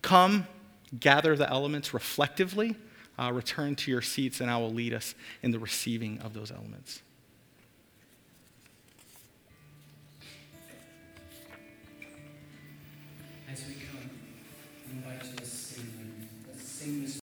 Come, 0.00 0.46
gather 1.00 1.34
the 1.34 1.50
elements 1.50 1.92
reflectively, 1.92 2.76
uh, 3.18 3.32
return 3.32 3.74
to 3.74 3.90
your 3.90 4.00
seats, 4.00 4.40
and 4.40 4.48
I 4.48 4.58
will 4.58 4.70
lead 4.70 4.94
us 4.94 5.16
in 5.42 5.50
the 5.50 5.58
receiving 5.58 6.20
of 6.20 6.34
those 6.34 6.52
elements. 6.52 7.02
As 13.50 13.64
we 13.66 13.74
come, 13.74 14.08
invite 14.92 15.24
you 15.24 15.36
to 15.36 15.44
sing, 15.44 16.28
sing 16.56 17.02
this. 17.02 17.20